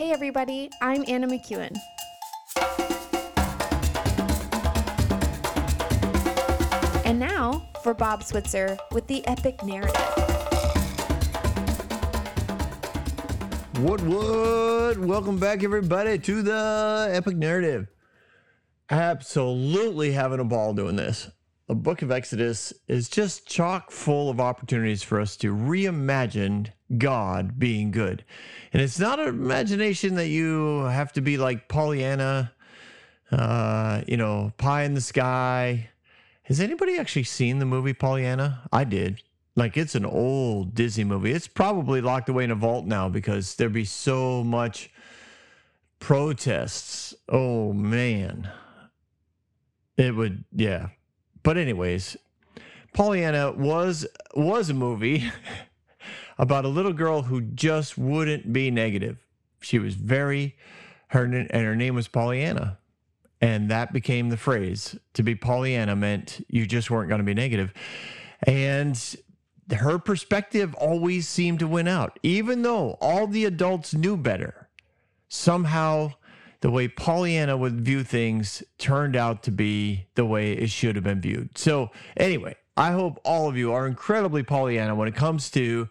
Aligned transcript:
Hey, 0.00 0.12
everybody, 0.12 0.70
I'm 0.80 1.04
Anna 1.08 1.26
McEwen. 1.26 1.76
And 7.04 7.20
now 7.20 7.68
for 7.82 7.92
Bob 7.92 8.24
Switzer 8.24 8.78
with 8.92 9.06
the 9.08 9.22
epic 9.26 9.62
narrative. 9.62 9.94
What 13.80 14.00
what? 14.00 14.96
Welcome 14.96 15.38
back 15.38 15.62
everybody 15.62 16.18
to 16.18 16.40
the 16.40 17.10
epic 17.12 17.36
narrative. 17.36 17.88
Absolutely 18.88 20.12
having 20.12 20.40
a 20.40 20.44
ball 20.44 20.72
doing 20.72 20.96
this. 20.96 21.30
The 21.70 21.76
book 21.76 22.02
of 22.02 22.10
Exodus 22.10 22.72
is 22.88 23.08
just 23.08 23.46
chock 23.46 23.92
full 23.92 24.28
of 24.28 24.40
opportunities 24.40 25.04
for 25.04 25.20
us 25.20 25.36
to 25.36 25.54
reimagine 25.54 26.72
God 26.98 27.60
being 27.60 27.92
good. 27.92 28.24
And 28.72 28.82
it's 28.82 28.98
not 28.98 29.20
an 29.20 29.28
imagination 29.28 30.16
that 30.16 30.26
you 30.26 30.80
have 30.86 31.12
to 31.12 31.20
be 31.20 31.36
like 31.36 31.68
Pollyanna, 31.68 32.52
uh, 33.30 34.02
you 34.08 34.16
know, 34.16 34.52
pie 34.58 34.82
in 34.82 34.94
the 34.94 35.00
sky. 35.00 35.90
Has 36.42 36.58
anybody 36.58 36.98
actually 36.98 37.22
seen 37.22 37.60
the 37.60 37.66
movie 37.66 37.94
Pollyanna? 37.94 38.68
I 38.72 38.82
did. 38.82 39.22
Like 39.54 39.76
it's 39.76 39.94
an 39.94 40.04
old 40.04 40.74
Disney 40.74 41.04
movie. 41.04 41.30
It's 41.30 41.46
probably 41.46 42.00
locked 42.00 42.28
away 42.28 42.42
in 42.42 42.50
a 42.50 42.56
vault 42.56 42.84
now 42.84 43.08
because 43.08 43.54
there'd 43.54 43.72
be 43.72 43.84
so 43.84 44.42
much 44.42 44.90
protests. 46.00 47.14
Oh 47.28 47.72
man. 47.72 48.50
It 49.96 50.16
would 50.16 50.42
yeah. 50.52 50.88
But 51.42 51.56
anyways, 51.56 52.16
Pollyanna 52.92 53.52
was 53.52 54.06
was 54.34 54.70
a 54.70 54.74
movie 54.74 55.30
about 56.38 56.64
a 56.64 56.68
little 56.68 56.92
girl 56.92 57.22
who 57.22 57.40
just 57.40 57.96
wouldn't 57.96 58.52
be 58.52 58.70
negative. 58.70 59.18
She 59.60 59.78
was 59.78 59.94
very 59.94 60.56
her 61.08 61.24
and 61.24 61.50
her 61.50 61.76
name 61.76 61.94
was 61.94 62.08
Pollyanna. 62.08 62.78
And 63.40 63.70
that 63.70 63.92
became 63.92 64.28
the 64.28 64.36
phrase. 64.36 64.96
To 65.14 65.22
be 65.22 65.34
Pollyanna 65.34 65.96
meant 65.96 66.44
you 66.48 66.66
just 66.66 66.90
weren't 66.90 67.08
going 67.08 67.20
to 67.20 67.24
be 67.24 67.34
negative. 67.34 67.72
And 68.42 69.16
her 69.72 69.98
perspective 69.98 70.74
always 70.74 71.26
seemed 71.26 71.60
to 71.60 71.66
win 71.66 71.88
out, 71.88 72.18
even 72.22 72.62
though 72.62 72.98
all 73.00 73.26
the 73.26 73.44
adults 73.44 73.94
knew 73.94 74.16
better. 74.16 74.68
Somehow, 75.28 76.12
the 76.60 76.70
way 76.70 76.88
Pollyanna 76.88 77.56
would 77.56 77.80
view 77.80 78.04
things 78.04 78.62
turned 78.78 79.16
out 79.16 79.42
to 79.44 79.50
be 79.50 80.06
the 80.14 80.26
way 80.26 80.52
it 80.52 80.70
should 80.70 80.96
have 80.96 81.04
been 81.04 81.20
viewed. 81.20 81.56
So, 81.56 81.90
anyway, 82.16 82.56
I 82.76 82.92
hope 82.92 83.20
all 83.24 83.48
of 83.48 83.56
you 83.56 83.72
are 83.72 83.86
incredibly 83.86 84.42
Pollyanna 84.42 84.94
when 84.94 85.08
it 85.08 85.14
comes 85.14 85.50
to 85.50 85.88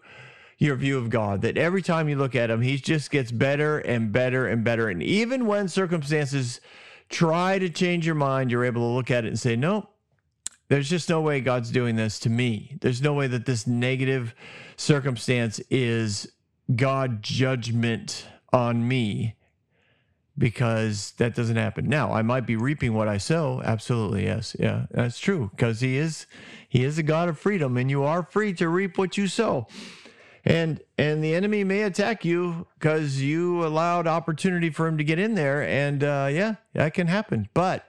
your 0.58 0.76
view 0.76 0.98
of 0.98 1.08
God, 1.08 1.40
that 1.42 1.56
every 1.56 1.82
time 1.82 2.08
you 2.08 2.16
look 2.16 2.36
at 2.36 2.50
him, 2.50 2.60
he 2.60 2.76
just 2.76 3.10
gets 3.10 3.32
better 3.32 3.78
and 3.78 4.12
better 4.12 4.46
and 4.46 4.62
better. 4.62 4.88
And 4.88 5.02
even 5.02 5.46
when 5.46 5.68
circumstances 5.68 6.60
try 7.08 7.58
to 7.58 7.70
change 7.70 8.06
your 8.06 8.14
mind, 8.14 8.50
you're 8.50 8.64
able 8.64 8.82
to 8.82 8.94
look 8.94 9.10
at 9.10 9.24
it 9.24 9.28
and 9.28 9.38
say, 9.38 9.56
no, 9.56 9.88
there's 10.68 10.88
just 10.88 11.08
no 11.08 11.20
way 11.20 11.40
God's 11.40 11.70
doing 11.70 11.96
this 11.96 12.18
to 12.20 12.30
me. 12.30 12.76
There's 12.80 13.00
no 13.00 13.14
way 13.14 13.26
that 13.26 13.46
this 13.46 13.66
negative 13.66 14.34
circumstance 14.76 15.60
is 15.70 16.30
God 16.76 17.22
judgment 17.22 18.28
on 18.52 18.86
me 18.86 19.34
because 20.40 21.12
that 21.18 21.34
doesn't 21.34 21.56
happen. 21.56 21.86
Now, 21.86 22.12
I 22.12 22.22
might 22.22 22.46
be 22.46 22.56
reaping 22.56 22.94
what 22.94 23.06
I 23.06 23.18
sow. 23.18 23.60
Absolutely. 23.62 24.24
Yes. 24.24 24.56
Yeah, 24.58 24.86
that's 24.90 25.20
true 25.20 25.50
because 25.54 25.80
he 25.80 25.98
is 25.98 26.26
he 26.68 26.82
is 26.82 26.98
a 26.98 27.02
God 27.02 27.28
of 27.28 27.38
freedom 27.38 27.76
and 27.76 27.90
you 27.90 28.02
are 28.02 28.22
free 28.22 28.54
to 28.54 28.68
reap 28.68 28.96
what 28.96 29.18
you 29.18 29.28
sow. 29.28 29.68
And 30.42 30.80
and 30.96 31.22
the 31.22 31.34
enemy 31.34 31.62
may 31.62 31.82
attack 31.82 32.24
you 32.24 32.66
because 32.78 33.20
you 33.20 33.64
allowed 33.64 34.06
opportunity 34.06 34.70
for 34.70 34.86
him 34.86 34.96
to 34.96 35.04
get 35.04 35.18
in 35.18 35.34
there 35.34 35.62
and 35.62 36.02
uh 36.02 36.30
yeah, 36.32 36.54
that 36.72 36.94
can 36.94 37.06
happen. 37.06 37.50
But 37.52 37.86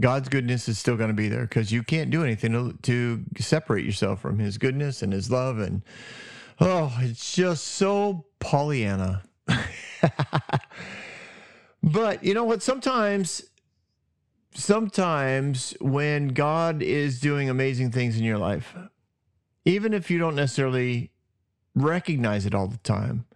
God's 0.00 0.28
goodness 0.28 0.68
is 0.68 0.78
still 0.78 0.96
going 0.96 1.10
to 1.10 1.14
be 1.14 1.28
there 1.28 1.42
because 1.42 1.70
you 1.70 1.84
can't 1.84 2.10
do 2.10 2.24
anything 2.24 2.52
to, 2.52 2.72
to 2.82 3.24
separate 3.38 3.84
yourself 3.84 4.20
from 4.20 4.38
His 4.40 4.58
goodness 4.58 5.02
and 5.02 5.12
His 5.12 5.30
love. 5.30 5.58
And 5.58 5.82
oh, 6.58 6.96
it's 7.00 7.36
just 7.36 7.64
so 7.68 8.24
Pollyanna. 8.40 9.22
but 11.82 12.24
you 12.24 12.34
know 12.34 12.44
what? 12.44 12.62
Sometimes, 12.62 13.42
sometimes 14.54 15.74
when 15.80 16.28
God 16.28 16.82
is 16.82 17.20
doing 17.20 17.48
amazing 17.48 17.92
things 17.92 18.16
in 18.16 18.24
your 18.24 18.38
life, 18.38 18.74
even 19.64 19.92
if 19.92 20.10
you 20.10 20.18
don't 20.18 20.34
necessarily 20.34 21.10
recognize 21.74 22.46
it 22.46 22.54
all 22.54 22.66
the 22.66 22.78
time, 22.78 23.26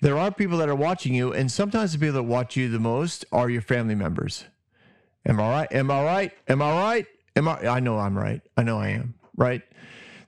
there 0.00 0.18
are 0.18 0.30
people 0.30 0.58
that 0.58 0.68
are 0.68 0.74
watching 0.74 1.14
you. 1.14 1.32
And 1.32 1.50
sometimes 1.50 1.92
the 1.92 1.98
people 1.98 2.14
that 2.14 2.24
watch 2.24 2.56
you 2.56 2.68
the 2.68 2.78
most 2.78 3.24
are 3.32 3.48
your 3.48 3.62
family 3.62 3.94
members. 3.94 4.44
Am 5.26 5.40
I 5.40 5.50
right? 5.50 5.72
Am 5.72 5.90
I 5.90 6.04
right? 6.04 6.32
Am 6.48 6.60
I 6.60 6.72
right? 6.72 7.06
Am 7.36 7.48
I? 7.48 7.66
I 7.66 7.80
know 7.80 7.98
I'm 7.98 8.16
right. 8.16 8.42
I 8.56 8.62
know 8.62 8.78
I 8.78 8.88
am 8.88 9.14
right. 9.36 9.62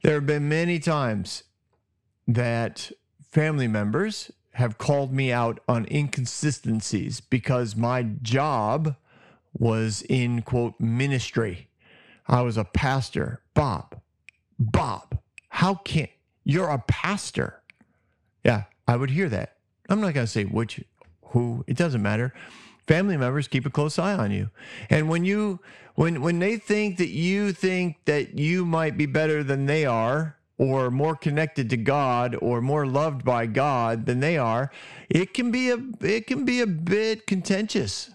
There 0.03 0.15
have 0.15 0.27
been 0.27 0.49
many 0.49 0.79
times 0.79 1.43
that 2.27 2.91
family 3.31 3.69
members 3.69 4.31
have 4.57 4.79
called 4.79 5.13
me 5.13 5.33
out 5.33 5.61
on 5.69 5.87
inconsistencies 5.91 7.21
because 7.21 7.77
my 7.77 8.03
job 8.23 8.97
was 9.53 10.03
in 10.09 10.43
quote 10.43 10.81
ministry. 10.81 11.69
I 12.27 12.43
was 12.43 12.57
a 12.57 12.65
pastor. 12.65 13.43
Bob, 13.55 14.01
Bob, 14.59 15.19
how 15.49 15.75
can 15.75 16.09
you're 16.45 16.71
a 16.71 16.83
pastor? 16.89 17.63
Yeah, 18.45 18.65
I 18.89 18.97
would 18.97 19.11
hear 19.11 19.29
that. 19.29 19.57
I'm 19.89 20.01
not 20.01 20.15
going 20.15 20.27
to 20.27 20.33
say 20.33 20.45
which, 20.45 20.83
who, 21.27 21.65
it 21.67 21.77
doesn't 21.77 22.03
matter 22.03 22.33
family 22.87 23.17
members 23.17 23.49
keep 23.49 23.67
a 23.67 23.71
close 23.71 23.99
eye 23.99 24.15
on 24.15 24.31
you. 24.31 24.51
And 24.89 25.09
when 25.09 25.25
you 25.25 25.61
when 25.95 26.21
when 26.23 26.39
they 26.39 26.57
think 26.57 26.99
that 26.99 27.09
you 27.09 27.53
think 27.53 27.97
that 28.05 28.39
you 28.39 28.65
might 28.65 28.97
be 28.97 29.07
better 29.07 29.43
than 29.43 29.67
they 29.67 29.85
are 29.85 30.37
or 30.59 30.91
more 30.91 31.15
connected 31.15 31.71
to 31.71 31.77
God 31.77 32.37
or 32.41 32.61
more 32.61 32.87
loved 32.87 33.25
by 33.25 33.47
God 33.47 34.07
than 34.07 34.21
they 34.21 34.39
are, 34.39 34.71
it 35.11 35.35
can 35.35 35.51
be 35.51 35.71
a 35.71 35.79
it 36.01 36.27
can 36.27 36.45
be 36.45 36.61
a 36.61 36.67
bit 36.67 37.27
contentious. 37.27 38.11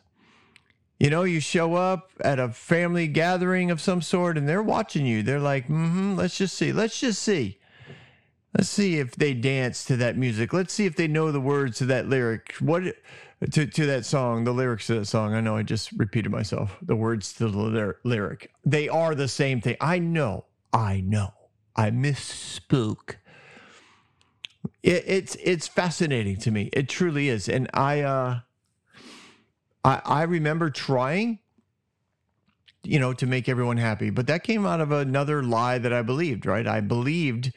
You 0.99 1.09
know, 1.09 1.23
you 1.23 1.39
show 1.39 1.73
up 1.73 2.11
at 2.21 2.39
a 2.39 2.49
family 2.49 3.07
gathering 3.07 3.71
of 3.71 3.81
some 3.81 4.03
sort 4.03 4.37
and 4.37 4.47
they're 4.47 4.61
watching 4.61 5.05
you. 5.05 5.23
They're 5.23 5.39
like, 5.39 5.65
mm-hmm, 5.65 6.15
let's 6.15 6.37
just 6.37 6.55
see. 6.55 6.71
Let's 6.71 6.99
just 6.99 7.23
see. 7.23 7.57
Let's 8.55 8.69
see 8.69 8.99
if 8.99 9.15
they 9.15 9.33
dance 9.33 9.83
to 9.85 9.97
that 9.97 10.17
music. 10.17 10.53
Let's 10.53 10.73
see 10.73 10.85
if 10.85 10.95
they 10.95 11.07
know 11.07 11.31
the 11.31 11.39
words 11.39 11.79
to 11.79 11.85
that 11.87 12.07
lyric. 12.07 12.53
What 12.59 12.83
to, 13.49 13.65
to 13.65 13.85
that 13.87 14.05
song, 14.05 14.43
the 14.43 14.51
lyrics 14.51 14.87
to 14.87 14.95
that 14.99 15.05
song. 15.05 15.33
I 15.33 15.41
know 15.41 15.55
I 15.55 15.63
just 15.63 15.91
repeated 15.93 16.31
myself. 16.31 16.77
The 16.81 16.95
words 16.95 17.33
to 17.33 17.47
the 17.49 17.95
lyric. 18.03 18.51
They 18.63 18.87
are 18.87 19.15
the 19.15 19.27
same 19.27 19.61
thing. 19.61 19.77
I 19.81 19.97
know. 19.99 20.45
I 20.71 21.01
know. 21.01 21.33
I 21.75 21.91
misspoke. 21.91 23.15
It, 24.83 25.03
it's 25.07 25.35
it's 25.35 25.67
fascinating 25.67 26.37
to 26.37 26.51
me. 26.51 26.69
It 26.73 26.89
truly 26.89 27.29
is. 27.29 27.47
And 27.49 27.69
I 27.73 28.01
uh 28.01 28.39
I 29.83 30.01
I 30.05 30.23
remember 30.23 30.69
trying 30.69 31.39
you 32.83 32.99
know 32.99 33.13
to 33.13 33.25
make 33.25 33.47
everyone 33.47 33.77
happy, 33.77 34.09
but 34.09 34.27
that 34.27 34.43
came 34.43 34.65
out 34.65 34.81
of 34.81 34.91
another 34.91 35.43
lie 35.43 35.77
that 35.77 35.93
I 35.93 36.01
believed, 36.01 36.45
right? 36.45 36.67
I 36.67 36.81
believed 36.81 37.53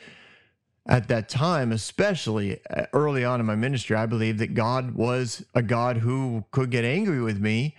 at 0.87 1.09
that 1.09 1.29
time, 1.29 1.73
especially 1.73 2.61
uh, 2.69 2.87
early 2.93 3.25
on 3.25 3.41
in 3.41 3.47
my 3.47 3.57
ministry, 3.57 3.97
I 3.97 4.07
believed 4.07 4.39
that 4.41 4.55
God 4.55 4.95
was 4.95 5.45
a 5.55 5.63
God 5.63 5.99
who 5.99 6.45
could 6.51 6.71
get 6.71 6.85
angry 6.85 7.23
with 7.23 7.41
me 7.41 7.75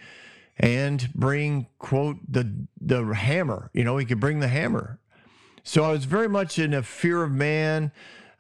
and 0.58 1.12
bring 1.14 1.68
quote 1.78 2.18
the 2.28 2.68
the 2.80 3.04
hammer. 3.04 3.70
You 3.74 3.84
know, 3.84 3.98
he 3.98 4.06
could 4.06 4.20
bring 4.20 4.40
the 4.40 4.48
hammer. 4.48 5.00
So 5.66 5.84
I 5.84 5.92
was 5.92 6.06
very 6.06 6.30
much 6.30 6.60
in 6.60 6.76
a 6.76 6.84
fear 6.84 7.24
of 7.24 7.32
man. 7.32 7.92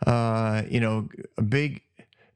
Uh, 0.05 0.61
you 0.69 0.79
know, 0.79 1.09
a 1.37 1.41
big, 1.41 1.81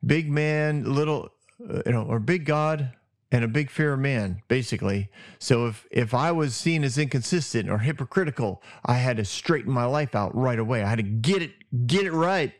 big 0.06 0.30
man, 0.30 0.84
little, 0.84 1.30
uh, 1.70 1.84
you 1.86 1.92
know, 1.92 2.04
or 2.04 2.20
big 2.20 2.46
God, 2.46 2.92
and 3.32 3.44
a 3.44 3.48
big 3.48 3.70
fear 3.70 3.94
of 3.94 4.00
man, 4.00 4.42
basically. 4.48 5.10
So 5.38 5.68
if 5.68 5.86
if 5.92 6.16
I 6.16 6.32
was 6.32 6.56
seen 6.56 6.84
as 6.84 6.98
inconsistent 6.98 7.70
or 7.70 7.78
hypocritical, 7.78 8.64
I 8.84 8.96
had 8.96 9.18
to 9.18 9.26
straighten 9.26 9.72
my 9.72 9.86
life 9.86 10.16
out 10.16 10.36
right 10.36 10.58
away. 10.58 10.82
I 10.82 10.90
had 10.90 10.98
to 10.98 11.04
get 11.04 11.44
it 11.44 11.52
get 11.86 12.06
it 12.06 12.12
right, 12.12 12.54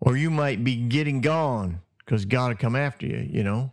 or 0.00 0.16
you 0.16 0.30
might 0.30 0.62
be 0.62 0.76
getting 0.76 1.20
gone 1.20 1.80
because 1.98 2.24
God 2.26 2.48
would 2.48 2.58
come 2.60 2.76
after 2.76 3.06
you, 3.06 3.26
you 3.28 3.42
know, 3.42 3.72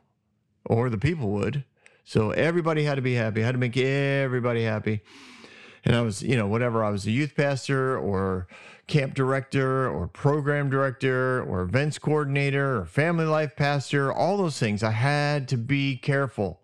or 0.66 0.90
the 0.90 0.98
people 0.98 1.30
would. 1.30 1.64
So 2.06 2.32
everybody 2.32 2.84
had 2.84 2.96
to 2.96 3.04
be 3.04 3.14
happy. 3.14 3.42
Had 3.42 3.52
to 3.52 3.60
make 3.60 3.78
everybody 3.78 4.64
happy. 4.64 5.02
And 5.84 5.96
I 5.96 6.02
was, 6.02 6.22
you 6.22 6.36
know, 6.36 6.48
whatever 6.48 6.84
I 6.84 6.90
was 6.90 7.06
a 7.06 7.12
youth 7.12 7.36
pastor 7.36 7.98
or 7.98 8.48
camp 8.88 9.14
director 9.14 9.90
or 9.90 10.08
program 10.08 10.70
director 10.70 11.44
or 11.44 11.62
events 11.62 11.98
coordinator 11.98 12.78
or 12.78 12.86
family 12.86 13.26
life 13.26 13.56
pastor, 13.56 14.12
all 14.12 14.38
those 14.38 14.60
things. 14.60 14.84
I 14.84 14.92
had 14.92 15.48
to 15.50 15.58
be 15.58 15.98
careful. 15.98 16.62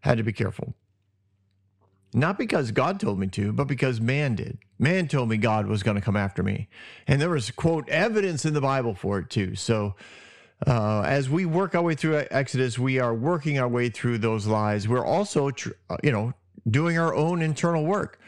Had 0.00 0.18
to 0.18 0.24
be 0.24 0.32
careful. 0.32 0.74
Not 2.14 2.36
because 2.36 2.72
God 2.72 3.00
told 3.00 3.18
me 3.18 3.26
to, 3.28 3.52
but 3.52 3.66
because 3.66 4.00
man 4.00 4.34
did. 4.34 4.58
Man 4.78 5.08
told 5.08 5.30
me 5.30 5.38
God 5.38 5.66
was 5.66 5.82
going 5.82 5.94
to 5.94 6.00
come 6.00 6.16
after 6.16 6.42
me. 6.42 6.68
And 7.06 7.20
there 7.20 7.30
was, 7.30 7.50
quote, 7.50 7.88
evidence 7.88 8.44
in 8.44 8.52
the 8.52 8.60
Bible 8.60 8.94
for 8.94 9.18
it 9.20 9.30
too. 9.30 9.54
So 9.54 9.94
uh, 10.66 11.02
as 11.02 11.30
we 11.30 11.46
work 11.46 11.74
our 11.74 11.82
way 11.82 11.94
through 11.94 12.24
Exodus, 12.30 12.78
we 12.78 12.98
are 12.98 13.14
working 13.14 13.58
our 13.58 13.68
way 13.68 13.88
through 13.88 14.18
those 14.18 14.46
lies. 14.46 14.86
We're 14.86 15.06
also, 15.06 15.50
tr- 15.50 15.70
uh, 15.88 15.96
you 16.02 16.12
know, 16.12 16.34
doing 16.68 16.98
our 16.98 17.14
own 17.14 17.40
internal 17.40 17.84
work. 17.84 18.20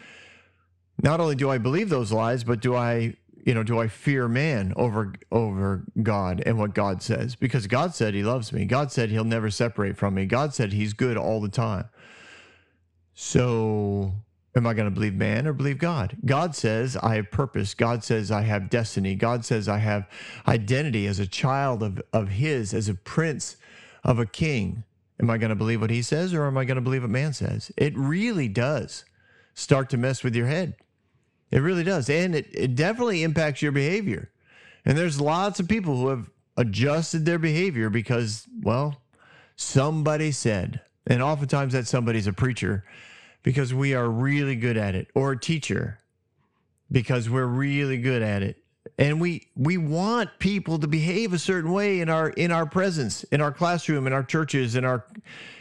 Not 1.02 1.20
only 1.20 1.34
do 1.34 1.50
I 1.50 1.58
believe 1.58 1.88
those 1.88 2.12
lies, 2.12 2.44
but 2.44 2.60
do 2.60 2.74
I, 2.74 3.14
you 3.44 3.54
know, 3.54 3.62
do 3.62 3.78
I 3.78 3.88
fear 3.88 4.28
man 4.28 4.72
over 4.76 5.14
over 5.30 5.84
God 6.02 6.42
and 6.46 6.58
what 6.58 6.74
God 6.74 7.02
says? 7.02 7.34
Because 7.34 7.66
God 7.66 7.94
said 7.94 8.14
He 8.14 8.22
loves 8.22 8.52
me. 8.52 8.64
God 8.64 8.92
said 8.92 9.10
He'll 9.10 9.24
never 9.24 9.50
separate 9.50 9.96
from 9.96 10.14
me. 10.14 10.26
God 10.26 10.54
said 10.54 10.72
He's 10.72 10.92
good 10.92 11.16
all 11.16 11.40
the 11.40 11.48
time. 11.48 11.88
So 13.14 14.14
Am 14.56 14.68
I 14.68 14.74
going 14.74 14.86
to 14.86 14.94
believe 14.94 15.14
man 15.14 15.48
or 15.48 15.52
believe 15.52 15.78
God? 15.78 16.16
God 16.24 16.54
says 16.54 16.96
I 16.96 17.16
have 17.16 17.30
purpose. 17.32 17.74
God 17.74 18.04
says 18.04 18.30
I 18.30 18.42
have 18.42 18.70
destiny. 18.70 19.16
God 19.16 19.44
says 19.44 19.68
I 19.68 19.78
have 19.78 20.08
identity 20.46 21.06
as 21.06 21.18
a 21.18 21.26
child 21.26 21.82
of, 21.82 22.00
of 22.12 22.28
His, 22.28 22.72
as 22.72 22.88
a 22.88 22.94
prince 22.94 23.56
of 24.04 24.20
a 24.20 24.26
king. 24.26 24.84
Am 25.20 25.28
I 25.28 25.38
going 25.38 25.50
to 25.50 25.56
believe 25.56 25.80
what 25.80 25.90
He 25.90 26.02
says 26.02 26.32
or 26.32 26.46
am 26.46 26.56
I 26.56 26.64
going 26.64 26.76
to 26.76 26.82
believe 26.82 27.02
what 27.02 27.10
man 27.10 27.32
says? 27.32 27.72
It 27.76 27.98
really 27.98 28.46
does 28.46 29.04
start 29.54 29.90
to 29.90 29.96
mess 29.96 30.22
with 30.22 30.36
your 30.36 30.46
head. 30.46 30.76
It 31.54 31.60
really 31.60 31.84
does. 31.84 32.10
And 32.10 32.34
it, 32.34 32.48
it 32.52 32.74
definitely 32.74 33.22
impacts 33.22 33.62
your 33.62 33.70
behavior. 33.70 34.28
And 34.84 34.98
there's 34.98 35.20
lots 35.20 35.60
of 35.60 35.68
people 35.68 35.96
who 35.96 36.08
have 36.08 36.28
adjusted 36.56 37.24
their 37.24 37.38
behavior 37.38 37.88
because, 37.90 38.48
well, 38.60 39.00
somebody 39.54 40.32
said. 40.32 40.80
And 41.06 41.22
oftentimes 41.22 41.72
that 41.72 41.86
somebody's 41.86 42.26
a 42.26 42.32
preacher 42.32 42.84
because 43.44 43.72
we 43.72 43.94
are 43.94 44.10
really 44.10 44.56
good 44.56 44.76
at 44.76 44.96
it 44.96 45.06
or 45.14 45.30
a 45.30 45.38
teacher 45.38 46.00
because 46.90 47.30
we're 47.30 47.46
really 47.46 47.98
good 47.98 48.20
at 48.20 48.42
it 48.42 48.56
and 48.98 49.20
we 49.20 49.46
we 49.56 49.76
want 49.76 50.30
people 50.38 50.78
to 50.78 50.86
behave 50.86 51.32
a 51.32 51.38
certain 51.38 51.72
way 51.72 52.00
in 52.00 52.08
our 52.08 52.30
in 52.30 52.50
our 52.50 52.66
presence 52.66 53.22
in 53.24 53.40
our 53.40 53.52
classroom 53.52 54.06
in 54.06 54.12
our 54.12 54.22
churches 54.22 54.76
in 54.76 54.84
our 54.84 55.04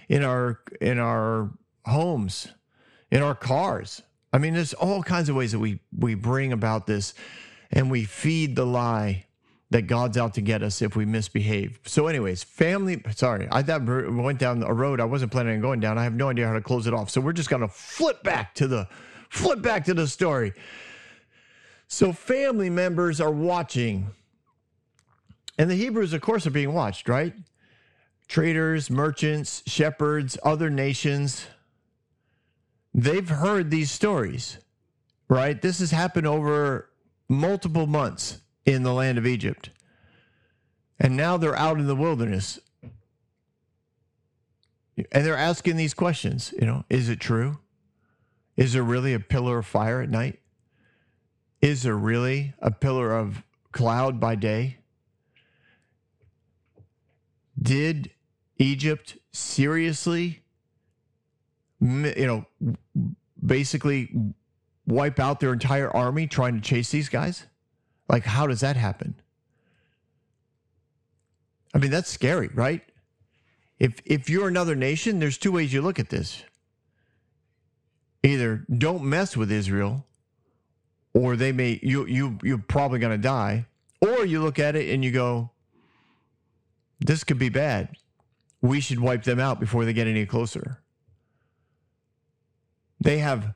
in 0.09 0.23
our 0.23 0.59
in 0.81 0.99
our 0.99 1.49
homes 1.85 2.47
in 3.11 3.21
our 3.21 3.35
cars 3.35 4.01
i 4.33 4.37
mean 4.37 4.53
there's 4.53 4.73
all 4.73 5.01
kinds 5.01 5.29
of 5.29 5.35
ways 5.35 5.53
that 5.53 5.59
we 5.59 5.79
we 5.97 6.15
bring 6.15 6.51
about 6.51 6.85
this 6.87 7.13
and 7.71 7.89
we 7.89 8.03
feed 8.03 8.55
the 8.55 8.65
lie 8.65 9.25
that 9.73 9.87
God's 9.87 10.17
out 10.17 10.35
to 10.35 10.41
get 10.41 10.61
us 10.61 10.83
if 10.83 10.95
we 10.95 11.03
misbehave. 11.03 11.79
So, 11.85 12.05
anyways, 12.05 12.43
family. 12.43 13.01
Sorry, 13.15 13.47
I 13.51 13.63
thought 13.63 13.83
went 13.83 14.37
down 14.37 14.61
a 14.61 14.71
road 14.71 14.99
I 14.99 15.05
wasn't 15.05 15.31
planning 15.31 15.55
on 15.55 15.61
going 15.61 15.79
down. 15.79 15.97
I 15.97 16.03
have 16.03 16.13
no 16.13 16.29
idea 16.29 16.47
how 16.47 16.53
to 16.53 16.61
close 16.61 16.85
it 16.85 16.93
off. 16.93 17.09
So 17.09 17.19
we're 17.19 17.33
just 17.33 17.49
gonna 17.49 17.67
flip 17.67 18.23
back 18.23 18.53
to 18.55 18.67
the 18.67 18.87
flip 19.29 19.61
back 19.63 19.85
to 19.85 19.95
the 19.95 20.07
story. 20.07 20.53
So 21.87 22.13
family 22.13 22.69
members 22.69 23.19
are 23.19 23.31
watching, 23.31 24.11
and 25.57 25.69
the 25.69 25.75
Hebrews, 25.75 26.13
of 26.13 26.21
course, 26.21 26.45
are 26.45 26.51
being 26.51 26.73
watched, 26.73 27.09
right? 27.09 27.33
Traders, 28.27 28.91
merchants, 28.91 29.63
shepherds, 29.65 30.37
other 30.43 30.69
nations. 30.69 31.47
They've 32.93 33.27
heard 33.27 33.71
these 33.71 33.91
stories, 33.91 34.59
right? 35.27 35.59
This 35.61 35.79
has 35.79 35.91
happened 35.91 36.27
over 36.27 36.89
multiple 37.27 37.87
months 37.87 38.39
in 38.65 38.83
the 38.83 38.93
land 38.93 39.17
of 39.17 39.25
Egypt. 39.25 39.69
And 40.99 41.17
now 41.17 41.37
they're 41.37 41.55
out 41.55 41.79
in 41.79 41.87
the 41.87 41.95
wilderness. 41.95 42.59
And 45.11 45.25
they're 45.25 45.35
asking 45.35 45.75
these 45.75 45.95
questions, 45.95 46.53
you 46.59 46.67
know, 46.67 46.85
is 46.89 47.09
it 47.09 47.19
true? 47.19 47.57
Is 48.55 48.73
there 48.73 48.83
really 48.83 49.13
a 49.13 49.19
pillar 49.19 49.57
of 49.57 49.65
fire 49.65 50.01
at 50.01 50.09
night? 50.09 50.39
Is 51.61 51.81
there 51.81 51.97
really 51.97 52.53
a 52.59 52.69
pillar 52.69 53.15
of 53.17 53.41
cloud 53.71 54.19
by 54.19 54.35
day? 54.35 54.77
Did 57.59 58.11
Egypt 58.57 59.17
seriously, 59.31 60.42
you 61.83 62.27
know, 62.27 62.45
basically 63.45 64.09
wipe 64.87 65.19
out 65.19 65.39
their 65.39 65.53
entire 65.53 65.89
army 65.91 66.27
trying 66.27 66.55
to 66.55 66.61
chase 66.61 66.89
these 66.89 67.09
guys? 67.09 67.45
Like, 68.07 68.23
how 68.23 68.47
does 68.47 68.61
that 68.61 68.75
happen? 68.75 69.15
I 71.73 71.79
mean, 71.79 71.91
that's 71.91 72.09
scary, 72.09 72.49
right? 72.53 72.81
If 73.79 73.95
if 74.05 74.29
you're 74.29 74.47
another 74.47 74.75
nation, 74.75 75.19
there's 75.19 75.37
two 75.37 75.51
ways 75.51 75.73
you 75.73 75.81
look 75.81 75.99
at 75.99 76.09
this. 76.09 76.43
Either 78.21 78.65
don't 78.77 79.03
mess 79.03 79.35
with 79.35 79.51
Israel, 79.51 80.05
or 81.13 81.35
they 81.35 81.51
may 81.51 81.79
you 81.81 82.05
you 82.05 82.37
you're 82.43 82.59
probably 82.59 82.99
gonna 82.99 83.17
die, 83.17 83.65
or 83.99 84.25
you 84.25 84.41
look 84.41 84.59
at 84.59 84.75
it 84.75 84.93
and 84.93 85.03
you 85.03 85.11
go, 85.11 85.49
this 86.99 87.23
could 87.23 87.39
be 87.39 87.49
bad. 87.49 87.89
We 88.61 88.79
should 88.79 88.99
wipe 88.99 89.23
them 89.23 89.39
out 89.39 89.59
before 89.59 89.83
they 89.83 89.91
get 89.91 90.07
any 90.07 90.25
closer. 90.25 90.82
They 93.03 93.17
have 93.19 93.53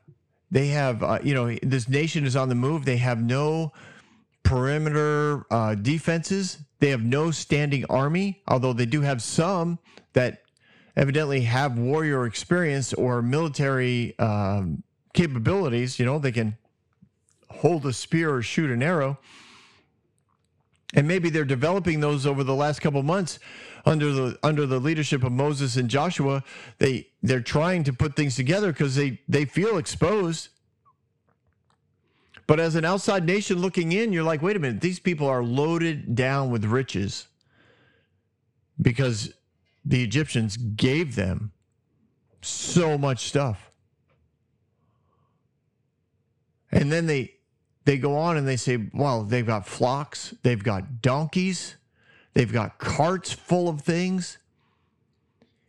they 0.50 0.68
have 0.68 1.02
uh, 1.02 1.18
you 1.22 1.34
know 1.34 1.56
this 1.62 1.88
nation 1.88 2.26
is 2.26 2.36
on 2.36 2.48
the 2.48 2.54
move. 2.54 2.84
They 2.84 2.98
have 2.98 3.20
no 3.20 3.72
perimeter 4.42 5.46
uh, 5.50 5.74
defenses. 5.74 6.58
They 6.80 6.90
have 6.90 7.02
no 7.02 7.30
standing 7.30 7.84
army, 7.86 8.42
although 8.46 8.72
they 8.72 8.86
do 8.86 9.00
have 9.00 9.22
some 9.22 9.78
that 10.12 10.42
evidently 10.96 11.42
have 11.42 11.78
warrior 11.78 12.26
experience 12.26 12.92
or 12.92 13.22
military 13.22 14.16
um, 14.18 14.82
capabilities. 15.14 15.98
You 15.98 16.04
know, 16.04 16.18
they 16.18 16.32
can 16.32 16.56
hold 17.48 17.86
a 17.86 17.92
spear 17.92 18.34
or 18.34 18.42
shoot 18.42 18.70
an 18.70 18.82
arrow. 18.82 19.18
And 20.94 21.08
maybe 21.08 21.30
they're 21.30 21.44
developing 21.44 22.00
those 22.00 22.26
over 22.26 22.44
the 22.44 22.54
last 22.54 22.80
couple 22.80 23.02
months 23.02 23.38
under 23.88 24.12
the 24.12 24.38
under 24.42 24.66
the 24.66 24.78
leadership 24.78 25.24
of 25.24 25.32
Moses 25.32 25.76
and 25.76 25.88
Joshua. 25.88 26.44
They 26.78 27.08
they're 27.22 27.40
trying 27.40 27.84
to 27.84 27.92
put 27.92 28.14
things 28.16 28.36
together 28.36 28.72
because 28.72 28.94
they 28.94 29.20
they 29.28 29.44
feel 29.44 29.78
exposed 29.78 30.50
but 32.48 32.58
as 32.58 32.76
an 32.76 32.84
outside 32.86 33.26
nation 33.26 33.58
looking 33.58 33.92
in, 33.92 34.10
you're 34.10 34.24
like, 34.24 34.40
wait 34.40 34.56
a 34.56 34.58
minute, 34.58 34.80
these 34.80 34.98
people 34.98 35.26
are 35.28 35.44
loaded 35.44 36.14
down 36.14 36.50
with 36.50 36.64
riches 36.64 37.28
because 38.80 39.34
the 39.84 40.02
Egyptians 40.02 40.56
gave 40.56 41.14
them 41.14 41.52
so 42.40 42.96
much 42.96 43.26
stuff. 43.26 43.70
And 46.72 46.90
then 46.90 47.06
they 47.06 47.34
they 47.84 47.98
go 47.98 48.16
on 48.16 48.38
and 48.38 48.48
they 48.48 48.56
say, 48.56 48.88
well, 48.94 49.24
they've 49.24 49.46
got 49.46 49.66
flocks, 49.66 50.34
they've 50.42 50.62
got 50.62 51.02
donkeys, 51.02 51.76
they've 52.34 52.52
got 52.52 52.78
carts 52.78 53.32
full 53.32 53.68
of 53.68 53.80
things. 53.80 54.38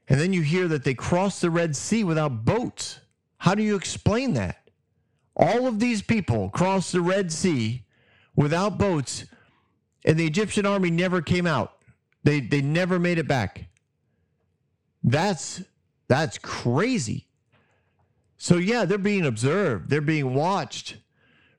And 0.08 0.20
then 0.20 0.34
you 0.34 0.42
hear 0.42 0.68
that 0.68 0.84
they 0.84 0.94
crossed 0.94 1.42
the 1.42 1.52
Red 1.52 1.76
Sea 1.76 2.04
without 2.04 2.44
boats. 2.46 3.00
How 3.38 3.56
do 3.56 3.64
you 3.64 3.76
explain 3.76 4.34
that? 4.34 4.70
All 5.36 5.68
of 5.68 5.80
these 5.80 6.02
people 6.02 6.50
crossed 6.50 6.92
the 6.92 7.02
Red 7.02 7.32
Sea 7.32 7.86
without 8.36 8.78
boats, 8.78 9.26
and 10.06 10.18
the 10.18 10.26
Egyptian 10.26 10.66
army 10.66 10.90
never 10.92 11.22
came 11.22 11.48
out. 11.48 11.74
They 12.24 12.42
they 12.42 12.62
never 12.62 13.00
made 13.00 13.18
it 13.18 13.28
back. 13.28 13.66
That's 15.04 15.62
that's 16.08 16.38
crazy. 16.38 17.28
So 18.38 18.58
yeah, 18.58 18.86
they're 18.86 18.98
being 18.98 19.26
observed. 19.26 19.90
They're 19.90 20.02
being 20.02 20.34
watched. 20.34 20.98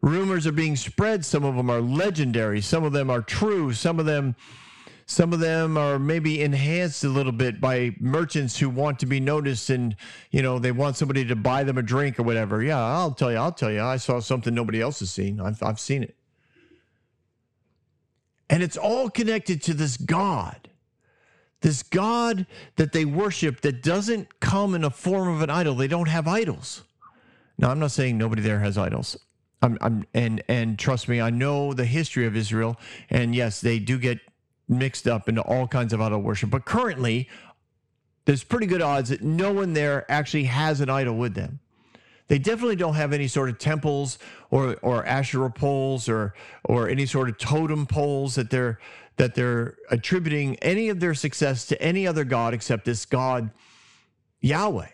Rumors 0.02 0.46
are 0.46 0.52
being 0.52 0.76
spread. 0.76 1.24
Some 1.24 1.44
of 1.44 1.56
them 1.56 1.70
are 1.70 1.80
legendary. 1.80 2.60
Some 2.60 2.84
of 2.84 2.92
them 2.92 3.10
are 3.10 3.20
true. 3.20 3.72
Some 3.72 3.98
of 3.98 4.06
them 4.06 4.34
some 5.10 5.32
of 5.32 5.40
them 5.40 5.76
are 5.76 5.98
maybe 5.98 6.40
enhanced 6.40 7.02
a 7.02 7.08
little 7.08 7.32
bit 7.32 7.60
by 7.60 7.92
merchants 7.98 8.56
who 8.56 8.70
want 8.70 9.00
to 9.00 9.06
be 9.06 9.18
noticed 9.18 9.68
and, 9.68 9.96
you 10.30 10.40
know, 10.40 10.60
they 10.60 10.70
want 10.70 10.96
somebody 10.96 11.24
to 11.24 11.34
buy 11.34 11.64
them 11.64 11.78
a 11.78 11.82
drink 11.82 12.20
or 12.20 12.22
whatever. 12.22 12.62
Yeah, 12.62 12.78
I'll 12.78 13.10
tell 13.10 13.32
you, 13.32 13.38
I'll 13.38 13.50
tell 13.50 13.72
you. 13.72 13.82
I 13.82 13.96
saw 13.96 14.20
something 14.20 14.54
nobody 14.54 14.80
else 14.80 15.00
has 15.00 15.10
seen. 15.10 15.40
I've, 15.40 15.60
I've 15.64 15.80
seen 15.80 16.04
it. 16.04 16.14
And 18.48 18.62
it's 18.62 18.76
all 18.76 19.10
connected 19.10 19.60
to 19.64 19.74
this 19.74 19.96
God, 19.96 20.70
this 21.60 21.82
God 21.82 22.46
that 22.76 22.92
they 22.92 23.04
worship 23.04 23.62
that 23.62 23.82
doesn't 23.82 24.38
come 24.38 24.76
in 24.76 24.84
a 24.84 24.90
form 24.90 25.26
of 25.26 25.42
an 25.42 25.50
idol. 25.50 25.74
They 25.74 25.88
don't 25.88 26.08
have 26.08 26.28
idols. 26.28 26.84
Now, 27.58 27.72
I'm 27.72 27.80
not 27.80 27.90
saying 27.90 28.16
nobody 28.16 28.42
there 28.42 28.60
has 28.60 28.78
idols. 28.78 29.18
I'm, 29.60 29.76
I'm, 29.80 30.06
and 30.14 30.42
and 30.48 30.78
trust 30.78 31.08
me, 31.08 31.20
I 31.20 31.30
know 31.30 31.74
the 31.74 31.84
history 31.84 32.26
of 32.26 32.34
Israel, 32.34 32.78
and 33.10 33.34
yes, 33.34 33.60
they 33.60 33.78
do 33.78 33.98
get 33.98 34.20
mixed 34.70 35.06
up 35.06 35.28
into 35.28 35.42
all 35.42 35.66
kinds 35.66 35.92
of 35.92 36.00
idol 36.00 36.22
worship. 36.22 36.48
But 36.48 36.64
currently, 36.64 37.28
there's 38.24 38.44
pretty 38.44 38.66
good 38.66 38.80
odds 38.80 39.10
that 39.10 39.22
no 39.22 39.52
one 39.52 39.72
there 39.72 40.10
actually 40.10 40.44
has 40.44 40.80
an 40.80 40.88
idol 40.88 41.16
with 41.16 41.34
them. 41.34 41.58
They 42.28 42.38
definitely 42.38 42.76
don't 42.76 42.94
have 42.94 43.12
any 43.12 43.26
sort 43.26 43.48
of 43.48 43.58
temples 43.58 44.18
or 44.52 44.76
or 44.82 45.04
Asherah 45.04 45.50
poles 45.50 46.08
or 46.08 46.34
or 46.62 46.88
any 46.88 47.04
sort 47.04 47.28
of 47.28 47.38
totem 47.38 47.86
poles 47.86 48.36
that 48.36 48.50
they're 48.50 48.78
that 49.16 49.34
they're 49.34 49.76
attributing 49.90 50.54
any 50.62 50.88
of 50.90 51.00
their 51.00 51.12
success 51.12 51.66
to 51.66 51.82
any 51.82 52.06
other 52.06 52.22
god 52.22 52.54
except 52.54 52.84
this 52.84 53.04
God 53.04 53.50
Yahweh. 54.40 54.88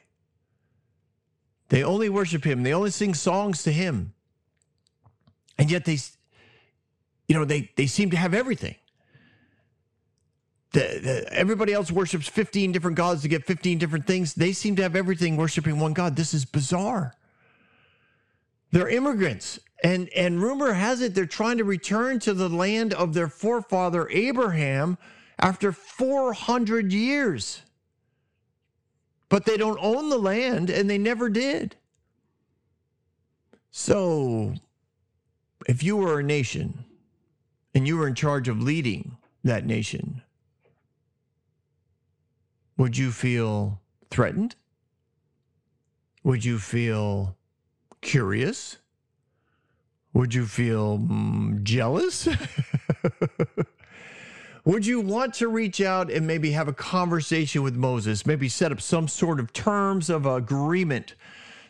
They 1.69 1.85
only 1.85 2.09
worship 2.09 2.43
him. 2.45 2.63
They 2.63 2.73
only 2.73 2.91
sing 2.91 3.13
songs 3.13 3.63
to 3.65 3.73
him. 3.73 4.15
And 5.59 5.71
yet 5.71 5.85
they 5.85 5.99
you 7.29 7.35
know 7.35 7.45
they 7.45 7.71
they 7.77 7.87
seem 7.87 8.09
to 8.13 8.17
have 8.17 8.33
everything. 8.33 8.77
The, 10.81 11.33
everybody 11.33 11.73
else 11.73 11.91
worships 11.91 12.29
15 12.29 12.73
different 12.73 12.97
gods 12.97 13.23
to 13.23 13.29
get 13.29 13.45
15 13.45 13.79
different 13.79 14.07
things. 14.07 14.35
They 14.35 14.53
seem 14.53 14.77
to 14.77 14.83
have 14.83 14.97
everything 14.97 15.37
worshiping 15.37 15.81
one 15.81 15.93
God. 15.93 16.17
This 16.17 16.35
is 16.35 16.45
bizarre. 16.45 17.15
They're 18.73 18.89
immigrants. 18.89 19.59
And, 19.83 20.09
and 20.15 20.43
rumor 20.43 20.73
has 20.73 21.01
it 21.01 21.15
they're 21.15 21.27
trying 21.27 21.59
to 21.59 21.65
return 21.65 22.19
to 22.21 22.35
the 22.35 22.49
land 22.49 22.93
of 22.95 23.15
their 23.15 23.29
forefather 23.29 24.09
Abraham 24.11 24.99
after 25.39 25.73
400 25.73 26.93
years. 26.93 27.63
But 29.29 29.45
they 29.45 29.57
don't 29.57 29.79
own 29.81 30.09
the 30.09 30.19
land 30.19 30.71
and 30.71 30.89
they 30.89 30.99
never 30.99 31.29
did. 31.29 31.77
So, 33.71 34.55
if 35.69 35.83
you 35.83 35.97
were 35.97 36.21
a 36.21 36.23
nation 36.23 36.85
and 37.75 37.87
you 37.87 37.97
were 37.97 38.07
in 38.07 38.15
charge 38.15 38.49
of 38.49 38.63
leading 38.63 39.17
that 39.45 39.67
nation, 39.67 40.23
would 42.77 42.97
you 42.97 43.11
feel 43.11 43.81
threatened? 44.11 44.55
Would 46.23 46.45
you 46.45 46.59
feel 46.59 47.37
curious? 48.01 48.79
Would 50.13 50.35
you 50.35 50.47
feel 50.47 50.99
mm, 50.99 51.63
jealous? 51.63 52.29
Would 54.65 54.85
you 54.85 55.01
want 55.01 55.35
to 55.35 55.47
reach 55.47 55.81
out 55.81 56.11
and 56.11 56.27
maybe 56.27 56.51
have 56.51 56.67
a 56.67 56.73
conversation 56.73 57.63
with 57.63 57.77
Moses, 57.77 58.27
maybe 58.27 58.49
set 58.49 58.73
up 58.73 58.81
some 58.81 59.07
sort 59.07 59.39
of 59.39 59.53
terms 59.53 60.11
of 60.11 60.27
agreement 60.27 61.15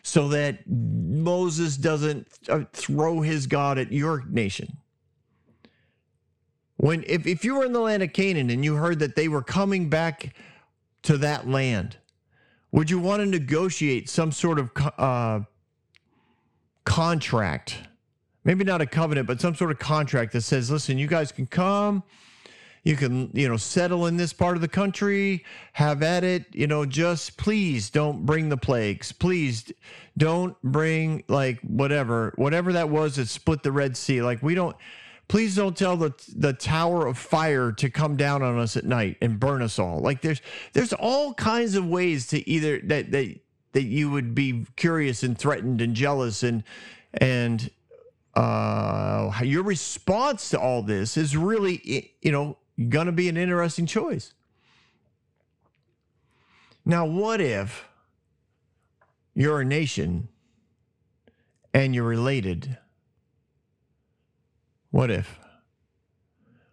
so 0.01 0.27
that 0.29 0.67
Moses 0.67 1.77
doesn't 1.77 2.27
uh, 2.49 2.63
throw 2.73 3.21
his 3.21 3.45
God 3.45 3.77
at 3.77 3.91
your 3.91 4.23
nation? 4.27 4.77
When 6.77 7.03
if, 7.05 7.27
if 7.27 7.45
you 7.45 7.55
were 7.55 7.65
in 7.65 7.73
the 7.73 7.81
land 7.81 8.01
of 8.01 8.13
Canaan 8.13 8.49
and 8.49 8.65
you 8.65 8.75
heard 8.75 8.97
that 8.99 9.15
they 9.15 9.27
were 9.27 9.43
coming 9.43 9.89
back 9.89 10.33
to 11.07 11.17
that 11.17 11.47
land, 11.47 11.95
would 12.73 12.89
you 12.89 12.99
want 12.99 13.21
to 13.21 13.25
negotiate 13.25 14.09
some 14.09 14.29
sort 14.29 14.59
of 14.59 14.71
uh, 14.97 15.39
contract? 16.83 17.77
Maybe 18.43 18.65
not 18.65 18.81
a 18.81 18.85
covenant, 18.85 19.25
but 19.25 19.39
some 19.39 19.55
sort 19.55 19.71
of 19.71 19.79
contract 19.79 20.33
that 20.33 20.41
says, 20.41 20.69
listen, 20.69 20.97
you 20.97 21.07
guys 21.07 21.31
can 21.31 21.47
come, 21.47 22.03
you 22.83 22.97
can, 22.97 23.31
you 23.33 23.47
know, 23.47 23.55
settle 23.55 24.05
in 24.07 24.17
this 24.17 24.33
part 24.33 24.57
of 24.57 24.61
the 24.61 24.67
country, 24.67 25.45
have 25.73 26.03
at 26.03 26.25
it, 26.25 26.45
you 26.53 26.67
know, 26.67 26.85
just 26.85 27.37
please 27.37 27.89
don't 27.89 28.25
bring 28.25 28.49
the 28.49 28.57
plagues. 28.57 29.13
Please 29.13 29.71
don't 30.17 30.61
bring 30.61 31.23
like 31.29 31.61
whatever, 31.61 32.33
whatever 32.35 32.73
that 32.73 32.89
was 32.89 33.15
that 33.15 33.29
split 33.29 33.63
the 33.63 33.71
Red 33.71 33.95
Sea. 33.95 34.21
Like 34.21 34.43
we 34.43 34.55
don't 34.55 34.75
please 35.27 35.55
don't 35.55 35.75
tell 35.75 35.97
the 35.97 36.13
the 36.35 36.53
tower 36.53 37.05
of 37.05 37.17
fire 37.17 37.71
to 37.73 37.89
come 37.89 38.15
down 38.15 38.41
on 38.41 38.57
us 38.57 38.77
at 38.77 38.85
night 38.85 39.17
and 39.21 39.39
burn 39.39 39.61
us 39.61 39.79
all. 39.79 39.99
Like 39.99 40.21
there's 40.21 40.41
there's 40.73 40.93
all 40.93 41.33
kinds 41.33 41.75
of 41.75 41.85
ways 41.85 42.27
to 42.27 42.47
either 42.49 42.79
that 42.85 43.11
that 43.11 43.39
that 43.73 43.83
you 43.83 44.09
would 44.09 44.33
be 44.33 44.65
curious 44.75 45.23
and 45.23 45.37
threatened 45.37 45.81
and 45.81 45.95
jealous 45.95 46.43
and 46.43 46.63
and 47.13 47.69
uh, 48.35 49.31
your 49.41 49.63
response 49.63 50.49
to 50.51 50.59
all 50.59 50.83
this 50.83 51.17
is 51.17 51.35
really 51.35 52.11
you 52.21 52.31
know 52.31 52.57
going 52.89 53.07
to 53.07 53.11
be 53.11 53.27
an 53.29 53.37
interesting 53.37 53.85
choice. 53.85 54.33
Now, 56.85 57.05
what 57.05 57.41
if 57.41 57.85
you're 59.33 59.59
a 59.59 59.65
nation 59.65 60.29
and 61.73 61.93
you're 61.93 62.05
related? 62.05 62.77
What 64.91 65.11
if? 65.11 65.39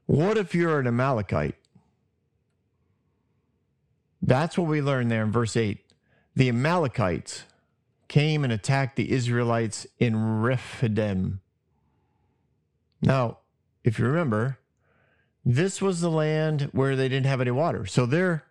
What 0.06 0.38
if 0.38 0.54
you're 0.54 0.80
an 0.80 0.86
Amalekite? 0.86 1.56
That's 4.22 4.56
what 4.56 4.68
we 4.68 4.80
learn 4.80 5.08
there 5.08 5.22
in 5.22 5.32
verse 5.32 5.56
8. 5.56 5.78
The 6.34 6.48
Amalekites 6.48 7.44
came 8.08 8.44
and 8.44 8.52
attacked 8.52 8.96
the 8.96 9.12
Israelites 9.12 9.86
in 9.98 10.40
Rephidim. 10.40 11.40
Now, 13.02 13.38
if 13.82 13.98
you 13.98 14.06
remember, 14.06 14.58
this 15.44 15.82
was 15.82 16.00
the 16.00 16.10
land 16.10 16.70
where 16.72 16.96
they 16.96 17.08
didn't 17.08 17.26
have 17.26 17.40
any 17.40 17.50
water. 17.50 17.86
So 17.86 18.06
they're 18.06 18.44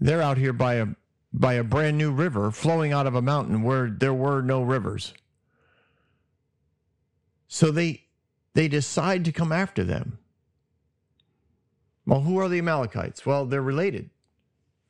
they're 0.00 0.22
out 0.22 0.38
here 0.38 0.52
by 0.52 0.74
a 0.74 0.86
by 1.32 1.54
a 1.54 1.64
brand 1.64 1.98
new 1.98 2.10
river 2.10 2.50
flowing 2.50 2.92
out 2.92 3.06
of 3.06 3.14
a 3.14 3.22
mountain 3.22 3.62
where 3.62 3.88
there 3.88 4.14
were 4.14 4.42
no 4.42 4.62
rivers. 4.62 5.14
So 7.46 7.70
they 7.70 8.05
they 8.56 8.68
decide 8.68 9.22
to 9.26 9.32
come 9.32 9.52
after 9.52 9.84
them. 9.84 10.18
Well, 12.06 12.22
who 12.22 12.38
are 12.38 12.48
the 12.48 12.58
Amalekites? 12.58 13.26
Well, 13.26 13.44
they're 13.44 13.60
related, 13.60 14.08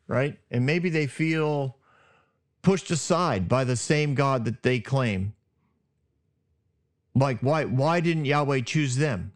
right? 0.06 0.38
And 0.52 0.64
maybe 0.64 0.88
they 0.88 1.08
feel 1.08 1.76
pushed 2.62 2.92
aside 2.92 3.49
by 3.49 3.64
the 3.64 3.75
same 3.75 4.14
God 4.14 4.44
that 4.44 4.62
they 4.62 4.78
claim. 4.78 5.35
Like, 7.12 7.40
why, 7.40 7.64
why 7.64 7.99
didn't 7.99 8.26
Yahweh 8.26 8.61
choose 8.61 8.94
them? 8.94 9.32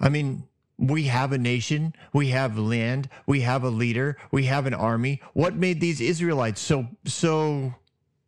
I 0.00 0.08
mean, 0.08 0.42
we 0.78 1.04
have 1.04 1.30
a 1.30 1.38
nation, 1.38 1.94
we 2.12 2.30
have 2.30 2.58
land, 2.58 3.08
we 3.24 3.42
have 3.42 3.62
a 3.62 3.70
leader, 3.70 4.16
we 4.32 4.46
have 4.46 4.66
an 4.66 4.74
army. 4.74 5.20
What 5.32 5.54
made 5.54 5.80
these 5.80 6.00
Israelites 6.00 6.60
so 6.60 6.88
so 7.04 7.74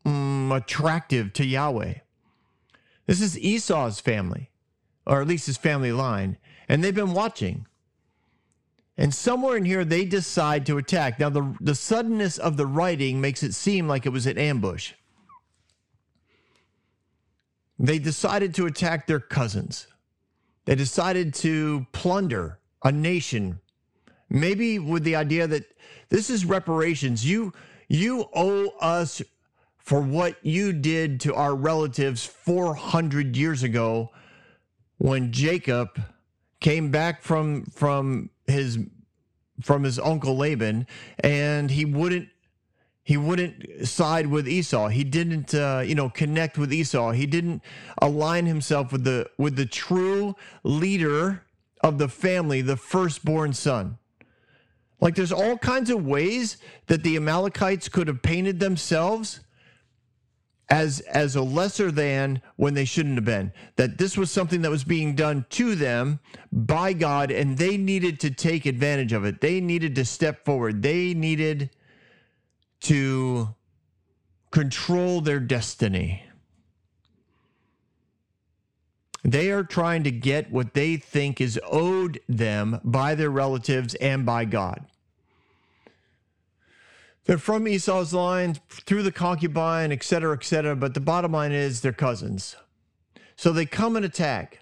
um, 0.04 0.52
attractive 0.52 1.32
to 1.32 1.44
Yahweh? 1.44 1.94
This 3.10 3.22
is 3.22 3.36
Esau's 3.36 3.98
family, 3.98 4.52
or 5.04 5.20
at 5.20 5.26
least 5.26 5.46
his 5.46 5.56
family 5.56 5.90
line, 5.90 6.38
and 6.68 6.84
they've 6.84 6.94
been 6.94 7.12
watching. 7.12 7.66
And 8.96 9.12
somewhere 9.12 9.56
in 9.56 9.64
here, 9.64 9.84
they 9.84 10.04
decide 10.04 10.64
to 10.66 10.78
attack. 10.78 11.18
Now, 11.18 11.28
the, 11.28 11.56
the 11.60 11.74
suddenness 11.74 12.38
of 12.38 12.56
the 12.56 12.66
writing 12.66 13.20
makes 13.20 13.42
it 13.42 13.52
seem 13.52 13.88
like 13.88 14.06
it 14.06 14.10
was 14.10 14.28
an 14.28 14.38
ambush. 14.38 14.92
They 17.80 17.98
decided 17.98 18.54
to 18.54 18.66
attack 18.66 19.08
their 19.08 19.18
cousins. 19.18 19.88
They 20.66 20.76
decided 20.76 21.34
to 21.34 21.88
plunder 21.90 22.60
a 22.84 22.92
nation, 22.92 23.58
maybe 24.28 24.78
with 24.78 25.02
the 25.02 25.16
idea 25.16 25.48
that 25.48 25.64
this 26.10 26.30
is 26.30 26.44
reparations. 26.44 27.26
You 27.26 27.54
you 27.88 28.26
owe 28.32 28.68
us 28.80 29.20
for 29.90 30.00
what 30.00 30.36
you 30.42 30.72
did 30.72 31.18
to 31.18 31.34
our 31.34 31.52
relatives 31.52 32.24
400 32.24 33.36
years 33.36 33.64
ago 33.64 34.12
when 34.98 35.32
Jacob 35.32 36.00
came 36.60 36.92
back 36.92 37.22
from 37.22 37.64
from 37.64 38.30
his 38.46 38.78
from 39.60 39.82
his 39.82 39.98
uncle 39.98 40.36
Laban 40.36 40.86
and 41.24 41.72
he 41.72 41.84
wouldn't 41.84 42.28
he 43.02 43.16
wouldn't 43.16 43.84
side 43.84 44.28
with 44.28 44.46
Esau. 44.46 44.86
He 44.90 45.02
didn't 45.02 45.56
uh, 45.56 45.82
you 45.84 45.96
know 45.96 46.08
connect 46.08 46.56
with 46.56 46.72
Esau. 46.72 47.10
He 47.10 47.26
didn't 47.26 47.60
align 48.00 48.46
himself 48.46 48.92
with 48.92 49.02
the 49.02 49.28
with 49.38 49.56
the 49.56 49.66
true 49.66 50.36
leader 50.62 51.42
of 51.82 51.98
the 51.98 52.06
family, 52.08 52.60
the 52.60 52.76
firstborn 52.76 53.54
son. 53.54 53.98
Like 55.00 55.16
there's 55.16 55.32
all 55.32 55.58
kinds 55.58 55.90
of 55.90 56.06
ways 56.06 56.58
that 56.86 57.02
the 57.02 57.16
Amalekites 57.16 57.88
could 57.88 58.06
have 58.06 58.22
painted 58.22 58.60
themselves 58.60 59.40
as 60.70 61.00
as 61.00 61.34
a 61.34 61.42
lesser 61.42 61.90
than 61.90 62.40
when 62.56 62.74
they 62.74 62.84
shouldn't 62.84 63.16
have 63.16 63.24
been. 63.24 63.52
That 63.76 63.98
this 63.98 64.16
was 64.16 64.30
something 64.30 64.62
that 64.62 64.70
was 64.70 64.84
being 64.84 65.14
done 65.14 65.44
to 65.50 65.74
them 65.74 66.20
by 66.52 66.92
God 66.92 67.30
and 67.30 67.58
they 67.58 67.76
needed 67.76 68.20
to 68.20 68.30
take 68.30 68.66
advantage 68.66 69.12
of 69.12 69.24
it. 69.24 69.40
They 69.40 69.60
needed 69.60 69.96
to 69.96 70.04
step 70.04 70.44
forward. 70.44 70.82
They 70.82 71.12
needed 71.12 71.70
to 72.82 73.54
control 74.52 75.20
their 75.20 75.40
destiny. 75.40 76.24
They 79.22 79.50
are 79.50 79.64
trying 79.64 80.04
to 80.04 80.10
get 80.10 80.50
what 80.50 80.72
they 80.72 80.96
think 80.96 81.40
is 81.40 81.60
owed 81.70 82.20
them 82.26 82.80
by 82.82 83.14
their 83.14 83.28
relatives 83.28 83.94
and 83.96 84.24
by 84.24 84.46
God 84.46 84.86
they're 87.24 87.38
from 87.38 87.68
Esau's 87.68 88.12
line 88.12 88.56
through 88.68 89.02
the 89.02 89.12
concubine, 89.12 89.92
et 89.92 90.02
cetera, 90.02 90.34
et 90.34 90.44
cetera. 90.44 90.74
But 90.74 90.94
the 90.94 91.00
bottom 91.00 91.32
line 91.32 91.52
is 91.52 91.80
they're 91.80 91.92
cousins. 91.92 92.56
So 93.36 93.52
they 93.52 93.66
come 93.66 93.96
and 93.96 94.04
attack. 94.04 94.60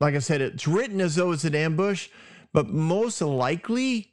Like 0.00 0.14
I 0.14 0.18
said, 0.18 0.40
it's 0.40 0.66
written 0.66 1.00
as 1.00 1.14
though 1.14 1.32
it's 1.32 1.44
an 1.44 1.54
ambush, 1.54 2.08
but 2.52 2.68
most 2.68 3.22
likely 3.22 4.12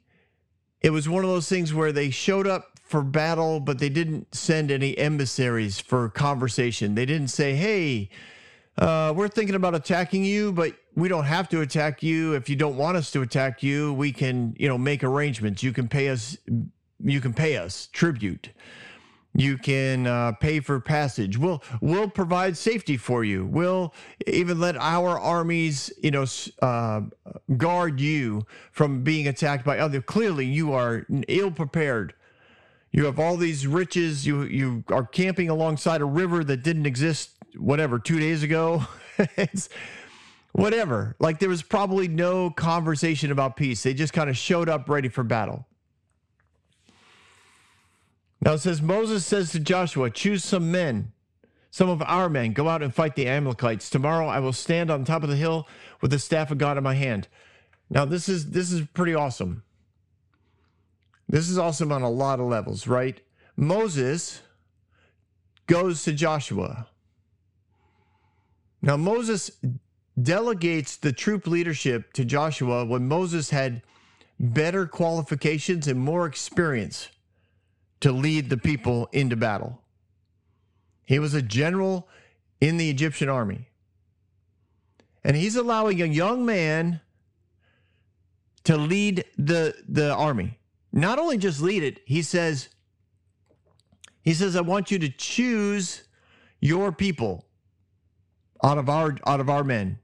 it 0.80 0.90
was 0.90 1.08
one 1.08 1.24
of 1.24 1.30
those 1.30 1.48
things 1.48 1.74
where 1.74 1.92
they 1.92 2.10
showed 2.10 2.46
up 2.46 2.78
for 2.84 3.02
battle, 3.02 3.58
but 3.58 3.78
they 3.78 3.88
didn't 3.88 4.34
send 4.34 4.70
any 4.70 4.96
emissaries 4.98 5.80
for 5.80 6.08
conversation. 6.08 6.94
They 6.94 7.06
didn't 7.06 7.28
say, 7.28 7.54
hey, 7.54 8.10
uh, 8.78 9.12
we're 9.16 9.28
thinking 9.28 9.54
about 9.54 9.74
attacking 9.74 10.24
you, 10.24 10.52
but 10.52 10.74
we 10.94 11.08
don't 11.08 11.24
have 11.24 11.48
to 11.50 11.60
attack 11.60 12.02
you. 12.02 12.34
If 12.34 12.48
you 12.48 12.56
don't 12.56 12.76
want 12.76 12.96
us 12.96 13.10
to 13.12 13.22
attack 13.22 13.62
you, 13.62 13.92
we 13.94 14.12
can, 14.12 14.54
you 14.58 14.68
know, 14.68 14.78
make 14.78 15.02
arrangements. 15.04 15.62
You 15.62 15.72
can 15.72 15.88
pay 15.88 16.08
us 16.08 16.36
you 17.02 17.20
can 17.20 17.32
pay 17.32 17.56
us 17.56 17.88
tribute. 17.92 18.50
You 19.34 19.56
can 19.56 20.06
uh, 20.06 20.32
pay 20.32 20.60
for 20.60 20.78
passage. 20.78 21.38
We'll 21.38 21.62
we'll 21.80 22.10
provide 22.10 22.56
safety 22.56 22.98
for 22.98 23.24
you. 23.24 23.46
We'll 23.46 23.94
even 24.26 24.60
let 24.60 24.76
our 24.76 25.18
armies, 25.18 25.90
you 26.02 26.10
know, 26.10 26.26
uh, 26.60 27.02
guard 27.56 27.98
you 27.98 28.44
from 28.72 29.02
being 29.02 29.26
attacked 29.26 29.64
by 29.64 29.78
other. 29.78 30.02
Clearly, 30.02 30.44
you 30.44 30.74
are 30.74 31.06
ill 31.28 31.50
prepared. 31.50 32.12
You 32.90 33.06
have 33.06 33.18
all 33.18 33.38
these 33.38 33.66
riches. 33.66 34.26
You 34.26 34.42
you 34.42 34.84
are 34.88 35.06
camping 35.06 35.48
alongside 35.48 36.02
a 36.02 36.06
river 36.06 36.44
that 36.44 36.62
didn't 36.62 36.86
exist. 36.86 37.30
Whatever, 37.56 37.98
two 37.98 38.18
days 38.18 38.42
ago. 38.42 38.84
it's 39.18 39.70
whatever. 40.52 41.16
Like 41.18 41.38
there 41.38 41.48
was 41.48 41.62
probably 41.62 42.06
no 42.06 42.50
conversation 42.50 43.30
about 43.30 43.56
peace. 43.56 43.82
They 43.82 43.94
just 43.94 44.12
kind 44.12 44.28
of 44.28 44.36
showed 44.36 44.68
up 44.68 44.90
ready 44.90 45.08
for 45.08 45.22
battle. 45.24 45.66
Now 48.42 48.54
it 48.54 48.58
says 48.58 48.82
Moses 48.82 49.24
says 49.24 49.52
to 49.52 49.60
Joshua, 49.60 50.10
Choose 50.10 50.44
some 50.44 50.72
men, 50.72 51.12
some 51.70 51.88
of 51.88 52.02
our 52.02 52.28
men, 52.28 52.52
go 52.52 52.68
out 52.68 52.82
and 52.82 52.92
fight 52.92 53.14
the 53.14 53.28
Amalekites. 53.28 53.88
Tomorrow 53.88 54.26
I 54.26 54.40
will 54.40 54.52
stand 54.52 54.90
on 54.90 55.04
top 55.04 55.22
of 55.22 55.28
the 55.28 55.36
hill 55.36 55.68
with 56.00 56.10
the 56.10 56.18
staff 56.18 56.50
of 56.50 56.58
God 56.58 56.76
in 56.76 56.82
my 56.82 56.94
hand. 56.94 57.28
Now 57.88 58.04
this 58.04 58.28
is 58.28 58.50
this 58.50 58.72
is 58.72 58.84
pretty 58.94 59.14
awesome. 59.14 59.62
This 61.28 61.48
is 61.48 61.56
awesome 61.56 61.92
on 61.92 62.02
a 62.02 62.10
lot 62.10 62.40
of 62.40 62.46
levels, 62.46 62.88
right? 62.88 63.20
Moses 63.56 64.42
goes 65.68 66.02
to 66.02 66.12
Joshua. 66.12 66.88
Now 68.82 68.96
Moses 68.96 69.52
delegates 70.20 70.96
the 70.96 71.12
troop 71.12 71.46
leadership 71.46 72.12
to 72.14 72.24
Joshua 72.24 72.84
when 72.84 73.06
Moses 73.06 73.50
had 73.50 73.82
better 74.40 74.86
qualifications 74.86 75.86
and 75.86 76.00
more 76.00 76.26
experience 76.26 77.08
to 78.02 78.10
lead 78.10 78.50
the 78.50 78.56
people 78.56 79.08
into 79.12 79.36
battle. 79.36 79.80
He 81.04 81.20
was 81.20 81.34
a 81.34 81.42
general 81.42 82.08
in 82.60 82.76
the 82.76 82.90
Egyptian 82.90 83.28
army. 83.28 83.68
And 85.24 85.36
he's 85.36 85.54
allowing 85.54 86.02
a 86.02 86.06
young 86.06 86.44
man 86.44 87.00
to 88.64 88.76
lead 88.76 89.24
the, 89.38 89.74
the 89.88 90.12
army. 90.12 90.58
Not 90.92 91.20
only 91.20 91.38
just 91.38 91.60
lead 91.60 91.84
it, 91.84 92.00
he 92.04 92.22
says, 92.22 92.68
he 94.20 94.34
says, 94.34 94.56
I 94.56 94.62
want 94.62 94.90
you 94.90 94.98
to 94.98 95.08
choose 95.08 96.02
your 96.60 96.90
people 96.90 97.46
out 98.64 98.78
of 98.78 98.88
our 98.88 99.16
out 99.26 99.40
of 99.40 99.48
our 99.48 99.64
men. 99.64 99.98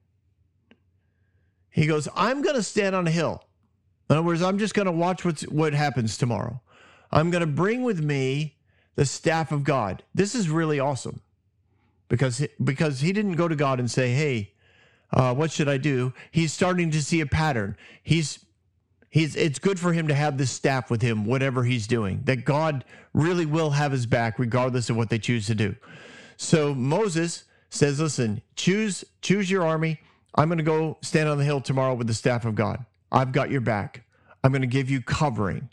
He 1.71 1.87
goes, 1.87 2.09
I'm 2.15 2.43
gonna 2.43 2.63
stand 2.63 2.97
on 2.97 3.07
a 3.07 3.11
hill. 3.11 3.45
In 4.09 4.17
other 4.17 4.27
words, 4.27 4.43
I'm 4.43 4.59
just 4.59 4.75
gonna 4.75 4.93
watch 4.93 5.25
what's 5.25 5.43
what 5.43 5.73
happens 5.73 6.17
tomorrow. 6.17 6.61
I'm 7.11 7.31
going 7.31 7.41
to 7.41 7.47
bring 7.47 7.83
with 7.83 8.03
me 8.03 8.57
the 8.97 9.07
staff 9.07 9.53
of 9.53 9.65
God. 9.65 10.03
This 10.15 10.35
is 10.35 10.49
really 10.49 10.81
awesome 10.81 11.21
because 12.09 12.47
because 12.63 13.01
he 13.01 13.13
didn't 13.13 13.37
go 13.37 13.49
to 13.49 13.57
God 13.57 13.79
and 13.79 13.91
say, 13.91 14.13
"Hey, 14.13 14.53
uh, 15.13 15.35
what 15.35 15.51
should 15.51 15.69
I 15.69 15.77
do?" 15.77 16.13
He's 16.31 16.53
starting 16.53 16.91
to 16.91 17.03
see 17.03 17.21
a 17.21 17.27
pattern. 17.27 17.77
He's 18.03 18.45
he's 19.11 19.37
it's 19.37 19.59
good 19.59 19.79
for 19.79 19.93
him 19.93 20.09
to 20.09 20.15
have 20.15 20.37
this 20.37 20.51
staff 20.51 20.91
with 20.91 21.03
him, 21.03 21.25
whatever 21.25 21.65
he's 21.65 21.87
doing. 21.87 22.23
That 22.25 22.45
God 22.45 22.85
really 23.15 23.47
will 23.47 23.71
have 23.71 23.93
his 23.93 24.07
back, 24.07 24.39
regardless 24.39 24.91
of 24.91 24.97
what 24.97 25.11
they 25.11 25.19
choose 25.19 25.47
to 25.47 25.55
do. 25.55 25.77
So 26.37 26.75
Moses 26.75 27.45
says, 27.71 28.01
"Listen, 28.01 28.43
choose 28.57 29.05
choose 29.23 29.51
your 29.51 29.65
army. 29.65 30.01
I'm 30.35 30.49
going 30.49 30.59
to 30.59 30.65
go 30.65 30.99
stand 31.03 31.29
on 31.29 31.39
the 31.39 31.45
hill 31.45 31.61
tomorrow 31.61 31.95
with 31.95 32.07
the 32.07 32.15
staff 32.15 32.45
of 32.45 32.55
God. 32.55 32.85
I've 33.11 33.33
got 33.33 33.51
your 33.51 33.61
back. 33.61 34.05
I'm 34.43 34.53
going 34.53 34.63
to 34.63 34.67
give 34.67 34.91
you 34.91 35.01
covering." 35.01 35.69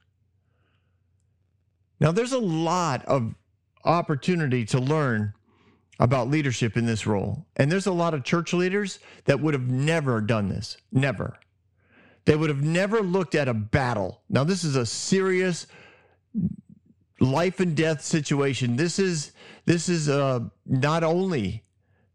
Now, 2.06 2.12
there's 2.12 2.34
a 2.34 2.38
lot 2.38 3.04
of 3.06 3.34
opportunity 3.84 4.64
to 4.66 4.80
learn 4.80 5.34
about 6.00 6.30
leadership 6.30 6.78
in 6.78 6.86
this 6.86 7.08
role. 7.08 7.48
And 7.56 7.72
there's 7.72 7.88
a 7.88 7.92
lot 7.92 8.14
of 8.14 8.24
church 8.24 8.54
leaders 8.54 9.00
that 9.24 9.40
would 9.40 9.56
have 9.56 9.68
never 9.68 10.22
done 10.22 10.48
this. 10.48 10.78
Never. 10.92 11.40
They 12.26 12.36
would 12.36 12.52
have 12.52 12.62
never 12.62 13.02
looked 13.02 13.34
at 13.34 13.48
a 13.48 13.56
battle. 13.56 14.22
Now, 14.30 14.44
this 14.44 14.64
is 14.64 14.76
a 14.76 14.86
serious 14.86 15.66
life 17.20 17.60
and 17.60 17.76
death 17.76 18.04
situation. 18.04 18.76
This 18.76 19.00
is 19.00 19.32
this 19.66 19.90
is 19.90 20.08
uh, 20.08 20.42
not 20.68 21.04
only 21.04 21.64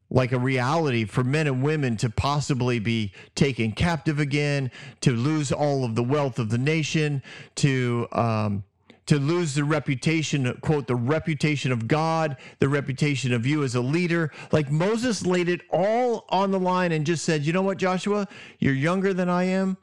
like 0.08 0.30
a 0.30 0.38
reality 0.38 1.04
for 1.04 1.24
men 1.24 1.48
and 1.48 1.64
women 1.64 1.96
to 1.96 2.10
possibly 2.10 2.78
be 2.78 3.12
taken 3.34 3.72
captive 3.72 4.20
again, 4.20 4.70
to 5.00 5.10
lose 5.10 5.50
all 5.50 5.84
of 5.84 5.96
the 5.96 6.02
wealth 6.04 6.38
of 6.38 6.48
the 6.48 6.58
nation, 6.58 7.24
to 7.56 8.06
um, 8.12 8.62
to 9.10 9.18
lose 9.18 9.54
the 9.54 9.64
reputation, 9.64 10.56
quote, 10.60 10.86
the 10.86 10.94
reputation 10.94 11.72
of 11.72 11.88
God, 11.88 12.36
the 12.60 12.68
reputation 12.68 13.32
of 13.32 13.44
you 13.44 13.64
as 13.64 13.74
a 13.74 13.80
leader. 13.80 14.30
Like 14.52 14.70
Moses 14.70 15.26
laid 15.26 15.48
it 15.48 15.62
all 15.72 16.26
on 16.28 16.52
the 16.52 16.60
line 16.60 16.92
and 16.92 17.04
just 17.04 17.24
said, 17.24 17.44
you 17.44 17.52
know 17.52 17.60
what, 17.62 17.76
Joshua, 17.76 18.28
you're 18.60 18.72
younger 18.72 19.12
than 19.12 19.28
I 19.28 19.42
am. 19.46 19.78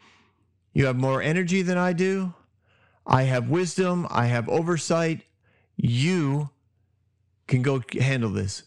You 0.72 0.86
have 0.86 0.96
more 0.96 1.22
energy 1.22 1.62
than 1.62 1.78
I 1.78 1.92
do. 1.92 2.36
I 3.06 3.24
have 3.24 3.50
wisdom. 3.50 4.08
I 4.10 4.28
have 4.28 4.48
oversight. 4.48 5.24
You 5.76 6.52
can 7.48 7.62
go 7.62 7.84
handle 8.00 8.30
this. 8.30 8.64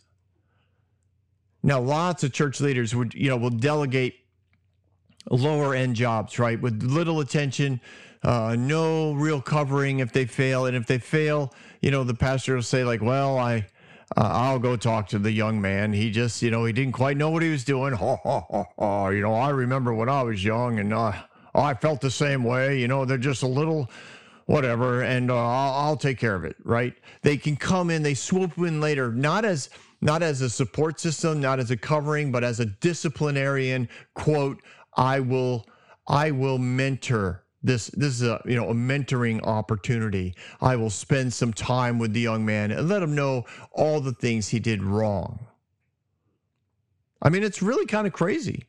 Now, 1.62 1.80
lots 1.80 2.22
of 2.22 2.34
church 2.34 2.60
leaders 2.60 2.94
would, 2.94 3.14
you 3.14 3.30
know, 3.30 3.38
will 3.38 3.48
delegate 3.48 4.16
lower 5.30 5.74
end 5.74 5.96
jobs, 5.96 6.38
right, 6.38 6.60
with 6.60 6.82
little 6.82 7.20
attention 7.20 7.80
uh, 8.22 8.56
no 8.58 9.12
real 9.12 9.40
covering 9.40 10.00
if 10.00 10.12
they 10.12 10.26
fail. 10.26 10.66
And 10.66 10.76
if 10.76 10.86
they 10.86 10.98
fail, 10.98 11.52
you 11.80 11.90
know, 11.90 12.04
the 12.04 12.14
pastor 12.14 12.54
will 12.54 12.62
say, 12.62 12.84
like, 12.84 13.02
well, 13.02 13.38
I. 13.38 13.66
Uh, 14.16 14.28
I'll 14.28 14.58
go 14.58 14.76
talk 14.76 15.06
to 15.10 15.20
the 15.20 15.30
young 15.30 15.60
man. 15.60 15.92
He 15.92 16.10
just, 16.10 16.42
you 16.42 16.50
know, 16.50 16.64
he 16.64 16.72
didn't 16.72 16.94
quite 16.94 17.16
know 17.16 17.30
what 17.30 17.44
he 17.44 17.48
was 17.48 17.62
doing. 17.62 17.94
You 17.96 19.22
know, 19.22 19.34
I 19.34 19.50
remember 19.50 19.94
when 19.94 20.08
I 20.08 20.22
was 20.22 20.44
young 20.44 20.80
and 20.80 20.92
uh, 20.92 21.12
I 21.54 21.74
felt 21.74 22.00
the 22.00 22.10
same 22.10 22.42
way. 22.42 22.80
You 22.80 22.88
know, 22.88 23.04
they're 23.04 23.18
just 23.18 23.44
a 23.44 23.46
little 23.46 23.88
whatever, 24.46 25.02
and 25.02 25.30
uh, 25.30 25.36
I'll, 25.36 25.74
I'll 25.74 25.96
take 25.96 26.18
care 26.18 26.34
of 26.34 26.44
it, 26.44 26.56
right? 26.64 26.92
They 27.22 27.36
can 27.36 27.56
come 27.56 27.88
in, 27.88 28.02
they 28.02 28.14
swoop 28.14 28.58
in 28.58 28.80
later, 28.80 29.12
not 29.12 29.44
as 29.44 29.70
not 30.00 30.22
as 30.22 30.40
a 30.40 30.50
support 30.50 30.98
system, 30.98 31.40
not 31.40 31.60
as 31.60 31.70
a 31.70 31.76
covering, 31.76 32.32
but 32.32 32.42
as 32.42 32.58
a 32.58 32.66
disciplinarian. 32.66 33.88
Quote: 34.14 34.60
I 34.96 35.20
will, 35.20 35.66
I 36.08 36.32
will 36.32 36.58
mentor 36.58 37.44
this 37.62 37.88
this 37.88 38.14
is 38.14 38.22
a 38.22 38.42
you 38.46 38.56
know 38.56 38.70
a 38.70 38.74
mentoring 38.74 39.44
opportunity. 39.46 40.34
I 40.60 40.76
will 40.76 40.90
spend 40.90 41.32
some 41.32 41.52
time 41.52 41.98
with 41.98 42.12
the 42.12 42.20
young 42.20 42.44
man 42.44 42.70
and 42.70 42.88
let 42.88 43.02
him 43.02 43.14
know 43.14 43.44
all 43.72 44.00
the 44.00 44.12
things 44.12 44.48
he 44.48 44.58
did 44.58 44.82
wrong. 44.82 45.46
I 47.22 47.28
mean 47.28 47.42
it's 47.42 47.62
really 47.62 47.86
kind 47.86 48.06
of 48.06 48.12
crazy. 48.12 48.64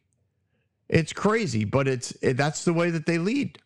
It's 0.90 1.14
crazy 1.14 1.64
but 1.64 1.88
it's 1.88 2.12
it, 2.22 2.36
that's 2.36 2.66
the 2.66 2.74
way 2.74 2.90
that 2.90 3.06
they 3.06 3.18
lead. 3.18 3.60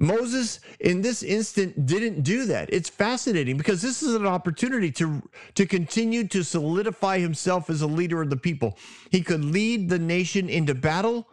Moses 0.00 0.60
in 0.78 1.02
this 1.02 1.24
instant 1.24 1.84
didn't 1.84 2.22
do 2.22 2.46
that. 2.46 2.72
It's 2.72 2.88
fascinating 2.88 3.56
because 3.56 3.82
this 3.82 4.00
is 4.02 4.14
an 4.14 4.26
opportunity 4.26 4.92
to 4.92 5.22
to 5.56 5.66
continue 5.66 6.26
to 6.28 6.42
solidify 6.42 7.18
himself 7.18 7.68
as 7.68 7.82
a 7.82 7.86
leader 7.86 8.22
of 8.22 8.30
the 8.30 8.36
people. 8.36 8.78
He 9.10 9.20
could 9.20 9.44
lead 9.44 9.90
the 9.90 9.98
nation 9.98 10.48
into 10.48 10.74
battle 10.74 11.28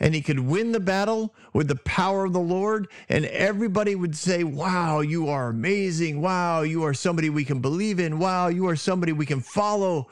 and 0.00 0.14
he 0.14 0.20
could 0.20 0.40
win 0.40 0.72
the 0.72 0.80
battle 0.80 1.34
with 1.52 1.68
the 1.68 1.76
power 1.76 2.26
of 2.26 2.32
the 2.32 2.40
Lord, 2.40 2.88
and 3.08 3.24
everybody 3.26 3.94
would 3.94 4.16
say, 4.16 4.44
Wow, 4.44 5.00
you 5.00 5.28
are 5.28 5.48
amazing. 5.48 6.20
Wow, 6.20 6.62
you 6.62 6.84
are 6.84 6.94
somebody 6.94 7.30
we 7.30 7.44
can 7.44 7.60
believe 7.60 7.98
in. 7.98 8.18
Wow, 8.18 8.48
you 8.48 8.68
are 8.68 8.76
somebody 8.76 9.12
we 9.12 9.26
can 9.26 9.40
follow. 9.40 10.08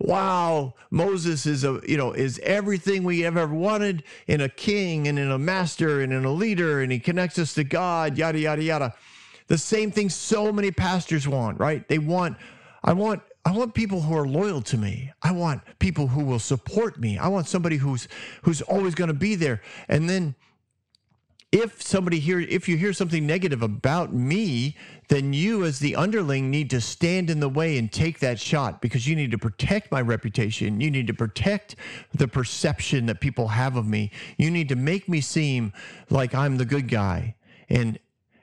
Wow, 0.00 0.74
Moses 0.90 1.44
is 1.46 1.64
a 1.64 1.80
you 1.86 1.96
know 1.96 2.12
is 2.12 2.38
everything 2.40 3.02
we 3.02 3.20
have 3.20 3.36
ever 3.36 3.54
wanted 3.54 4.04
in 4.26 4.40
a 4.40 4.48
king 4.48 5.08
and 5.08 5.18
in 5.18 5.30
a 5.30 5.38
master 5.38 6.00
and 6.00 6.12
in 6.12 6.24
a 6.24 6.32
leader, 6.32 6.80
and 6.80 6.92
he 6.92 7.00
connects 7.00 7.38
us 7.38 7.54
to 7.54 7.64
God, 7.64 8.16
yada 8.16 8.38
yada 8.38 8.62
yada. 8.62 8.94
The 9.48 9.58
same 9.58 9.90
thing 9.90 10.10
so 10.10 10.52
many 10.52 10.70
pastors 10.70 11.26
want, 11.26 11.58
right? 11.58 11.86
They 11.88 11.98
want, 11.98 12.36
I 12.84 12.92
want 12.92 13.22
I 13.48 13.50
want 13.50 13.72
people 13.72 14.02
who 14.02 14.14
are 14.14 14.28
loyal 14.28 14.60
to 14.60 14.76
me. 14.76 15.10
I 15.22 15.32
want 15.32 15.62
people 15.78 16.08
who 16.08 16.22
will 16.22 16.38
support 16.38 17.00
me. 17.00 17.16
I 17.16 17.28
want 17.28 17.48
somebody 17.48 17.78
who's 17.78 18.06
who's 18.42 18.60
always 18.60 18.94
going 18.94 19.08
to 19.08 19.14
be 19.14 19.36
there. 19.36 19.62
And 19.88 20.06
then 20.06 20.34
if 21.50 21.80
somebody 21.80 22.18
hear 22.18 22.40
if 22.40 22.68
you 22.68 22.76
hear 22.76 22.92
something 22.92 23.26
negative 23.26 23.62
about 23.62 24.12
me, 24.12 24.76
then 25.08 25.32
you 25.32 25.64
as 25.64 25.78
the 25.78 25.96
underling 25.96 26.50
need 26.50 26.68
to 26.68 26.82
stand 26.82 27.30
in 27.30 27.40
the 27.40 27.48
way 27.48 27.78
and 27.78 27.90
take 27.90 28.18
that 28.18 28.38
shot 28.38 28.82
because 28.82 29.08
you 29.08 29.16
need 29.16 29.30
to 29.30 29.38
protect 29.38 29.90
my 29.90 30.02
reputation. 30.02 30.78
You 30.78 30.90
need 30.90 31.06
to 31.06 31.14
protect 31.14 31.74
the 32.12 32.28
perception 32.28 33.06
that 33.06 33.22
people 33.22 33.48
have 33.48 33.76
of 33.76 33.86
me. 33.86 34.10
You 34.36 34.50
need 34.50 34.68
to 34.68 34.76
make 34.76 35.08
me 35.08 35.22
seem 35.22 35.72
like 36.10 36.34
I'm 36.34 36.58
the 36.58 36.66
good 36.66 36.86
guy. 36.86 37.34
And 37.70 37.98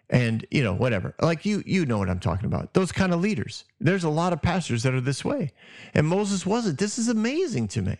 and 0.09 0.45
you 0.51 0.63
know 0.63 0.73
whatever. 0.73 1.15
Like 1.21 1.45
you 1.45 1.63
you 1.65 1.85
know 1.85 1.97
what 1.97 2.09
i'm 2.09 2.19
talking 2.19 2.45
about. 2.45 2.73
Those 2.73 2.91
kind 2.91 3.13
of 3.13 3.21
leaders. 3.21 3.65
There's 3.79 4.03
a 4.03 4.09
lot 4.09 4.33
of 4.33 4.41
pastors 4.41 4.83
that 4.83 4.93
are 4.93 5.01
this 5.01 5.25
way. 5.25 5.51
And 5.93 6.07
moses 6.07 6.45
wasn't. 6.45 6.79
This 6.79 6.97
is 6.97 7.07
amazing 7.07 7.67
to 7.69 7.81
me. 7.81 7.97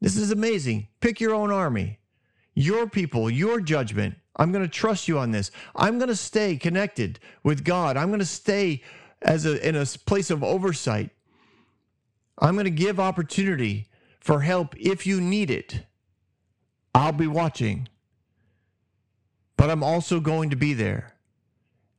This 0.00 0.16
is 0.16 0.30
amazing. 0.30 0.88
Pick 1.00 1.20
your 1.20 1.34
own 1.34 1.50
army. 1.50 1.98
Your 2.54 2.88
people 2.88 3.30
your 3.30 3.60
judgment. 3.60 4.16
I'm 4.36 4.52
going 4.52 4.64
to 4.64 4.70
trust 4.70 5.06
you 5.06 5.18
on 5.18 5.32
this. 5.32 5.50
I'm 5.76 5.98
going 5.98 6.08
to 6.08 6.16
stay 6.16 6.56
connected 6.56 7.20
with 7.44 7.64
god. 7.64 7.96
I'm 7.96 8.08
going 8.08 8.20
to 8.20 8.26
stay 8.26 8.82
as 9.22 9.44
a 9.44 9.66
in 9.66 9.76
a 9.76 9.84
place 9.84 10.30
of 10.30 10.42
oversight. 10.42 11.10
I'm 12.38 12.54
going 12.54 12.64
to 12.64 12.70
give 12.70 12.98
opportunity 12.98 13.88
for 14.18 14.40
help 14.40 14.74
if 14.78 15.06
you 15.06 15.20
need 15.20 15.50
it. 15.50 15.84
I'll 16.94 17.12
be 17.12 17.26
watching. 17.26 17.88
But 19.60 19.68
I'm 19.68 19.82
also 19.82 20.20
going 20.20 20.48
to 20.48 20.56
be 20.56 20.72
there. 20.72 21.12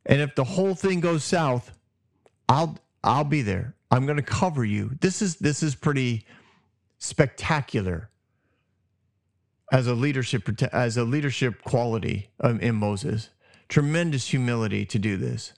And 0.08 0.20
if 0.20 0.34
the 0.34 0.44
whole 0.44 0.74
thing 0.74 1.00
goes 1.00 1.24
south, 1.24 1.72
I'll 2.50 2.80
I'll 3.04 3.24
be 3.24 3.44
there. 3.44 3.76
I'm 3.92 4.08
going 4.08 4.18
to 4.18 4.24
cover 4.24 4.66
you. 4.66 4.98
This 5.00 5.22
is 5.22 5.36
this 5.36 5.62
is 5.62 5.76
pretty 5.76 6.26
spectacular 6.98 8.10
as 9.72 9.86
a 9.86 9.94
leadership 9.94 10.50
as 10.74 10.98
a 10.98 11.04
leadership 11.04 11.62
quality 11.62 12.32
um, 12.40 12.60
in 12.62 12.74
Moses. 12.74 13.30
Tremendous 13.70 14.30
humility 14.30 14.84
to 14.84 14.98
do 14.98 15.16
this. 15.16 15.54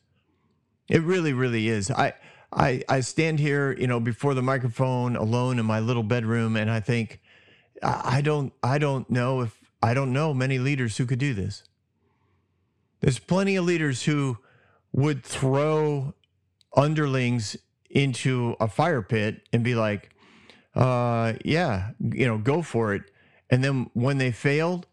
It 0.90 1.04
really, 1.04 1.32
really 1.32 1.70
is. 1.70 1.90
I, 1.90 2.16
I, 2.52 2.84
I 2.90 3.00
stand 3.00 3.40
here, 3.40 3.72
you 3.80 3.88
know, 3.88 4.02
before 4.02 4.34
the 4.34 4.42
microphone 4.42 5.16
alone 5.16 5.58
in 5.58 5.66
my 5.66 5.80
little 5.80 6.04
bedroom, 6.04 6.58
and 6.58 6.70
I 6.70 6.82
think, 6.82 7.22
I 7.82 8.20
don't, 8.20 8.52
I 8.62 8.78
don't 8.78 9.10
know 9.10 9.40
if 9.40 9.58
I 9.82 9.94
don't 9.94 10.12
know 10.12 10.34
many 10.34 10.60
leaders 10.60 10.98
who 10.98 11.06
could 11.06 11.20
do 11.20 11.34
this. 11.34 11.64
There's 13.04 13.20
plenty 13.20 13.58
of 13.58 13.66
leaders 13.66 14.04
who 14.04 14.38
would 14.94 15.26
throw 15.26 16.14
underlings 16.74 17.58
into 17.90 18.56
a 18.62 18.70
fire 18.70 19.02
pit 19.02 19.42
and 19.52 19.62
be 19.62 19.76
like, 19.76 20.12
uh, 20.74 21.34
yeah, 21.44 21.90
you 22.00 22.26
know, 22.26 22.38
go 22.38 22.62
for 22.62 22.94
it. 22.94 23.02
And 23.50 23.62
then 23.62 23.90
when 23.94 24.20
they 24.20 24.32
failed, 24.32 24.88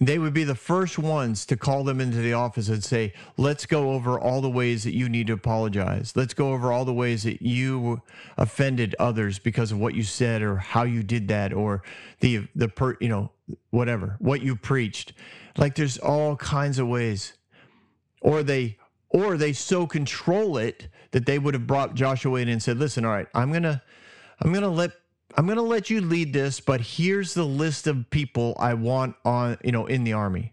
they 0.00 0.18
would 0.18 0.34
be 0.34 0.44
the 0.44 0.54
first 0.54 0.98
ones 0.98 1.46
to 1.46 1.56
call 1.56 1.82
them 1.82 1.98
into 1.98 2.18
the 2.18 2.34
office 2.34 2.68
and 2.68 2.84
say, 2.84 3.14
let's 3.38 3.64
go 3.64 3.92
over 3.92 4.20
all 4.20 4.42
the 4.42 4.50
ways 4.50 4.84
that 4.84 4.94
you 4.94 5.08
need 5.08 5.28
to 5.28 5.32
apologize. 5.32 6.12
Let's 6.14 6.34
go 6.34 6.52
over 6.52 6.70
all 6.70 6.84
the 6.84 6.92
ways 6.92 7.22
that 7.22 7.40
you 7.40 8.02
offended 8.36 8.94
others 8.98 9.38
because 9.38 9.72
of 9.72 9.78
what 9.80 9.94
you 9.94 10.02
said 10.02 10.42
or 10.42 10.56
how 10.56 10.82
you 10.84 11.02
did 11.02 11.28
that 11.28 11.54
or 11.54 11.82
the, 12.20 12.46
the 12.54 12.68
per, 12.68 12.98
you 13.00 13.08
know, 13.08 13.30
whatever, 13.70 14.16
what 14.18 14.42
you 14.42 14.54
preached. 14.54 15.14
Like 15.58 15.74
there's 15.74 15.98
all 15.98 16.36
kinds 16.36 16.78
of 16.78 16.88
ways. 16.88 17.34
Or 18.22 18.42
they, 18.42 18.78
or 19.10 19.36
they 19.36 19.52
so 19.52 19.86
control 19.86 20.56
it 20.56 20.88
that 21.10 21.26
they 21.26 21.38
would 21.38 21.54
have 21.54 21.66
brought 21.66 21.94
Joshua 21.94 22.40
in 22.40 22.48
and 22.48 22.62
said, 22.62 22.78
listen, 22.78 23.04
all 23.04 23.12
right, 23.12 23.28
I'm 23.34 23.50
going 23.50 23.62
to, 23.64 23.82
I'm 24.40 24.52
going 24.52 24.62
to 24.62 24.68
let 24.68 24.92
I'm 25.36 25.46
going 25.46 25.56
to 25.56 25.62
let 25.62 25.90
you 25.90 26.00
lead 26.00 26.32
this, 26.32 26.58
but 26.58 26.80
here's 26.80 27.34
the 27.34 27.44
list 27.44 27.86
of 27.86 28.10
people 28.10 28.56
I 28.58 28.74
want 28.74 29.14
on, 29.24 29.58
you 29.62 29.70
know, 29.72 29.86
in 29.86 30.02
the 30.02 30.14
army. 30.14 30.52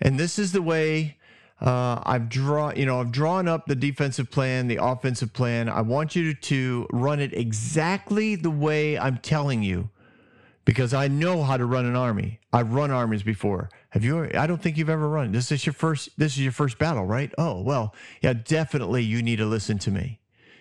And 0.00 0.18
this 0.18 0.38
is 0.38 0.52
the 0.52 0.62
way 0.62 1.18
uh, 1.60 2.00
I've 2.04 2.28
drawn, 2.28 2.76
you 2.76 2.86
know, 2.86 3.00
I've 3.00 3.12
drawn 3.12 3.48
up 3.48 3.66
the 3.66 3.74
defensive 3.74 4.30
plan, 4.30 4.68
the 4.68 4.82
offensive 4.82 5.32
plan. 5.32 5.68
I 5.68 5.82
want 5.82 6.16
you 6.16 6.32
to 6.32 6.86
run 6.90 7.20
it 7.20 7.34
exactly 7.34 8.34
the 8.34 8.50
way 8.50 8.98
I'm 8.98 9.18
telling 9.18 9.62
you 9.62 9.90
because 10.64 10.94
I 10.94 11.08
know 11.08 11.42
how 11.42 11.56
to 11.56 11.66
run 11.66 11.84
an 11.84 11.96
army. 11.96 12.40
I've 12.52 12.72
run 12.72 12.90
armies 12.90 13.22
before. 13.22 13.68
Have 13.92 14.04
you? 14.04 14.30
I 14.34 14.46
don't 14.46 14.60
think 14.60 14.78
you've 14.78 14.88
ever 14.88 15.06
run. 15.06 15.32
This 15.32 15.52
is 15.52 15.66
your 15.66 15.74
first. 15.74 16.08
This 16.16 16.32
is 16.32 16.40
your 16.40 16.52
first 16.52 16.78
battle, 16.78 17.04
right? 17.04 17.30
Oh 17.36 17.60
well, 17.60 17.94
yeah. 18.22 18.32
Definitely, 18.32 19.02
you 19.02 19.22
need 19.22 19.36
to 19.36 19.44
listen 19.44 19.78
to 19.80 19.90
me. 19.90 20.18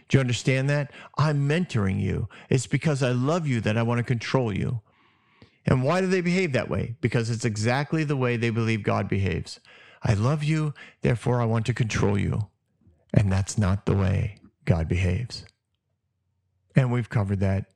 Do 0.09 0.17
you 0.17 0.19
understand 0.19 0.69
that? 0.69 0.91
I'm 1.17 1.47
mentoring 1.47 2.01
you. 2.01 2.27
It's 2.49 2.67
because 2.67 3.01
I 3.01 3.11
love 3.11 3.47
you 3.47 3.61
that 3.61 3.77
I 3.77 3.83
want 3.83 3.99
to 3.99 4.03
control 4.03 4.53
you. 4.53 4.81
And 5.65 5.81
why 5.81 6.01
do 6.01 6.07
they 6.07 6.19
behave 6.19 6.51
that 6.51 6.69
way? 6.69 6.97
Because 6.99 7.29
it's 7.29 7.45
exactly 7.45 8.03
the 8.03 8.17
way 8.17 8.35
they 8.35 8.49
believe 8.49 8.83
God 8.83 9.07
behaves. 9.07 9.61
I 10.03 10.13
love 10.13 10.43
you, 10.43 10.73
therefore 11.01 11.41
I 11.41 11.45
want 11.45 11.65
to 11.67 11.73
control 11.73 12.17
you. 12.17 12.49
And 13.13 13.31
that's 13.31 13.57
not 13.57 13.85
the 13.85 13.95
way 13.95 14.39
God 14.65 14.89
behaves. 14.89 15.45
And 16.75 16.91
we've 16.91 17.09
covered 17.09 17.39
that 17.39 17.67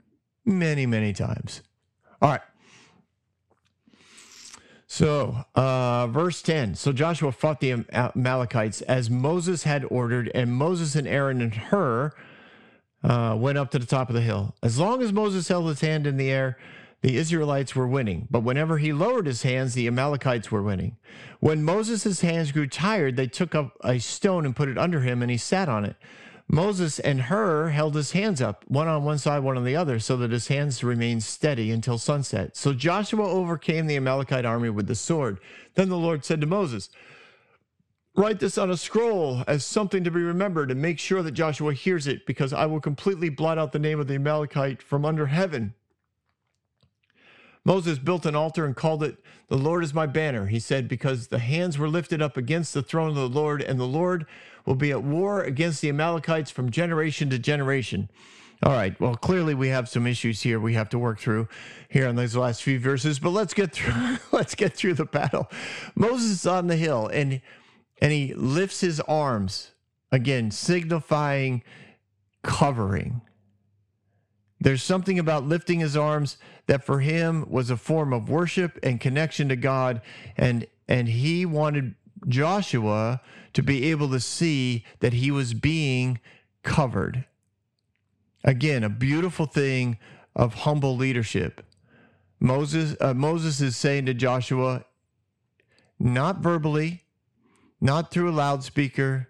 many, 0.44 0.86
many 0.86 1.14
times. 1.14 1.62
All 2.22 2.32
right. 2.32 2.42
So, 4.96 5.44
uh, 5.56 6.08
verse 6.08 6.42
10. 6.42 6.76
So 6.76 6.94
Joshua 6.94 7.34
fought 7.34 7.60
the 7.60 7.84
Amalekites 7.92 8.80
as 8.84 9.10
Moses 9.10 9.64
had 9.64 9.84
ordered, 9.90 10.32
and 10.34 10.54
Moses 10.54 10.96
and 10.96 11.06
Aaron 11.06 11.42
and 11.42 11.54
Hur 11.54 12.14
uh, 13.04 13.36
went 13.38 13.58
up 13.58 13.72
to 13.72 13.80
the 13.80 13.86
top 13.86 14.08
of 14.08 14.16
the 14.16 14.22
hill. 14.22 14.56
As 14.64 14.80
long 14.80 15.04
as 15.04 15.12
Moses 15.12 15.50
held 15.50 15.68
his 15.68 15.82
hand 15.82 16.08
in 16.08 16.16
the 16.16 16.32
air, 16.32 16.58
the 17.02 17.18
Israelites 17.18 17.76
were 17.76 17.90
winning. 17.90 18.30
But 18.32 18.44
whenever 18.44 18.78
he 18.78 18.94
lowered 18.94 19.26
his 19.26 19.44
hands, 19.44 19.74
the 19.74 19.86
Amalekites 19.86 20.50
were 20.50 20.64
winning. 20.64 20.96
When 21.42 21.62
Moses' 21.62 22.22
hands 22.22 22.54
grew 22.54 22.66
tired, 22.66 23.18
they 23.18 23.28
took 23.28 23.54
up 23.54 23.76
a 23.84 24.00
stone 24.00 24.46
and 24.46 24.56
put 24.56 24.70
it 24.70 24.78
under 24.78 25.02
him, 25.02 25.22
and 25.22 25.30
he 25.30 25.36
sat 25.36 25.68
on 25.68 25.84
it. 25.84 25.98
Moses 26.48 27.00
and 27.00 27.22
Hur 27.22 27.70
held 27.70 27.96
his 27.96 28.12
hands 28.12 28.40
up, 28.40 28.64
one 28.68 28.88
on 28.88 29.04
one 29.04 29.18
side, 29.18 29.40
one 29.40 29.58
on 29.58 29.66
the 29.66 29.76
other, 29.76 30.00
so 30.00 30.16
that 30.18 30.32
his 30.32 30.48
hands 30.48 30.84
remained 30.84 31.24
steady 31.24 31.72
until 31.72 31.98
sunset. 31.98 32.56
So 32.56 32.72
Joshua 32.74 33.28
overcame 33.28 33.88
the 33.88 33.96
Amalekite 33.96 34.46
army 34.46 34.70
with 34.70 34.88
the 34.88 34.96
sword. 34.96 35.40
Then 35.74 35.90
the 35.90 35.98
Lord 35.98 36.24
said 36.24 36.42
to 36.42 36.48
Moses, 36.48 36.90
Write 38.16 38.40
this 38.40 38.58
on 38.58 38.72
a 38.72 38.78
scroll 38.78 39.44
as 39.48 39.66
something 39.66 40.04
to 40.04 40.12
be 40.12 40.22
remembered 40.22 40.72
and 40.72 40.82
make 40.82 41.00
sure 41.00 41.22
that 41.22 41.32
Joshua 41.32 41.74
hears 41.74 42.08
it, 42.08 42.26
because 42.26 42.54
I 42.54 42.66
will 42.68 42.80
completely 42.80 43.30
blot 43.30 43.58
out 43.58 43.72
the 43.72 43.80
name 43.80 44.00
of 44.00 44.08
the 44.08 44.16
Amalekite 44.16 44.82
from 44.82 45.04
under 45.04 45.26
heaven. 45.26 45.74
Moses 47.66 47.98
built 47.98 48.28
an 48.28 48.36
altar 48.36 48.64
and 48.66 48.76
called 48.76 49.04
it, 49.04 49.18
The 49.50 49.58
Lord 49.58 49.84
is 49.84 49.94
my 49.94 50.06
banner. 50.06 50.46
He 50.46 50.60
said, 50.60 50.88
Because 50.88 51.28
the 51.28 51.40
hands 51.40 51.80
were 51.80 51.90
lifted 51.90 52.22
up 52.22 52.38
against 52.38 52.76
the 52.76 52.84
throne 52.84 53.10
of 53.10 53.16
the 53.16 53.28
Lord, 53.28 53.62
and 53.62 53.80
the 53.80 53.88
Lord 53.88 54.28
will 54.66 54.76
be 54.76 54.92
at 54.92 55.04
war 55.04 55.42
against 55.42 55.82
the 55.82 55.90
Amalekites 55.90 56.52
from 56.52 56.72
generation 56.72 57.30
to 57.30 57.40
generation. 57.40 58.10
All 58.64 58.72
right. 58.72 59.00
Well, 59.00 59.16
clearly 59.16 59.54
we 59.54 59.68
have 59.70 59.90
some 59.90 60.08
issues 60.08 60.42
here 60.42 60.60
we 60.60 60.74
have 60.74 60.90
to 60.90 61.00
work 61.00 61.20
through 61.20 61.48
here 61.90 62.08
on 62.08 62.16
these 62.16 62.36
last 62.36 62.64
few 62.64 62.80
verses, 62.80 63.20
but 63.20 63.30
let's 63.32 63.54
get 63.54 63.72
through 63.72 64.18
let's 64.32 64.56
get 64.56 64.74
through 64.74 64.96
the 64.96 65.06
battle. 65.06 65.50
Moses 65.96 66.46
on 66.46 66.68
the 66.68 66.76
hill 66.76 67.08
and 67.08 67.42
and 68.02 68.12
he 68.12 68.34
lifts 68.34 68.82
his 68.82 69.00
arms 69.02 69.72
again 70.12 70.52
signifying 70.52 71.64
covering. 72.44 73.22
There's 74.60 74.82
something 74.82 75.20
about 75.20 75.46
lifting 75.46 75.82
his 75.82 75.98
arms 75.98 76.38
that 76.68 76.84
for 76.84 77.02
him 77.02 77.46
was 77.50 77.70
a 77.70 77.78
form 77.78 78.14
of 78.14 78.30
worship 78.30 78.80
and 78.82 79.00
connection 79.02 79.50
to 79.50 79.56
God 79.56 80.02
and 80.38 80.66
and 80.88 81.10
he 81.10 81.46
wanted 81.46 81.96
Joshua 82.28 83.22
to 83.56 83.64
be 83.64 83.90
able 83.90 84.10
to 84.10 84.20
see 84.20 84.84
that 85.00 85.14
he 85.14 85.32
was 85.32 85.54
being 85.54 86.20
covered. 86.62 87.26
Again, 88.44 88.84
a 88.84 88.90
beautiful 88.90 89.46
thing 89.46 89.98
of 90.36 90.54
humble 90.54 90.98
leadership. 90.98 91.66
Moses, 92.38 92.98
uh, 93.00 93.14
Moses 93.14 93.62
is 93.62 93.78
saying 93.78 94.08
to 94.08 94.14
Joshua, 94.14 94.84
not 95.98 96.40
verbally, 96.40 97.06
not 97.80 98.12
through 98.12 98.30
a 98.30 98.36
loudspeaker, 98.36 99.30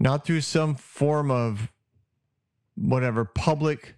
not 0.00 0.24
through 0.26 0.40
some 0.40 0.74
form 0.74 1.30
of 1.30 1.70
whatever 2.74 3.24
public 3.24 3.94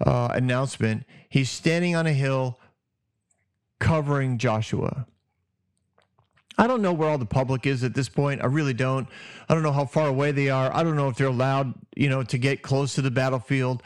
uh, 0.00 0.28
announcement. 0.32 1.04
He's 1.28 1.50
standing 1.50 1.96
on 1.96 2.06
a 2.06 2.12
hill 2.12 2.60
covering 3.80 4.38
Joshua. 4.38 5.08
I 6.58 6.66
don't 6.66 6.82
know 6.82 6.92
where 6.92 7.08
all 7.08 7.18
the 7.18 7.26
public 7.26 7.66
is 7.66 7.84
at 7.84 7.94
this 7.94 8.08
point. 8.08 8.42
I 8.42 8.46
really 8.46 8.74
don't. 8.74 9.08
I 9.48 9.54
don't 9.54 9.62
know 9.62 9.72
how 9.72 9.84
far 9.84 10.08
away 10.08 10.32
they 10.32 10.50
are. 10.50 10.74
I 10.74 10.82
don't 10.82 10.96
know 10.96 11.08
if 11.08 11.16
they're 11.16 11.28
allowed, 11.28 11.72
you 11.94 12.08
know, 12.08 12.24
to 12.24 12.36
get 12.36 12.62
close 12.62 12.94
to 12.96 13.02
the 13.02 13.10
battlefield. 13.10 13.82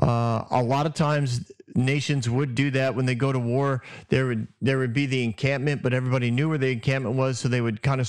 Uh, 0.00 0.44
a 0.50 0.62
lot 0.62 0.86
of 0.86 0.94
times, 0.94 1.50
nations 1.74 2.28
would 2.30 2.54
do 2.54 2.70
that 2.70 2.94
when 2.94 3.06
they 3.06 3.14
go 3.14 3.32
to 3.32 3.38
war. 3.38 3.82
There 4.08 4.26
would 4.26 4.46
there 4.62 4.78
would 4.78 4.92
be 4.92 5.06
the 5.06 5.22
encampment, 5.24 5.82
but 5.82 5.92
everybody 5.92 6.30
knew 6.30 6.48
where 6.48 6.58
the 6.58 6.70
encampment 6.70 7.16
was, 7.16 7.38
so 7.38 7.48
they 7.48 7.60
would 7.60 7.82
kind 7.82 8.00
of 8.00 8.08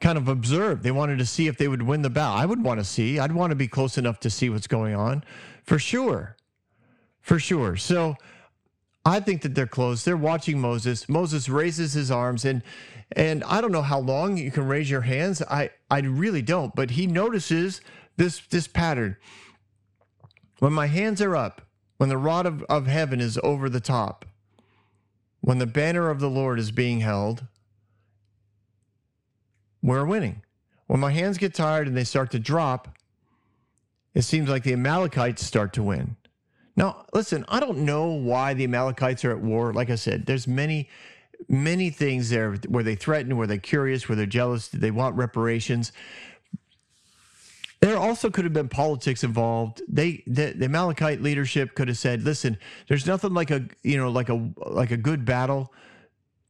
kind 0.00 0.18
of 0.18 0.28
observe. 0.28 0.82
They 0.82 0.92
wanted 0.92 1.18
to 1.18 1.26
see 1.26 1.46
if 1.46 1.56
they 1.56 1.68
would 1.68 1.82
win 1.82 2.02
the 2.02 2.10
battle. 2.10 2.36
I 2.36 2.44
would 2.44 2.62
want 2.62 2.80
to 2.80 2.84
see. 2.84 3.18
I'd 3.18 3.32
want 3.32 3.50
to 3.50 3.56
be 3.56 3.66
close 3.66 3.98
enough 3.98 4.20
to 4.20 4.30
see 4.30 4.50
what's 4.50 4.66
going 4.66 4.94
on, 4.94 5.24
for 5.64 5.78
sure, 5.78 6.36
for 7.20 7.38
sure. 7.38 7.76
So. 7.76 8.16
I 9.06 9.20
think 9.20 9.42
that 9.42 9.54
they're 9.54 9.66
close. 9.66 10.02
They're 10.02 10.16
watching 10.16 10.58
Moses. 10.58 11.10
Moses 11.10 11.50
raises 11.50 11.92
his 11.92 12.10
arms 12.10 12.46
and 12.46 12.62
and 13.14 13.44
I 13.44 13.60
don't 13.60 13.72
know 13.72 13.82
how 13.82 14.00
long 14.00 14.36
you 14.36 14.50
can 14.50 14.66
raise 14.66 14.90
your 14.90 15.02
hands. 15.02 15.40
I, 15.42 15.70
I 15.90 16.00
really 16.00 16.42
don't, 16.42 16.74
but 16.74 16.90
he 16.90 17.06
notices 17.06 17.80
this, 18.16 18.40
this 18.50 18.66
pattern. 18.66 19.16
When 20.58 20.72
my 20.72 20.86
hands 20.86 21.22
are 21.22 21.36
up, 21.36 21.62
when 21.96 22.08
the 22.08 22.18
rod 22.18 22.44
of, 22.44 22.62
of 22.64 22.86
heaven 22.86 23.20
is 23.20 23.38
over 23.42 23.68
the 23.68 23.80
top, 23.80 24.24
when 25.40 25.58
the 25.58 25.66
banner 25.66 26.10
of 26.10 26.20
the 26.20 26.30
Lord 26.30 26.58
is 26.58 26.70
being 26.70 27.00
held, 27.00 27.46
we're 29.82 30.04
winning. 30.04 30.42
When 30.86 31.00
my 31.00 31.12
hands 31.12 31.38
get 31.38 31.54
tired 31.54 31.86
and 31.86 31.96
they 31.96 32.04
start 32.04 32.30
to 32.32 32.38
drop, 32.38 32.88
it 34.14 34.22
seems 34.22 34.48
like 34.48 34.64
the 34.64 34.72
Amalekites 34.72 35.44
start 35.44 35.72
to 35.74 35.82
win. 35.82 36.16
Now, 36.76 37.04
listen, 37.12 37.44
I 37.48 37.60
don't 37.60 37.84
know 37.84 38.06
why 38.06 38.54
the 38.54 38.64
Amalekites 38.64 39.24
are 39.24 39.30
at 39.30 39.40
war. 39.40 39.72
Like 39.72 39.90
I 39.90 39.94
said, 39.94 40.26
there's 40.26 40.48
many 40.48 40.88
many 41.48 41.90
things 41.90 42.30
there 42.30 42.56
Were 42.68 42.82
they 42.82 42.94
threatened? 42.94 43.36
Were 43.36 43.46
they're 43.46 43.58
curious, 43.58 44.08
Were 44.08 44.14
they 44.14 44.26
jealous? 44.26 44.68
Did 44.68 44.80
they 44.80 44.90
want 44.90 45.16
reparations. 45.16 45.92
there 47.80 47.98
also 47.98 48.30
could 48.30 48.44
have 48.44 48.54
been 48.54 48.68
politics 48.68 49.22
involved. 49.24 49.82
They 49.88 50.22
the, 50.26 50.52
the 50.52 50.66
Amalekite 50.66 51.20
leadership 51.20 51.74
could 51.74 51.88
have 51.88 51.98
said, 51.98 52.22
"Listen, 52.22 52.58
there's 52.88 53.06
nothing 53.06 53.34
like 53.34 53.50
a 53.50 53.66
you 53.82 53.96
know 53.96 54.10
like 54.10 54.28
a 54.28 54.50
like 54.66 54.90
a 54.90 54.96
good 54.96 55.24
battle 55.24 55.72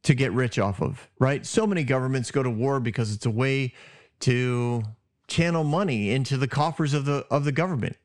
to 0.03 0.13
get 0.13 0.31
rich 0.31 0.59
off 0.59 0.81
of, 0.81 1.09
right? 1.19 1.45
So 1.45 1.65
many 1.65 1.83
governments 1.83 2.29
go 2.31 2.43
to 2.43 2.49
war 2.49 2.79
because 2.79 3.11
it's 3.11 3.25
a 3.25 3.31
way 3.31 3.73
to 4.21 4.83
channel 5.27 5.63
money 5.63 6.11
into 6.11 6.37
the 6.37 6.47
coffers 6.47 6.93
of 6.93 7.05
the 7.05 7.25
of 7.29 7.43
the 7.43 7.51
government. 7.51 7.97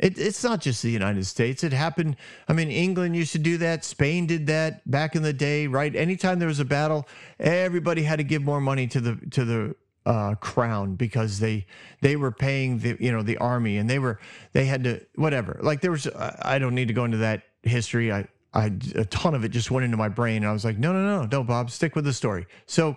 It, 0.00 0.18
it's 0.18 0.42
not 0.42 0.62
just 0.62 0.82
the 0.82 0.90
United 0.90 1.26
States. 1.26 1.62
It 1.62 1.72
happened. 1.72 2.16
I 2.48 2.54
mean, 2.54 2.70
England 2.70 3.14
used 3.14 3.32
to 3.32 3.38
do 3.38 3.58
that. 3.58 3.84
Spain 3.84 4.26
did 4.26 4.46
that 4.46 4.90
back 4.90 5.14
in 5.14 5.22
the 5.22 5.34
day, 5.34 5.66
right? 5.66 5.94
Anytime 5.94 6.38
there 6.38 6.48
was 6.48 6.58
a 6.58 6.64
battle, 6.64 7.06
everybody 7.38 8.02
had 8.02 8.16
to 8.16 8.24
give 8.24 8.42
more 8.42 8.62
money 8.62 8.86
to 8.88 9.00
the 9.00 9.16
to 9.32 9.44
the 9.44 9.76
uh, 10.06 10.34
crown 10.36 10.94
because 10.94 11.38
they 11.38 11.66
they 12.00 12.16
were 12.16 12.32
paying 12.32 12.78
the 12.78 12.96
you 12.98 13.12
know 13.12 13.22
the 13.22 13.36
army 13.36 13.76
and 13.76 13.90
they 13.90 13.98
were 13.98 14.18
they 14.54 14.64
had 14.64 14.84
to 14.84 15.00
whatever. 15.16 15.60
Like 15.62 15.82
there 15.82 15.90
was. 15.90 16.08
I 16.16 16.58
don't 16.58 16.74
need 16.74 16.88
to 16.88 16.94
go 16.94 17.04
into 17.04 17.18
that 17.18 17.42
history. 17.62 18.10
I 18.10 18.26
I 18.54 18.72
a 18.94 19.04
ton 19.04 19.34
of 19.34 19.44
it 19.44 19.50
just 19.50 19.70
went 19.70 19.84
into 19.84 19.98
my 19.98 20.08
brain. 20.08 20.38
And 20.38 20.46
I 20.46 20.52
was 20.52 20.64
like, 20.64 20.78
no, 20.78 20.94
no, 20.94 21.02
no, 21.02 21.26
no, 21.26 21.44
Bob, 21.44 21.70
stick 21.70 21.94
with 21.94 22.06
the 22.06 22.14
story. 22.14 22.46
So 22.64 22.96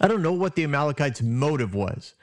I 0.00 0.06
don't 0.06 0.22
know 0.22 0.32
what 0.32 0.54
the 0.54 0.64
Amalekites' 0.64 1.22
motive 1.22 1.74
was. 1.74 2.14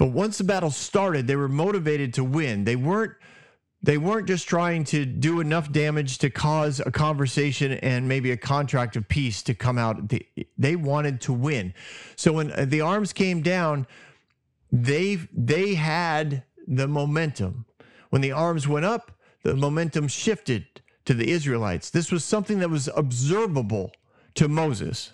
But 0.00 0.12
once 0.12 0.38
the 0.38 0.44
battle 0.44 0.70
started, 0.70 1.26
they 1.26 1.36
were 1.36 1.46
motivated 1.46 2.14
to 2.14 2.24
win. 2.24 2.64
They 2.64 2.74
weren't 2.74 3.12
they 3.82 3.98
weren't 3.98 4.26
just 4.26 4.48
trying 4.48 4.84
to 4.84 5.04
do 5.04 5.40
enough 5.40 5.70
damage 5.70 6.16
to 6.18 6.30
cause 6.30 6.80
a 6.80 6.90
conversation 6.90 7.72
and 7.72 8.08
maybe 8.08 8.30
a 8.30 8.36
contract 8.38 8.96
of 8.96 9.08
peace 9.08 9.42
to 9.42 9.54
come 9.54 9.76
out. 9.76 10.10
They, 10.58 10.76
wanted 10.76 11.20
to 11.22 11.34
win. 11.34 11.74
So 12.16 12.32
when 12.32 12.50
uh, 12.52 12.64
the 12.66 12.80
arms 12.80 13.12
came 13.12 13.42
down, 13.42 13.86
they 14.72 15.18
they 15.34 15.74
had 15.74 16.44
the 16.66 16.88
momentum. 16.88 17.66
When 18.08 18.22
the 18.22 18.32
arms 18.32 18.66
went 18.66 18.86
up, 18.86 19.12
the 19.42 19.54
momentum 19.54 20.08
shifted 20.08 20.80
to 21.04 21.12
the 21.12 21.30
Israelites. 21.30 21.90
This 21.90 22.10
was 22.10 22.24
something 22.24 22.58
that 22.60 22.70
was 22.70 22.88
observable 22.96 23.92
to 24.36 24.48
Moses. 24.48 25.12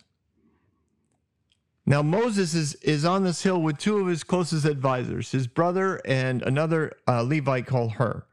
Now 1.86 2.02
Moses 2.02 2.52
is 2.54 2.74
is 2.76 3.04
on 3.04 3.22
this 3.22 3.42
hill 3.44 3.62
with 3.62 3.78
two 3.78 3.98
of 3.98 4.08
his 4.08 4.24
closest 4.24 4.66
advisors, 4.66 5.30
his 5.30 5.46
brother 5.46 6.00
and 6.04 6.42
another 6.42 6.92
uh, 7.06 7.22
Levite 7.22 7.66
called 7.66 7.92
Hur, 7.92 8.24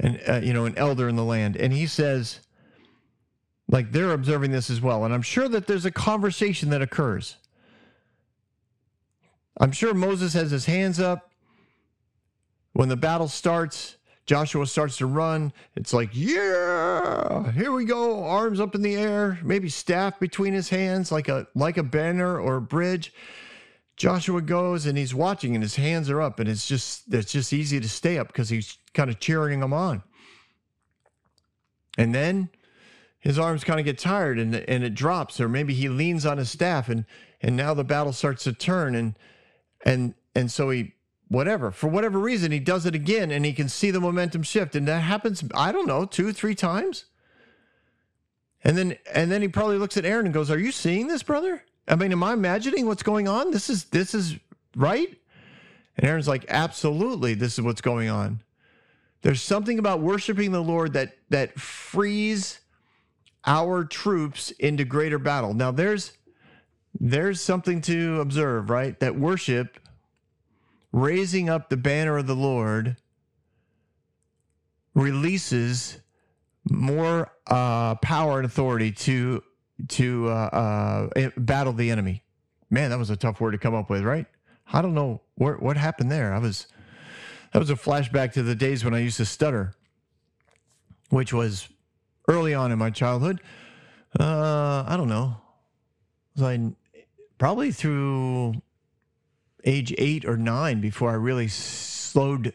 and 0.00 0.20
uh, 0.28 0.40
you 0.42 0.52
know 0.52 0.64
an 0.64 0.76
elder 0.76 1.08
in 1.08 1.14
the 1.14 1.24
land. 1.24 1.56
And 1.56 1.72
he 1.72 1.86
says, 1.86 2.40
like 3.68 3.92
they're 3.92 4.12
observing 4.12 4.50
this 4.50 4.68
as 4.68 4.80
well. 4.80 5.04
And 5.04 5.14
I'm 5.14 5.22
sure 5.22 5.48
that 5.48 5.68
there's 5.68 5.84
a 5.84 5.92
conversation 5.92 6.70
that 6.70 6.82
occurs. 6.82 7.36
I'm 9.60 9.72
sure 9.72 9.94
Moses 9.94 10.32
has 10.32 10.50
his 10.50 10.66
hands 10.66 10.98
up 10.98 11.30
when 12.72 12.88
the 12.88 12.96
battle 12.96 13.28
starts. 13.28 13.96
Joshua 14.26 14.66
starts 14.66 14.96
to 14.98 15.06
run. 15.06 15.52
It's 15.74 15.92
like, 15.92 16.10
yeah, 16.12 17.50
here 17.52 17.72
we 17.72 17.84
go. 17.84 18.24
Arms 18.24 18.60
up 18.60 18.74
in 18.74 18.82
the 18.82 18.94
air, 18.94 19.38
maybe 19.42 19.68
staff 19.68 20.20
between 20.20 20.52
his 20.52 20.68
hands, 20.68 21.10
like 21.10 21.28
a 21.28 21.46
like 21.54 21.76
a 21.76 21.82
banner 21.82 22.38
or 22.38 22.56
a 22.56 22.62
bridge. 22.62 23.12
Joshua 23.96 24.40
goes 24.40 24.86
and 24.86 24.96
he's 24.96 25.14
watching, 25.14 25.54
and 25.54 25.62
his 25.62 25.76
hands 25.76 26.08
are 26.08 26.20
up, 26.20 26.38
and 26.38 26.48
it's 26.48 26.66
just 26.66 27.12
it's 27.12 27.32
just 27.32 27.52
easy 27.52 27.80
to 27.80 27.88
stay 27.88 28.16
up 28.16 28.28
because 28.28 28.48
he's 28.48 28.78
kind 28.94 29.10
of 29.10 29.18
cheering 29.18 29.60
them 29.60 29.72
on. 29.72 30.02
And 31.98 32.14
then 32.14 32.48
his 33.18 33.38
arms 33.38 33.64
kind 33.64 33.80
of 33.80 33.84
get 33.84 33.98
tired, 33.98 34.38
and 34.38 34.54
and 34.54 34.84
it 34.84 34.94
drops, 34.94 35.40
or 35.40 35.48
maybe 35.48 35.74
he 35.74 35.88
leans 35.88 36.24
on 36.24 36.38
his 36.38 36.50
staff, 36.50 36.88
and 36.88 37.04
and 37.40 37.56
now 37.56 37.74
the 37.74 37.84
battle 37.84 38.12
starts 38.12 38.44
to 38.44 38.52
turn, 38.52 38.94
and 38.94 39.16
and 39.84 40.14
and 40.34 40.50
so 40.50 40.70
he 40.70 40.94
whatever. 41.32 41.70
For 41.70 41.88
whatever 41.88 42.18
reason 42.18 42.52
he 42.52 42.60
does 42.60 42.84
it 42.84 42.94
again 42.94 43.30
and 43.30 43.44
he 43.44 43.52
can 43.54 43.68
see 43.68 43.90
the 43.90 44.00
momentum 44.00 44.42
shift. 44.42 44.76
And 44.76 44.86
that 44.86 45.00
happens 45.00 45.42
i 45.54 45.72
don't 45.72 45.86
know 45.86 46.04
two 46.04 46.32
three 46.32 46.54
times. 46.54 47.06
And 48.62 48.76
then 48.76 48.96
and 49.12 49.32
then 49.32 49.42
he 49.42 49.48
probably 49.48 49.78
looks 49.78 49.96
at 49.96 50.04
aaron 50.04 50.26
and 50.26 50.34
goes 50.34 50.50
are 50.50 50.58
you 50.58 50.72
seeing 50.72 51.08
this 51.08 51.22
brother? 51.22 51.64
I 51.88 51.96
mean 51.96 52.12
am 52.12 52.22
i 52.22 52.32
imagining 52.32 52.86
what's 52.86 53.02
going 53.02 53.28
on? 53.28 53.50
This 53.50 53.70
is 53.70 53.84
this 53.84 54.14
is 54.14 54.36
right? 54.76 55.16
And 55.96 56.06
aaron's 56.06 56.28
like 56.28 56.44
absolutely 56.48 57.34
this 57.34 57.54
is 57.58 57.64
what's 57.64 57.80
going 57.80 58.10
on. 58.10 58.42
There's 59.22 59.40
something 59.40 59.78
about 59.78 60.00
worshiping 60.00 60.52
the 60.52 60.62
lord 60.62 60.92
that 60.92 61.16
that 61.30 61.58
frees 61.58 62.60
our 63.46 63.84
troops 63.84 64.50
into 64.52 64.84
greater 64.84 65.18
battle. 65.18 65.54
Now 65.54 65.70
there's 65.70 66.12
there's 67.00 67.40
something 67.40 67.80
to 67.82 68.20
observe 68.20 68.68
right? 68.68 69.00
That 69.00 69.16
worship 69.16 69.78
raising 70.92 71.48
up 71.48 71.68
the 71.68 71.76
banner 71.76 72.18
of 72.18 72.26
the 72.26 72.36
Lord 72.36 72.96
releases 74.94 75.98
more 76.70 77.32
uh, 77.46 77.94
power 77.96 78.38
and 78.38 78.46
authority 78.46 78.92
to 78.92 79.42
to 79.88 80.28
uh, 80.28 81.10
uh, 81.16 81.30
battle 81.36 81.72
the 81.72 81.90
enemy. 81.90 82.22
Man, 82.70 82.90
that 82.90 82.98
was 82.98 83.10
a 83.10 83.16
tough 83.16 83.40
word 83.40 83.52
to 83.52 83.58
come 83.58 83.74
up 83.74 83.90
with, 83.90 84.02
right? 84.02 84.26
I 84.72 84.82
don't 84.82 84.94
know 84.94 85.22
what 85.34 85.62
what 85.62 85.76
happened 85.76 86.10
there. 86.10 86.32
I 86.32 86.38
was 86.38 86.66
that 87.52 87.58
was 87.58 87.70
a 87.70 87.74
flashback 87.74 88.32
to 88.32 88.42
the 88.42 88.54
days 88.54 88.84
when 88.84 88.94
I 88.94 89.00
used 89.00 89.16
to 89.16 89.24
stutter, 89.24 89.74
which 91.10 91.32
was 91.32 91.68
early 92.28 92.54
on 92.54 92.70
in 92.70 92.78
my 92.78 92.90
childhood. 92.90 93.40
Uh, 94.18 94.84
I 94.86 94.96
don't 94.96 95.08
know. 95.08 95.36
Was 96.36 96.42
I 96.42 96.72
probably 97.38 97.72
through 97.72 98.54
age 99.64 99.94
eight 99.98 100.24
or 100.24 100.36
nine 100.36 100.80
before 100.80 101.10
I 101.10 101.14
really 101.14 101.48
slowed 101.48 102.54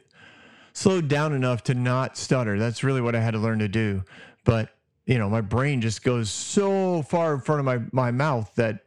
slowed 0.74 1.08
down 1.08 1.34
enough 1.34 1.64
to 1.64 1.74
not 1.74 2.18
stutter. 2.18 2.60
That's 2.60 2.84
really 2.84 3.02
what 3.02 3.16
I 3.16 3.20
had 3.20 3.32
to 3.32 3.40
learn 3.40 3.60
to 3.60 3.68
do. 3.68 4.04
But 4.44 4.70
you 5.06 5.18
know, 5.18 5.30
my 5.30 5.42
brain 5.42 5.82
just 5.82 6.04
goes 6.04 6.30
so 6.30 7.02
far 7.02 7.34
in 7.34 7.42
front 7.42 7.60
of 7.60 7.66
my 7.66 7.80
my 7.92 8.12
mouth 8.12 8.54
that 8.56 8.86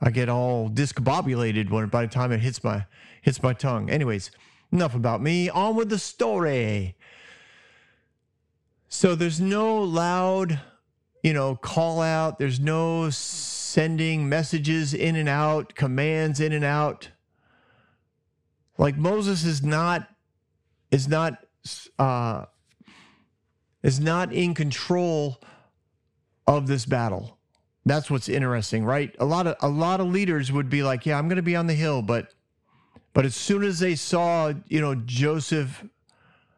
I 0.00 0.10
get 0.10 0.28
all 0.28 0.68
discombobulated 0.68 1.70
when 1.70 1.86
by 1.88 2.06
the 2.06 2.12
time 2.12 2.32
it 2.32 2.40
hits 2.40 2.64
my 2.64 2.86
hits 3.22 3.42
my 3.42 3.52
tongue. 3.52 3.90
Anyways, 3.90 4.30
enough 4.72 4.94
about 4.94 5.22
me. 5.22 5.48
On 5.48 5.76
with 5.76 5.88
the 5.88 5.98
story. 5.98 6.96
So 8.88 9.14
there's 9.14 9.40
no 9.40 9.78
loud, 9.82 10.60
you 11.22 11.32
know, 11.32 11.56
call 11.56 12.00
out. 12.00 12.38
There's 12.38 12.60
no 12.60 13.10
sending 13.10 14.28
messages 14.28 14.94
in 14.94 15.16
and 15.16 15.28
out, 15.28 15.74
commands 15.74 16.38
in 16.38 16.52
and 16.52 16.64
out. 16.64 17.08
Like 18.78 18.96
Moses 18.96 19.44
is 19.44 19.62
not 19.62 20.08
is 20.90 21.08
not 21.08 21.44
uh, 21.98 22.46
is 23.82 24.00
not 24.00 24.32
in 24.32 24.54
control 24.54 25.40
of 26.46 26.66
this 26.66 26.86
battle. 26.86 27.38
That's 27.86 28.10
what's 28.10 28.28
interesting, 28.28 28.84
right? 28.84 29.14
A 29.18 29.24
lot 29.24 29.46
of 29.46 29.56
a 29.60 29.68
lot 29.68 30.00
of 30.00 30.08
leaders 30.08 30.50
would 30.50 30.68
be 30.68 30.82
like, 30.82 31.06
"Yeah, 31.06 31.18
I'm 31.18 31.28
going 31.28 31.36
to 31.36 31.42
be 31.42 31.56
on 31.56 31.66
the 31.66 31.74
hill," 31.74 32.02
but 32.02 32.34
but 33.12 33.24
as 33.24 33.36
soon 33.36 33.62
as 33.62 33.78
they 33.78 33.94
saw, 33.94 34.52
you 34.68 34.80
know, 34.80 34.94
Joseph 34.94 35.84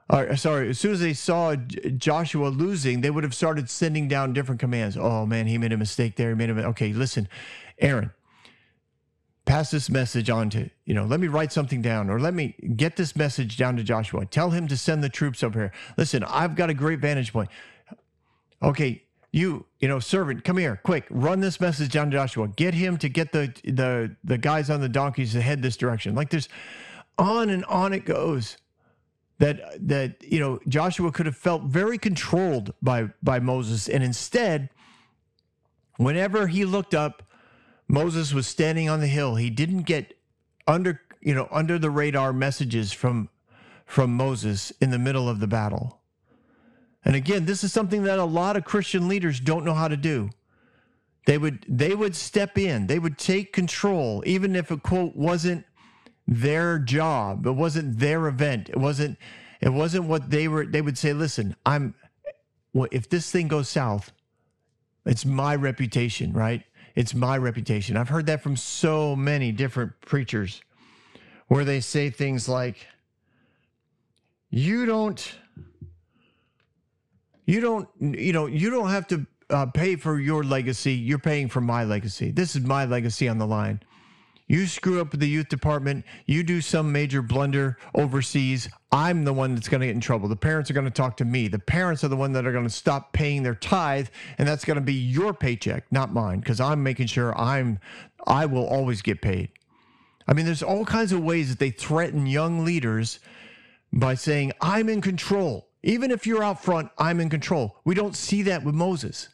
or 0.08 0.36
sorry, 0.36 0.68
as 0.68 0.78
soon 0.78 0.92
as 0.92 1.00
they 1.00 1.12
saw 1.12 1.56
Joshua 1.56 2.48
losing, 2.48 3.00
they 3.00 3.10
would 3.10 3.24
have 3.24 3.34
started 3.34 3.68
sending 3.68 4.06
down 4.06 4.32
different 4.32 4.60
commands. 4.60 4.96
Oh 4.96 5.26
man, 5.26 5.46
he 5.46 5.58
made 5.58 5.72
a 5.72 5.76
mistake 5.76 6.16
there. 6.16 6.28
He 6.28 6.34
made 6.36 6.50
a 6.50 6.66
okay. 6.68 6.92
Listen, 6.92 7.28
Aaron, 7.80 8.12
pass 9.46 9.70
this 9.70 9.88
message 9.88 10.28
on 10.28 10.50
to, 10.50 10.68
you 10.84 10.92
know, 10.92 11.04
let 11.04 11.20
me 11.20 11.28
write 11.28 11.52
something 11.52 11.80
down 11.80 12.10
or 12.10 12.20
let 12.20 12.34
me 12.34 12.54
get 12.76 12.96
this 12.96 13.16
message 13.16 13.56
down 13.56 13.76
to 13.76 13.82
Joshua. 13.82 14.26
Tell 14.26 14.50
him 14.50 14.68
to 14.68 14.76
send 14.76 15.02
the 15.02 15.08
troops 15.08 15.42
over 15.42 15.58
here. 15.58 15.72
Listen, 15.96 16.24
I've 16.24 16.56
got 16.56 16.68
a 16.68 16.74
great 16.74 16.98
vantage 16.98 17.32
point. 17.32 17.48
Okay, 18.62 19.04
you, 19.32 19.64
you 19.78 19.86
know, 19.86 20.00
servant, 20.00 20.44
come 20.44 20.56
here, 20.56 20.80
quick, 20.82 21.06
run 21.10 21.40
this 21.40 21.60
message 21.60 21.92
down 21.92 22.10
to 22.10 22.16
Joshua. 22.16 22.48
Get 22.48 22.74
him 22.74 22.96
to 22.98 23.08
get 23.08 23.32
the 23.32 23.52
the 23.64 24.16
the 24.24 24.38
guys 24.38 24.68
on 24.68 24.80
the 24.80 24.88
donkeys 24.88 25.32
to 25.32 25.40
head 25.40 25.62
this 25.62 25.76
direction. 25.76 26.14
Like 26.14 26.30
there's 26.30 26.48
on 27.18 27.48
and 27.50 27.64
on 27.66 27.92
it 27.92 28.04
goes. 28.04 28.56
That 29.38 29.86
that 29.88 30.24
you 30.24 30.40
know 30.40 30.58
Joshua 30.66 31.12
could 31.12 31.26
have 31.26 31.36
felt 31.36 31.64
very 31.64 31.98
controlled 31.98 32.72
by 32.80 33.10
by 33.22 33.38
Moses, 33.38 33.86
and 33.86 34.02
instead, 34.02 34.70
whenever 35.98 36.46
he 36.46 36.64
looked 36.64 36.94
up 36.94 37.22
Moses 37.88 38.32
was 38.32 38.46
standing 38.46 38.88
on 38.88 39.00
the 39.00 39.06
hill. 39.06 39.36
He 39.36 39.50
didn't 39.50 39.82
get 39.82 40.16
under, 40.66 41.00
you 41.20 41.34
know, 41.34 41.48
under 41.50 41.78
the 41.78 41.90
radar 41.90 42.32
messages 42.32 42.92
from 42.92 43.28
from 43.84 44.12
Moses 44.12 44.72
in 44.80 44.90
the 44.90 44.98
middle 44.98 45.28
of 45.28 45.38
the 45.38 45.46
battle. 45.46 46.00
And 47.04 47.14
again, 47.14 47.44
this 47.44 47.62
is 47.62 47.72
something 47.72 48.02
that 48.02 48.18
a 48.18 48.24
lot 48.24 48.56
of 48.56 48.64
Christian 48.64 49.06
leaders 49.06 49.38
don't 49.38 49.64
know 49.64 49.74
how 49.74 49.86
to 49.86 49.96
do. 49.96 50.30
They 51.26 51.38
would 51.38 51.64
they 51.68 51.94
would 51.94 52.16
step 52.16 52.58
in. 52.58 52.88
They 52.88 52.98
would 52.98 53.18
take 53.18 53.52
control 53.52 54.22
even 54.26 54.56
if 54.56 54.70
a 54.70 54.76
quote 54.76 55.14
wasn't 55.14 55.64
their 56.26 56.78
job. 56.78 57.46
It 57.46 57.52
wasn't 57.52 57.98
their 58.00 58.26
event. 58.26 58.68
It 58.68 58.78
wasn't 58.78 59.18
it 59.60 59.72
wasn't 59.72 60.04
what 60.06 60.30
they 60.30 60.48
were 60.48 60.66
they 60.66 60.82
would 60.82 60.98
say, 60.98 61.12
"Listen, 61.12 61.54
I'm 61.64 61.94
well, 62.72 62.88
if 62.90 63.08
this 63.08 63.30
thing 63.30 63.48
goes 63.48 63.68
south, 63.68 64.12
it's 65.04 65.24
my 65.24 65.54
reputation, 65.54 66.32
right? 66.32 66.62
It's 66.96 67.14
my 67.14 67.36
reputation. 67.36 67.96
I've 67.96 68.08
heard 68.08 68.26
that 68.26 68.42
from 68.42 68.56
so 68.56 69.14
many 69.14 69.52
different 69.52 69.92
preachers 70.00 70.62
where 71.48 71.64
they 71.64 71.80
say 71.80 72.08
things 72.08 72.48
like, 72.48 72.86
you 74.48 74.86
don't, 74.86 75.34
you 77.44 77.60
don't, 77.60 77.88
you 78.00 78.32
know, 78.32 78.46
you 78.46 78.70
don't 78.70 78.88
have 78.88 79.06
to 79.08 79.26
uh, 79.50 79.66
pay 79.66 79.96
for 79.96 80.18
your 80.18 80.42
legacy. 80.42 80.94
You're 80.94 81.18
paying 81.18 81.48
for 81.48 81.60
my 81.60 81.84
legacy. 81.84 82.30
This 82.30 82.56
is 82.56 82.62
my 82.62 82.86
legacy 82.86 83.28
on 83.28 83.38
the 83.38 83.46
line. 83.46 83.80
You 84.48 84.66
screw 84.66 85.00
up 85.00 85.10
with 85.10 85.20
the 85.20 85.28
youth 85.28 85.48
department, 85.48 86.04
you 86.26 86.44
do 86.44 86.60
some 86.60 86.92
major 86.92 87.20
blunder 87.20 87.78
overseas. 87.94 88.68
I'm 88.92 89.24
the 89.24 89.32
one 89.32 89.54
that's 89.54 89.68
going 89.68 89.80
to 89.80 89.86
get 89.88 89.94
in 89.96 90.00
trouble. 90.00 90.28
The 90.28 90.36
parents 90.36 90.70
are 90.70 90.74
going 90.74 90.86
to 90.86 90.90
talk 90.90 91.16
to 91.16 91.24
me. 91.24 91.48
The 91.48 91.58
parents 91.58 92.04
are 92.04 92.08
the 92.08 92.16
one 92.16 92.32
that 92.32 92.46
are 92.46 92.52
going 92.52 92.64
to 92.64 92.70
stop 92.70 93.12
paying 93.12 93.42
their 93.42 93.56
tithe, 93.56 94.06
and 94.38 94.46
that's 94.46 94.64
going 94.64 94.76
to 94.76 94.80
be 94.80 94.94
your 94.94 95.34
paycheck, 95.34 95.84
not 95.90 96.12
mine, 96.12 96.38
because 96.38 96.60
I'm 96.60 96.82
making 96.82 97.08
sure 97.08 97.36
I'm 97.36 97.80
I 98.24 98.46
will 98.46 98.66
always 98.66 99.02
get 99.02 99.20
paid. 99.20 99.50
I 100.28 100.32
mean, 100.32 100.46
there's 100.46 100.62
all 100.62 100.84
kinds 100.84 101.12
of 101.12 101.22
ways 101.22 101.50
that 101.50 101.58
they 101.58 101.70
threaten 101.70 102.26
young 102.26 102.64
leaders 102.64 103.20
by 103.92 104.14
saying, 104.14 104.52
I'm 104.60 104.88
in 104.88 105.00
control. 105.00 105.68
Even 105.82 106.10
if 106.10 106.26
you're 106.26 106.42
out 106.42 106.62
front, 106.62 106.90
I'm 106.98 107.20
in 107.20 107.30
control. 107.30 107.76
We 107.84 107.94
don't 107.94 108.16
see 108.16 108.42
that 108.42 108.64
with 108.64 108.74
Moses. 108.74 109.28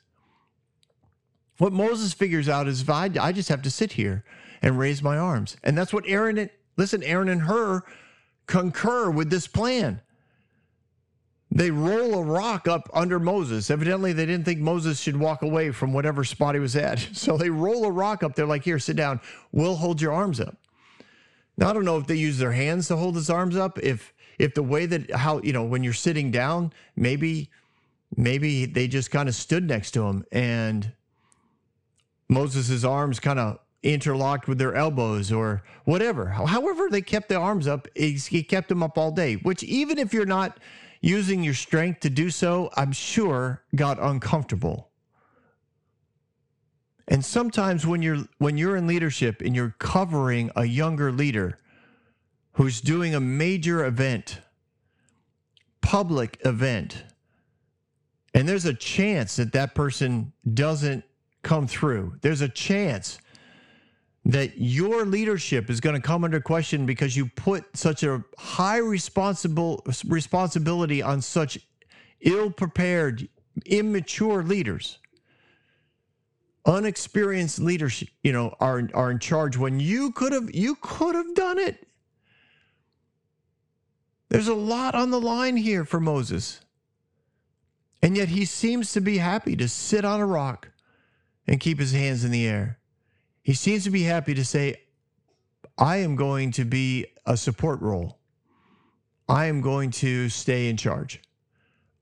What 1.58 1.72
Moses 1.72 2.12
figures 2.12 2.48
out 2.48 2.68
is 2.68 2.82
if 2.82 2.90
I, 2.90 3.10
I 3.20 3.32
just 3.32 3.48
have 3.48 3.62
to 3.62 3.70
sit 3.70 3.92
here 3.92 4.24
and 4.62 4.78
raise 4.78 5.02
my 5.02 5.18
arms. 5.18 5.56
And 5.62 5.76
that's 5.76 5.92
what 5.92 6.04
Aaron 6.06 6.38
and 6.38 6.50
listen, 6.76 7.02
Aaron 7.02 7.28
and 7.28 7.42
Hur 7.42 7.82
concur 8.46 9.10
with 9.10 9.28
this 9.28 9.46
plan. 9.46 10.00
They 11.54 11.70
roll 11.70 12.14
a 12.14 12.22
rock 12.22 12.66
up 12.66 12.88
under 12.94 13.20
Moses. 13.20 13.70
Evidently, 13.70 14.14
they 14.14 14.24
didn't 14.24 14.46
think 14.46 14.60
Moses 14.60 14.98
should 14.98 15.18
walk 15.18 15.42
away 15.42 15.70
from 15.70 15.92
whatever 15.92 16.24
spot 16.24 16.54
he 16.54 16.60
was 16.60 16.76
at. 16.76 16.98
So 17.12 17.36
they 17.36 17.50
roll 17.50 17.84
a 17.84 17.90
rock 17.90 18.22
up 18.22 18.34
there, 18.34 18.46
like, 18.46 18.64
here, 18.64 18.78
sit 18.78 18.96
down. 18.96 19.20
We'll 19.50 19.76
hold 19.76 20.00
your 20.00 20.12
arms 20.12 20.40
up. 20.40 20.56
Now, 21.58 21.68
I 21.68 21.72
don't 21.74 21.84
know 21.84 21.98
if 21.98 22.06
they 22.06 22.14
use 22.14 22.38
their 22.38 22.52
hands 22.52 22.88
to 22.88 22.96
hold 22.96 23.16
his 23.16 23.28
arms 23.28 23.56
up. 23.56 23.78
If 23.78 24.14
if 24.38 24.54
the 24.54 24.62
way 24.62 24.86
that 24.86 25.10
how 25.10 25.40
you 25.42 25.52
know 25.52 25.64
when 25.64 25.84
you're 25.84 25.92
sitting 25.92 26.30
down, 26.30 26.72
maybe 26.96 27.50
maybe 28.16 28.64
they 28.64 28.88
just 28.88 29.10
kind 29.10 29.28
of 29.28 29.34
stood 29.34 29.68
next 29.68 29.92
to 29.92 30.04
him 30.04 30.24
and 30.32 30.92
Moses's 32.28 32.84
arms 32.84 33.20
kind 33.20 33.38
of 33.38 33.58
interlocked 33.82 34.48
with 34.48 34.58
their 34.58 34.74
elbows 34.74 35.32
or 35.32 35.62
whatever. 35.84 36.26
However, 36.28 36.88
they 36.88 37.02
kept 37.02 37.28
their 37.28 37.40
arms 37.40 37.66
up, 37.66 37.88
he 37.96 38.42
kept 38.42 38.68
them 38.68 38.82
up 38.82 38.96
all 38.96 39.10
day, 39.10 39.34
which 39.34 39.62
even 39.64 39.98
if 39.98 40.14
you're 40.14 40.26
not 40.26 40.58
using 41.00 41.42
your 41.42 41.54
strength 41.54 42.00
to 42.00 42.10
do 42.10 42.30
so, 42.30 42.70
I'm 42.76 42.92
sure 42.92 43.62
got 43.74 43.98
uncomfortable. 44.00 44.88
And 47.08 47.24
sometimes 47.24 47.86
when 47.86 48.00
you're 48.00 48.24
when 48.38 48.56
you're 48.56 48.76
in 48.76 48.86
leadership 48.86 49.42
and 49.42 49.54
you're 49.54 49.74
covering 49.78 50.50
a 50.54 50.64
younger 50.64 51.10
leader 51.10 51.58
who's 52.52 52.80
doing 52.80 53.14
a 53.14 53.20
major 53.20 53.84
event, 53.84 54.40
public 55.80 56.38
event, 56.44 57.04
and 58.34 58.48
there's 58.48 58.64
a 58.64 58.74
chance 58.74 59.36
that 59.36 59.52
that 59.52 59.74
person 59.74 60.32
doesn't 60.54 61.04
come 61.42 61.66
through. 61.66 62.16
There's 62.22 62.40
a 62.40 62.48
chance 62.48 63.18
that 64.24 64.58
your 64.58 65.04
leadership 65.04 65.68
is 65.68 65.80
going 65.80 65.96
to 65.96 66.02
come 66.02 66.24
under 66.24 66.40
question 66.40 66.86
because 66.86 67.16
you 67.16 67.26
put 67.26 67.76
such 67.76 68.02
a 68.02 68.22
high 68.38 68.78
responsible 68.78 69.84
responsibility 70.06 71.02
on 71.02 71.20
such 71.20 71.58
ill-prepared, 72.20 73.28
immature 73.66 74.42
leaders. 74.42 74.98
Unexperienced 76.64 77.58
leadership, 77.58 78.08
you 78.22 78.32
know, 78.32 78.54
are 78.60 78.88
are 78.94 79.10
in 79.10 79.18
charge 79.18 79.56
when 79.56 79.80
you 79.80 80.12
could 80.12 80.32
have 80.32 80.54
you 80.54 80.76
could 80.80 81.16
have 81.16 81.34
done 81.34 81.58
it. 81.58 81.88
There's 84.28 84.46
a 84.46 84.54
lot 84.54 84.94
on 84.94 85.10
the 85.10 85.20
line 85.20 85.56
here 85.56 85.84
for 85.84 85.98
Moses. 85.98 86.60
And 88.00 88.16
yet 88.16 88.28
he 88.28 88.44
seems 88.44 88.92
to 88.92 89.00
be 89.00 89.18
happy 89.18 89.56
to 89.56 89.68
sit 89.68 90.04
on 90.04 90.20
a 90.20 90.26
rock 90.26 90.70
and 91.46 91.60
keep 91.60 91.78
his 91.78 91.92
hands 91.92 92.24
in 92.24 92.30
the 92.30 92.46
air. 92.46 92.78
He 93.42 93.54
seems 93.54 93.84
to 93.84 93.90
be 93.90 94.02
happy 94.02 94.34
to 94.34 94.44
say, 94.44 94.76
I 95.78 95.98
am 95.98 96.16
going 96.16 96.52
to 96.52 96.64
be 96.64 97.06
a 97.26 97.36
support 97.36 97.80
role. 97.80 98.18
I 99.28 99.46
am 99.46 99.60
going 99.60 99.90
to 99.92 100.28
stay 100.28 100.68
in 100.68 100.76
charge 100.76 101.20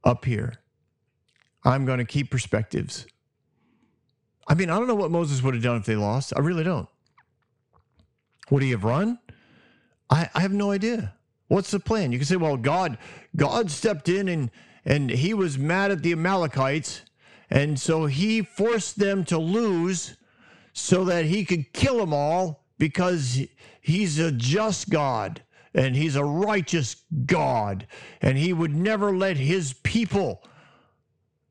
up 0.04 0.24
here. 0.24 0.54
I'm 1.64 1.84
going 1.84 1.98
to 1.98 2.04
keep 2.04 2.30
perspectives. 2.30 3.06
I 4.48 4.54
mean, 4.54 4.70
I 4.70 4.78
don't 4.78 4.88
know 4.88 4.94
what 4.94 5.10
Moses 5.10 5.42
would 5.42 5.54
have 5.54 5.62
done 5.62 5.76
if 5.76 5.84
they 5.84 5.96
lost. 5.96 6.32
I 6.36 6.40
really 6.40 6.64
don't. 6.64 6.88
Would 8.50 8.62
he 8.62 8.70
have 8.70 8.84
run? 8.84 9.18
I, 10.08 10.28
I 10.34 10.40
have 10.40 10.52
no 10.52 10.72
idea. 10.72 11.14
What's 11.48 11.70
the 11.70 11.80
plan? 11.80 12.12
You 12.12 12.18
can 12.18 12.26
say, 12.26 12.36
well, 12.36 12.56
God, 12.56 12.98
God 13.36 13.70
stepped 13.70 14.08
in 14.08 14.28
and 14.28 14.50
and 14.84 15.10
he 15.10 15.34
was 15.34 15.58
mad 15.58 15.90
at 15.90 16.02
the 16.02 16.12
Amalekites, 16.12 17.02
and 17.50 17.78
so 17.78 18.06
he 18.06 18.42
forced 18.42 18.98
them 18.98 19.24
to 19.26 19.38
lose 19.38 20.16
so 20.72 21.04
that 21.04 21.24
he 21.24 21.44
could 21.44 21.72
kill 21.72 21.98
them 21.98 22.12
all 22.12 22.64
because 22.78 23.40
he's 23.80 24.18
a 24.18 24.32
just 24.32 24.90
God 24.90 25.42
and 25.74 25.94
he's 25.94 26.16
a 26.16 26.24
righteous 26.24 26.96
God 27.26 27.86
and 28.20 28.36
he 28.36 28.52
would 28.52 28.74
never 28.74 29.16
let 29.16 29.36
his 29.36 29.72
people 29.72 30.42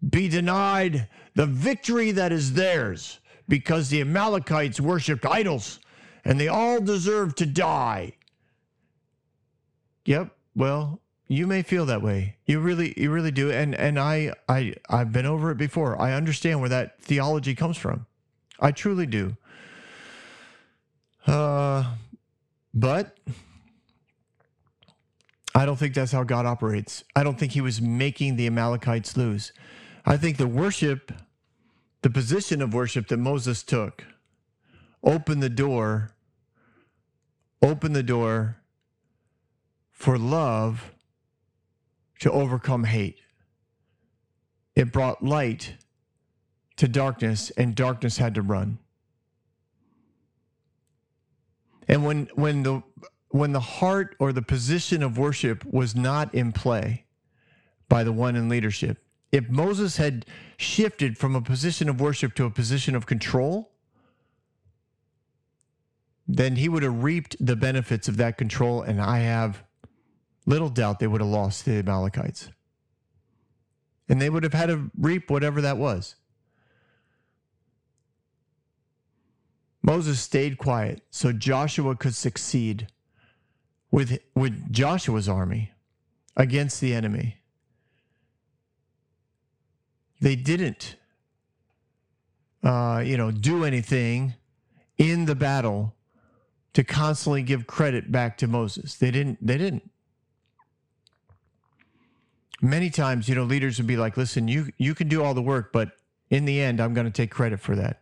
be 0.07 0.27
denied 0.27 1.07
the 1.35 1.45
victory 1.45 2.11
that 2.11 2.31
is 2.31 2.53
theirs 2.53 3.19
because 3.47 3.89
the 3.89 4.01
Amalekites 4.01 4.79
worshiped 4.79 5.25
idols 5.25 5.79
and 6.23 6.39
they 6.39 6.47
all 6.47 6.79
deserve 6.79 7.35
to 7.35 7.45
die. 7.45 8.13
Yep, 10.05 10.35
well, 10.55 11.01
you 11.27 11.45
may 11.45 11.61
feel 11.61 11.85
that 11.85 12.01
way. 12.01 12.37
You 12.45 12.59
really 12.59 12.93
you 12.97 13.11
really 13.11 13.31
do 13.31 13.51
and 13.51 13.75
and 13.75 13.99
I 13.99 14.33
I 14.47 14.73
I've 14.89 15.11
been 15.11 15.25
over 15.25 15.51
it 15.51 15.57
before. 15.57 15.99
I 16.01 16.13
understand 16.13 16.59
where 16.59 16.69
that 16.69 17.01
theology 17.01 17.55
comes 17.55 17.77
from. 17.77 18.07
I 18.59 18.71
truly 18.71 19.05
do. 19.05 19.37
Uh, 21.25 21.95
but 22.73 23.17
I 25.55 25.65
don't 25.65 25.77
think 25.77 25.93
that's 25.93 26.11
how 26.11 26.23
God 26.23 26.45
operates. 26.45 27.03
I 27.15 27.23
don't 27.23 27.37
think 27.37 27.51
he 27.53 27.61
was 27.61 27.81
making 27.81 28.35
the 28.35 28.47
Amalekites 28.47 29.17
lose. 29.17 29.51
I 30.05 30.17
think 30.17 30.37
the 30.37 30.47
worship, 30.47 31.11
the 32.01 32.09
position 32.09 32.61
of 32.61 32.73
worship 32.73 33.07
that 33.09 33.17
Moses 33.17 33.63
took, 33.63 34.05
opened 35.03 35.43
the 35.43 35.49
door, 35.49 36.11
opened 37.61 37.95
the 37.95 38.03
door 38.03 38.57
for 39.91 40.17
love 40.17 40.93
to 42.19 42.31
overcome 42.31 42.85
hate. 42.85 43.19
It 44.75 44.91
brought 44.91 45.23
light 45.23 45.73
to 46.79 46.87
darkness, 46.87 47.49
and 47.51 47.75
darkness 47.75 48.17
had 48.17 48.33
to 48.35 48.41
run. 48.41 48.79
And 51.89 52.05
when 52.05 52.29
when 52.35 52.63
the 52.63 52.83
when 53.27 53.51
the 53.51 53.59
heart 53.59 54.15
or 54.17 54.31
the 54.31 54.41
position 54.41 55.03
of 55.03 55.17
worship 55.17 55.65
was 55.65 55.93
not 55.93 56.33
in 56.33 56.53
play 56.53 57.03
by 57.89 58.05
the 58.05 58.13
one 58.13 58.37
in 58.37 58.47
leadership, 58.47 59.03
if 59.29 59.49
Moses 59.49 59.97
had 59.97 60.25
shifted 60.55 61.17
from 61.17 61.35
a 61.35 61.41
position 61.41 61.89
of 61.89 61.99
worship 61.99 62.33
to 62.35 62.45
a 62.45 62.49
position 62.49 62.95
of 62.95 63.05
control, 63.05 63.73
then 66.29 66.55
he 66.55 66.69
would 66.69 66.83
have 66.83 67.03
reaped 67.03 67.35
the 67.45 67.57
benefits 67.57 68.07
of 68.07 68.15
that 68.17 68.37
control, 68.37 68.81
and 68.83 69.01
I 69.01 69.19
have 69.19 69.63
little 70.45 70.69
doubt 70.69 70.99
they 70.99 71.07
would 71.07 71.19
have 71.19 71.29
lost 71.29 71.65
the 71.65 71.73
Amalekites. 71.73 72.49
And 74.07 74.21
they 74.21 74.29
would 74.29 74.43
have 74.43 74.53
had 74.53 74.67
to 74.67 74.89
reap 74.97 75.29
whatever 75.29 75.59
that 75.59 75.77
was. 75.77 76.15
Moses 79.81 80.19
stayed 80.19 80.57
quiet 80.57 81.01
so 81.09 81.31
Joshua 81.31 81.95
could 81.95 82.15
succeed 82.15 82.87
with, 83.91 84.19
with 84.35 84.71
Joshua's 84.71 85.29
army 85.29 85.71
against 86.35 86.81
the 86.81 86.93
enemy. 86.93 87.37
They 90.21 90.35
didn't, 90.35 90.95
uh, 92.63 93.01
you 93.05 93.15
know, 93.17 93.31
do 93.31 93.63
anything 93.63 94.33
in 94.97 95.25
the 95.25 95.35
battle 95.35 95.95
to 96.73 96.83
constantly 96.83 97.41
give 97.41 97.65
credit 97.65 98.11
back 98.11 98.37
to 98.37 98.47
Moses. 98.47 98.95
They 98.95 99.11
didn't. 99.11 99.45
They 99.45 99.57
didn't. 99.57 99.89
Many 102.61 102.89
times, 102.89 103.29
you 103.29 103.35
know, 103.35 103.43
leaders 103.43 103.77
would 103.77 103.87
be 103.87 103.97
like, 103.97 104.17
"Listen, 104.17 104.47
you 104.47 104.71
you 104.77 104.93
can 104.93 105.07
do 105.07 105.23
all 105.23 105.33
the 105.33 105.41
work, 105.41 105.71
but 105.71 105.93
in 106.29 106.45
the 106.45 106.59
end, 106.59 106.79
I'm 106.79 106.93
going 106.93 107.07
to 107.07 107.11
take 107.11 107.31
credit 107.31 107.59
for 107.59 107.75
that." 107.75 108.01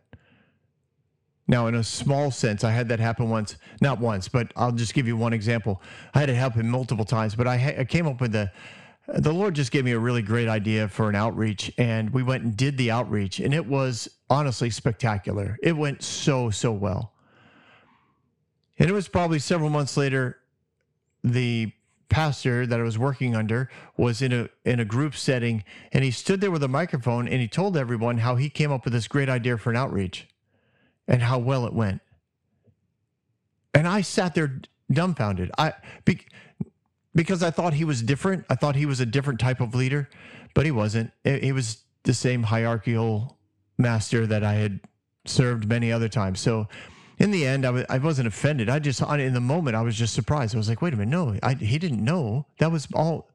Now, 1.48 1.66
in 1.66 1.74
a 1.74 1.82
small 1.82 2.30
sense, 2.30 2.62
I 2.62 2.70
had 2.70 2.90
that 2.90 3.00
happen 3.00 3.30
once, 3.30 3.56
not 3.80 3.98
once, 3.98 4.28
but 4.28 4.52
I'll 4.54 4.70
just 4.70 4.92
give 4.92 5.06
you 5.06 5.16
one 5.16 5.32
example. 5.32 5.80
I 6.12 6.20
had 6.20 6.28
it 6.28 6.34
happen 6.34 6.68
multiple 6.68 7.06
times, 7.06 7.34
but 7.34 7.46
I, 7.46 7.56
ha- 7.56 7.74
I 7.78 7.84
came 7.84 8.06
up 8.06 8.20
with 8.20 8.32
the, 8.32 8.52
the 9.08 9.32
Lord 9.32 9.54
just 9.54 9.72
gave 9.72 9.86
me 9.86 9.92
a 9.92 9.98
really 9.98 10.20
great 10.20 10.46
idea 10.46 10.88
for 10.88 11.08
an 11.08 11.14
outreach, 11.14 11.72
and 11.78 12.10
we 12.10 12.22
went 12.22 12.44
and 12.44 12.54
did 12.54 12.76
the 12.76 12.90
outreach, 12.90 13.40
and 13.40 13.54
it 13.54 13.66
was 13.66 14.08
honestly 14.28 14.68
spectacular. 14.68 15.56
It 15.62 15.74
went 15.74 16.02
so, 16.02 16.50
so 16.50 16.70
well. 16.70 17.14
And 18.78 18.90
it 18.90 18.92
was 18.92 19.08
probably 19.08 19.38
several 19.38 19.70
months 19.70 19.96
later, 19.96 20.38
the 21.24 21.72
pastor 22.10 22.66
that 22.66 22.78
I 22.78 22.82
was 22.82 22.98
working 22.98 23.34
under 23.34 23.70
was 23.96 24.22
in 24.22 24.32
a 24.32 24.48
in 24.64 24.80
a 24.80 24.84
group 24.84 25.14
setting 25.14 25.62
and 25.92 26.02
he 26.02 26.10
stood 26.10 26.40
there 26.40 26.50
with 26.50 26.62
a 26.62 26.68
microphone 26.68 27.28
and 27.28 27.38
he 27.38 27.48
told 27.48 27.76
everyone 27.76 28.16
how 28.16 28.36
he 28.36 28.48
came 28.48 28.72
up 28.72 28.84
with 28.84 28.94
this 28.94 29.06
great 29.06 29.28
idea 29.28 29.58
for 29.58 29.68
an 29.68 29.76
outreach 29.76 30.26
and 31.08 31.22
how 31.22 31.38
well 31.38 31.66
it 31.66 31.72
went. 31.72 32.00
And 33.74 33.88
I 33.88 34.02
sat 34.02 34.34
there 34.34 34.60
dumbfounded. 34.92 35.50
I 35.58 35.72
be, 36.04 36.20
because 37.14 37.42
I 37.42 37.50
thought 37.50 37.74
he 37.74 37.84
was 37.84 38.02
different. 38.02 38.44
I 38.48 38.54
thought 38.54 38.76
he 38.76 38.86
was 38.86 39.00
a 39.00 39.06
different 39.06 39.40
type 39.40 39.60
of 39.60 39.74
leader, 39.74 40.08
but 40.54 40.64
he 40.64 40.70
wasn't. 40.70 41.10
He 41.24 41.50
was 41.50 41.78
the 42.04 42.14
same 42.14 42.44
hierarchical 42.44 43.38
master 43.76 44.26
that 44.26 44.44
I 44.44 44.54
had 44.54 44.80
served 45.24 45.68
many 45.68 45.90
other 45.92 46.08
times. 46.08 46.40
So 46.40 46.68
in 47.18 47.30
the 47.30 47.46
end, 47.46 47.64
I 47.64 47.68
w- 47.68 47.86
I 47.88 47.98
wasn't 47.98 48.28
offended. 48.28 48.68
I 48.68 48.78
just, 48.78 49.00
in 49.00 49.34
the 49.34 49.40
moment, 49.40 49.76
I 49.76 49.82
was 49.82 49.96
just 49.96 50.14
surprised. 50.14 50.54
I 50.54 50.58
was 50.58 50.68
like, 50.68 50.80
wait 50.80 50.94
a 50.94 50.96
minute, 50.96 51.10
no, 51.10 51.38
I, 51.42 51.54
he 51.54 51.78
didn't 51.78 52.02
know. 52.02 52.46
That 52.58 52.70
was 52.70 52.86
all, 52.94 53.30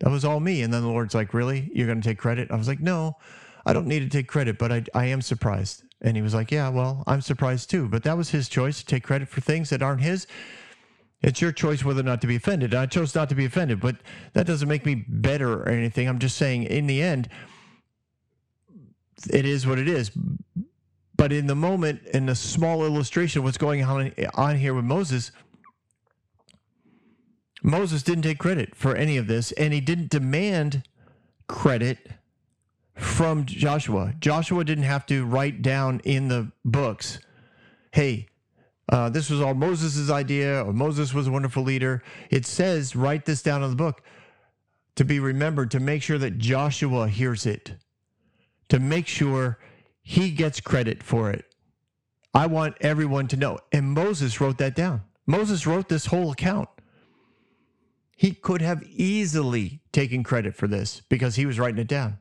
that 0.00 0.10
was 0.10 0.24
all 0.24 0.40
me. 0.40 0.62
And 0.62 0.72
then 0.72 0.82
the 0.82 0.88
Lord's 0.88 1.14
like, 1.14 1.32
really? 1.32 1.70
You're 1.72 1.86
going 1.86 2.00
to 2.00 2.08
take 2.08 2.18
credit? 2.18 2.50
I 2.50 2.56
was 2.56 2.68
like, 2.68 2.80
no, 2.80 3.16
I 3.64 3.72
don't 3.72 3.86
need 3.86 4.00
to 4.00 4.08
take 4.08 4.26
credit, 4.28 4.58
but 4.58 4.72
I, 4.72 4.84
I 4.94 5.06
am 5.06 5.22
surprised. 5.22 5.84
And 6.00 6.16
he 6.16 6.22
was 6.22 6.34
like, 6.34 6.50
yeah, 6.50 6.68
well, 6.68 7.02
I'm 7.06 7.20
surprised 7.20 7.70
too. 7.70 7.88
But 7.88 8.04
that 8.04 8.16
was 8.16 8.30
his 8.30 8.48
choice 8.48 8.78
to 8.78 8.86
take 8.86 9.02
credit 9.02 9.28
for 9.28 9.40
things 9.40 9.70
that 9.70 9.82
aren't 9.82 10.02
his. 10.02 10.26
It's 11.20 11.40
your 11.40 11.50
choice 11.50 11.84
whether 11.84 12.00
or 12.00 12.04
not 12.04 12.20
to 12.20 12.28
be 12.28 12.36
offended. 12.36 12.74
I 12.74 12.86
chose 12.86 13.14
not 13.14 13.28
to 13.30 13.34
be 13.34 13.44
offended, 13.44 13.80
but 13.80 13.96
that 14.34 14.46
doesn't 14.46 14.68
make 14.68 14.86
me 14.86 15.04
better 15.08 15.52
or 15.52 15.68
anything. 15.68 16.08
I'm 16.08 16.20
just 16.20 16.36
saying, 16.36 16.64
in 16.64 16.86
the 16.86 17.02
end, 17.02 17.28
it 19.32 19.44
is 19.44 19.66
what 19.66 19.80
it 19.80 19.88
is. 19.88 20.12
But 21.16 21.32
in 21.32 21.48
the 21.48 21.56
moment, 21.56 22.02
in 22.14 22.28
a 22.28 22.36
small 22.36 22.84
illustration 22.84 23.40
of 23.40 23.44
what's 23.44 23.58
going 23.58 23.82
on, 23.82 24.12
on 24.34 24.56
here 24.56 24.74
with 24.74 24.84
Moses, 24.84 25.32
Moses 27.60 28.04
didn't 28.04 28.22
take 28.22 28.38
credit 28.38 28.76
for 28.76 28.94
any 28.94 29.16
of 29.16 29.26
this, 29.26 29.50
and 29.52 29.74
he 29.74 29.80
didn't 29.80 30.10
demand 30.10 30.84
credit 31.48 31.98
from 32.98 33.44
Joshua. 33.46 34.12
Joshua 34.18 34.64
didn't 34.64 34.84
have 34.84 35.06
to 35.06 35.24
write 35.24 35.62
down 35.62 36.00
in 36.04 36.28
the 36.28 36.50
books, 36.64 37.20
hey, 37.92 38.26
uh, 38.90 39.08
this 39.08 39.30
was 39.30 39.40
all 39.40 39.54
Moses' 39.54 40.10
idea, 40.10 40.62
or 40.64 40.72
Moses 40.72 41.14
was 41.14 41.26
a 41.26 41.30
wonderful 41.30 41.62
leader. 41.62 42.02
It 42.30 42.46
says, 42.46 42.96
write 42.96 43.24
this 43.24 43.42
down 43.42 43.62
in 43.62 43.70
the 43.70 43.76
book 43.76 44.02
to 44.96 45.04
be 45.04 45.20
remembered, 45.20 45.70
to 45.70 45.80
make 45.80 46.02
sure 46.02 46.18
that 46.18 46.38
Joshua 46.38 47.08
hears 47.08 47.46
it, 47.46 47.74
to 48.68 48.80
make 48.80 49.06
sure 49.06 49.58
he 50.02 50.30
gets 50.30 50.60
credit 50.60 51.02
for 51.02 51.30
it. 51.30 51.44
I 52.34 52.46
want 52.46 52.76
everyone 52.80 53.28
to 53.28 53.36
know. 53.36 53.58
And 53.72 53.92
Moses 53.92 54.40
wrote 54.40 54.58
that 54.58 54.74
down. 54.74 55.02
Moses 55.26 55.66
wrote 55.66 55.88
this 55.88 56.06
whole 56.06 56.32
account. 56.32 56.68
He 58.16 58.32
could 58.32 58.62
have 58.62 58.82
easily 58.84 59.82
taken 59.92 60.24
credit 60.24 60.56
for 60.56 60.66
this 60.66 61.02
because 61.08 61.36
he 61.36 61.46
was 61.46 61.58
writing 61.58 61.78
it 61.78 61.86
down. 61.86 62.18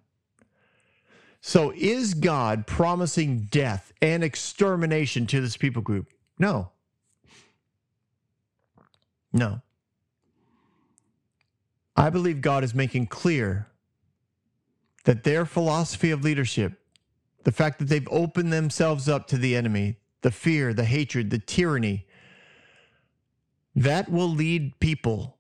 So, 1.42 1.72
is 1.76 2.14
God 2.14 2.68
promising 2.68 3.48
death 3.52 3.94
and 4.02 4.24
extermination 4.24 5.28
to 5.28 5.40
this 5.40 5.56
people 5.56 5.82
group? 5.82 6.08
No. 6.40 6.72
No. 9.32 9.62
I 11.96 12.10
believe 12.10 12.42
God 12.42 12.64
is 12.64 12.76
making 12.76 13.08
clear 13.08 13.68
that 15.06 15.24
their 15.24 15.46
philosophy 15.46 16.12
of 16.12 16.24
leadership, 16.24 16.74
the 17.44 17.52
fact 17.52 17.80
that 17.80 17.86
they've 17.86 18.08
opened 18.12 18.52
themselves 18.52 19.08
up 19.08 19.28
to 19.28 19.38
the 19.38 19.56
enemy, 19.56 19.98
the 20.22 20.32
fear, 20.32 20.74
the 20.74 20.84
hatred, 20.84 21.30
the 21.30 21.40
tyranny, 21.40 22.06
that 23.76 24.10
will 24.10 24.30
lead 24.30 24.80
people 24.80 25.37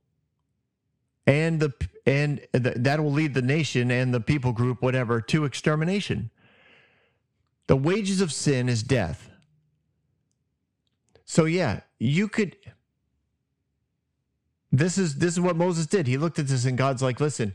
and 1.27 1.59
the 1.59 1.73
and 2.05 2.47
that 2.53 3.03
will 3.03 3.11
lead 3.11 3.33
the 3.33 3.41
nation 3.41 3.91
and 3.91 4.13
the 4.13 4.21
people 4.21 4.53
group 4.53 4.81
whatever 4.81 5.19
to 5.19 5.43
extermination. 5.43 6.31
The 7.67 7.75
wages 7.75 8.21
of 8.21 8.31
sin 8.31 8.69
is 8.69 8.81
death. 8.81 9.29
So 11.25 11.43
yeah, 11.43 11.81
you 11.99 12.29
could 12.29 12.55
this 14.71 14.97
is 14.97 15.15
this 15.15 15.33
is 15.33 15.41
what 15.41 15.57
Moses 15.57 15.85
did. 15.85 16.07
He 16.07 16.17
looked 16.17 16.39
at 16.39 16.47
this 16.47 16.63
and 16.63 16.77
God's 16.77 17.01
like, 17.01 17.19
"Listen, 17.19 17.53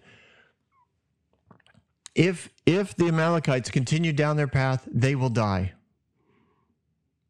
if 2.14 2.50
if 2.66 2.94
the 2.94 3.08
Amalekites 3.08 3.70
continue 3.70 4.12
down 4.12 4.36
their 4.36 4.48
path, 4.48 4.86
they 4.92 5.14
will 5.14 5.30
die." 5.30 5.72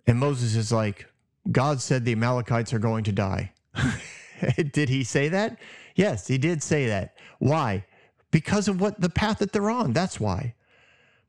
And 0.09 0.18
Moses 0.18 0.57
is 0.57 0.72
like, 0.72 1.07
"God 1.53 1.80
said 1.80 2.05
the 2.05 2.12
Amalekites 2.12 2.72
are 2.72 2.80
going 2.80 3.05
to 3.05 3.12
die." 3.12 3.53
did 4.72 4.88
he 4.88 5.05
say 5.05 5.28
that? 5.28 5.59
Yes, 5.95 6.26
he 6.26 6.38
did 6.38 6.62
say 6.62 6.86
that. 6.86 7.16
Why? 7.38 7.84
Because 8.30 8.68
of 8.68 8.80
what 8.80 9.01
the 9.01 9.11
path 9.11 9.38
that 9.38 9.53
they're 9.53 9.70
on. 9.70 9.93
That's 9.93 10.18
why. 10.18 10.55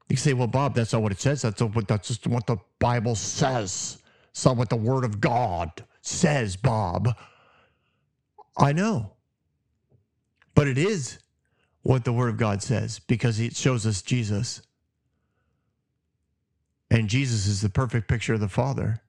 You 0.09 0.17
say, 0.17 0.33
"Well, 0.33 0.47
Bob, 0.47 0.75
that's 0.75 0.93
not 0.93 1.01
what 1.01 1.11
it 1.11 1.19
says. 1.19 1.41
That's 1.41 1.61
what 1.61 1.87
that's 1.87 2.07
just 2.07 2.27
what 2.27 2.47
the 2.47 2.57
Bible 2.79 3.15
says." 3.15 3.99
It's 4.31 4.45
not 4.45 4.57
what 4.57 4.69
the 4.69 4.75
Word 4.75 5.03
of 5.03 5.21
God 5.21 5.83
says, 6.01 6.55
Bob. 6.55 7.15
I 8.57 8.73
know. 8.73 9.13
But 10.55 10.67
it 10.67 10.77
is 10.77 11.19
what 11.83 12.03
the 12.03 12.13
Word 12.13 12.29
of 12.29 12.37
God 12.37 12.63
says 12.63 12.99
because 12.99 13.39
it 13.39 13.55
shows 13.55 13.85
us 13.85 14.01
Jesus. 14.01 14.61
And 16.89 17.09
Jesus 17.09 17.45
is 17.45 17.61
the 17.61 17.69
perfect 17.69 18.07
picture 18.07 18.33
of 18.33 18.39
the 18.39 18.49
Father. 18.49 19.02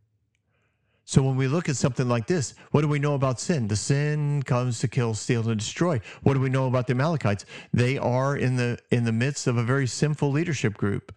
So 1.06 1.22
when 1.22 1.36
we 1.36 1.48
look 1.48 1.68
at 1.68 1.76
something 1.76 2.08
like 2.08 2.26
this, 2.26 2.54
what 2.70 2.80
do 2.80 2.88
we 2.88 2.98
know 2.98 3.14
about 3.14 3.38
sin? 3.38 3.68
The 3.68 3.76
sin 3.76 4.42
comes 4.42 4.78
to 4.80 4.88
kill, 4.88 5.12
steal, 5.14 5.48
and 5.48 5.58
destroy. 5.58 6.00
What 6.22 6.34
do 6.34 6.40
we 6.40 6.48
know 6.48 6.66
about 6.66 6.86
the 6.86 6.92
Amalekites? 6.94 7.44
They 7.74 7.98
are 7.98 8.36
in 8.36 8.56
the 8.56 8.78
in 8.90 9.04
the 9.04 9.12
midst 9.12 9.46
of 9.46 9.58
a 9.58 9.62
very 9.62 9.86
sinful 9.86 10.30
leadership 10.30 10.74
group. 10.74 11.14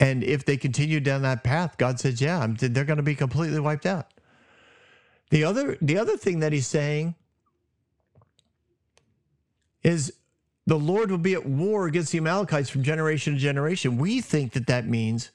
And 0.00 0.22
if 0.22 0.44
they 0.44 0.56
continue 0.56 1.00
down 1.00 1.22
that 1.22 1.42
path, 1.42 1.76
God 1.76 1.98
says, 1.98 2.20
yeah, 2.20 2.46
they're 2.46 2.84
going 2.84 2.98
to 2.98 3.02
be 3.02 3.16
completely 3.16 3.58
wiped 3.58 3.86
out. 3.86 4.12
The 5.30 5.44
other, 5.44 5.76
the 5.82 5.98
other 5.98 6.16
thing 6.16 6.40
that 6.40 6.52
he's 6.52 6.66
saying 6.66 7.14
is 9.82 10.12
the 10.66 10.78
Lord 10.78 11.10
will 11.10 11.18
be 11.18 11.34
at 11.34 11.46
war 11.46 11.86
against 11.86 12.12
the 12.12 12.18
Amalekites 12.18 12.70
from 12.70 12.82
generation 12.82 13.34
to 13.34 13.40
generation. 13.40 13.98
We 13.98 14.20
think 14.20 14.52
that 14.52 14.66
that 14.68 14.86
means 14.86 15.30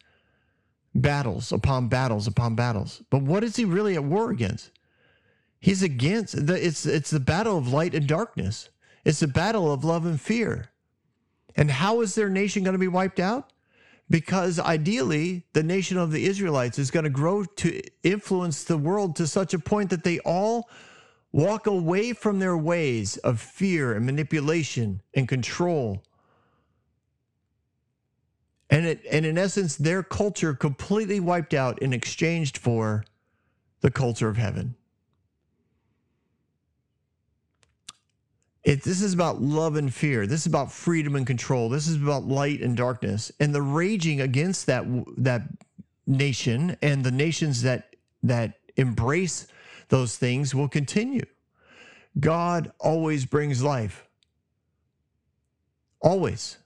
battles 0.96 1.52
upon 1.52 1.88
battles 1.88 2.28
upon 2.28 2.56
battles. 2.56 3.02
But 3.10 3.24
what 3.24 3.44
is 3.44 3.56
he 3.56 3.66
really 3.66 3.96
at 3.96 4.04
war 4.04 4.32
against? 4.32 4.72
He's 5.60 5.84
against 5.84 6.46
the 6.46 6.66
it's 6.66 6.86
it's 6.86 7.10
the 7.10 7.20
battle 7.20 7.58
of 7.58 7.72
light 7.72 7.96
and 7.96 8.08
darkness. 8.08 8.70
It's 9.06 9.20
the 9.20 9.28
battle 9.28 9.72
of 9.72 9.84
love 9.84 10.06
and 10.06 10.20
fear. 10.20 10.70
And 11.56 11.70
how 11.70 12.02
is 12.02 12.16
their 12.16 12.30
nation 12.30 12.64
going 12.64 12.74
to 12.74 12.80
be 12.80 12.88
wiped 12.88 13.20
out? 13.20 13.54
because 14.10 14.60
ideally 14.60 15.44
the 15.54 15.64
nation 15.64 15.98
of 15.98 16.12
the 16.12 16.26
Israelites 16.26 16.78
is 16.78 16.92
going 16.92 17.04
to 17.04 17.10
grow 17.10 17.44
to 17.44 17.82
influence 18.04 18.64
the 18.64 18.78
world 18.78 19.16
to 19.16 19.28
such 19.28 19.54
a 19.54 19.60
point 19.60 19.90
that 19.90 20.04
they 20.04 20.20
all 20.20 20.70
walk 21.32 21.66
away 21.66 22.14
from 22.14 22.40
their 22.40 22.56
ways 22.56 23.18
of 23.18 23.40
fear 23.40 23.94
and 23.94 24.06
manipulation 24.06 25.02
and 25.16 25.28
control. 25.28 26.04
And, 28.74 28.88
it, 28.88 29.06
and 29.12 29.24
in 29.24 29.38
essence, 29.38 29.76
their 29.76 30.02
culture 30.02 30.56
completely 30.56 31.20
wiped 31.20 31.54
out 31.54 31.78
and 31.84 31.94
exchanged 31.94 32.58
for 32.58 33.06
the 33.82 33.92
culture 33.92 34.28
of 34.28 34.36
heaven. 34.36 34.74
It, 38.64 38.82
this 38.82 39.04
is 39.04 39.14
about 39.14 39.40
love 39.44 39.76
and 39.76 39.94
fear. 39.94 40.26
This 40.26 40.40
is 40.40 40.46
about 40.48 40.72
freedom 40.72 41.16
and 41.16 41.28
control. 41.28 41.70
This 41.70 41.88
is 41.88 42.02
about 42.02 42.24
light 42.24 42.62
and 42.62 42.76
darkness. 42.76 43.32
And 43.40 43.54
the 43.54 43.62
raging 43.62 44.22
against 44.22 44.66
that 44.66 44.86
that 45.18 45.44
nation 46.08 46.76
and 46.82 47.04
the 47.04 47.12
nations 47.12 47.62
that 47.62 47.96
that 48.24 48.56
embrace 48.76 49.46
those 49.90 50.18
things 50.18 50.56
will 50.56 50.68
continue. 50.68 51.26
God 52.20 52.72
always 52.80 53.28
brings 53.28 53.62
life. 53.62 54.08
Always. 56.02 56.58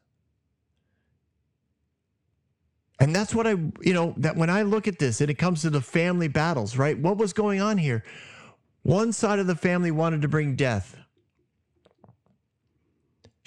And 2.99 3.15
that's 3.15 3.35
what 3.35 3.45
I, 3.45 3.51
you 3.81 3.93
know, 3.93 4.13
that 4.17 4.35
when 4.35 4.49
I 4.49 4.63
look 4.63 4.87
at 4.87 4.97
this 4.97 5.21
and 5.21 5.29
it 5.29 5.35
comes 5.35 5.61
to 5.61 5.69
the 5.69 5.81
family 5.81 6.27
battles, 6.27 6.77
right? 6.77 6.97
What 6.97 7.17
was 7.17 7.31
going 7.31 7.61
on 7.61 7.77
here? 7.77 8.03
One 8.83 9.13
side 9.13 9.39
of 9.39 9.47
the 9.47 9.55
family 9.55 9.91
wanted 9.91 10.21
to 10.23 10.27
bring 10.27 10.55
death 10.55 10.97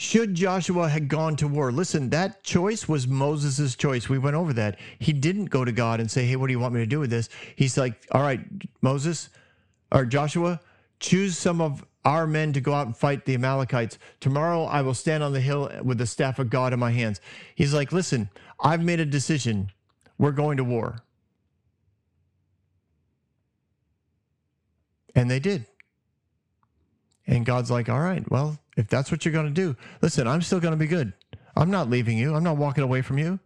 should 0.00 0.34
Joshua 0.34 0.88
had 0.88 1.08
gone 1.08 1.36
to 1.36 1.46
war? 1.46 1.70
Listen, 1.70 2.08
that 2.08 2.42
choice 2.42 2.88
was 2.88 3.06
Moses' 3.06 3.76
choice. 3.76 4.08
We 4.08 4.16
went 4.16 4.34
over 4.34 4.54
that. 4.54 4.78
He 4.98 5.12
didn't 5.12 5.50
go 5.50 5.62
to 5.62 5.72
God 5.72 6.00
and 6.00 6.10
say, 6.10 6.24
Hey, 6.24 6.36
what 6.36 6.46
do 6.46 6.54
you 6.54 6.58
want 6.58 6.72
me 6.72 6.80
to 6.80 6.86
do 6.86 7.00
with 7.00 7.10
this? 7.10 7.28
He's 7.54 7.76
like, 7.76 8.06
All 8.10 8.22
right, 8.22 8.40
Moses 8.80 9.28
or 9.92 10.06
Joshua, 10.06 10.58
choose 11.00 11.36
some 11.36 11.60
of 11.60 11.84
our 12.06 12.26
men 12.26 12.54
to 12.54 12.62
go 12.62 12.72
out 12.72 12.86
and 12.86 12.96
fight 12.96 13.26
the 13.26 13.34
Amalekites. 13.34 13.98
Tomorrow 14.20 14.64
I 14.64 14.80
will 14.80 14.94
stand 14.94 15.22
on 15.22 15.34
the 15.34 15.40
hill 15.42 15.70
with 15.82 15.98
the 15.98 16.06
staff 16.06 16.38
of 16.38 16.48
God 16.48 16.72
in 16.72 16.78
my 16.78 16.92
hands. 16.92 17.20
He's 17.54 17.74
like, 17.74 17.92
Listen, 17.92 18.30
I've 18.62 18.82
made 18.82 19.00
a 19.00 19.06
decision. 19.06 19.70
We're 20.18 20.32
going 20.32 20.56
to 20.58 20.64
war. 20.64 21.02
And 25.14 25.30
they 25.30 25.40
did. 25.40 25.66
And 27.26 27.46
God's 27.46 27.70
like, 27.70 27.88
all 27.88 28.00
right, 28.00 28.28
well, 28.30 28.58
if 28.76 28.88
that's 28.88 29.10
what 29.10 29.24
you're 29.24 29.32
going 29.32 29.46
to 29.46 29.52
do, 29.52 29.76
listen, 30.02 30.26
I'm 30.26 30.42
still 30.42 30.60
going 30.60 30.72
to 30.72 30.78
be 30.78 30.86
good. 30.86 31.12
I'm 31.56 31.70
not 31.70 31.90
leaving 31.90 32.18
you. 32.18 32.34
I'm 32.34 32.42
not 32.42 32.56
walking 32.56 32.84
away 32.84 33.02
from 33.02 33.18
you. 33.18 33.38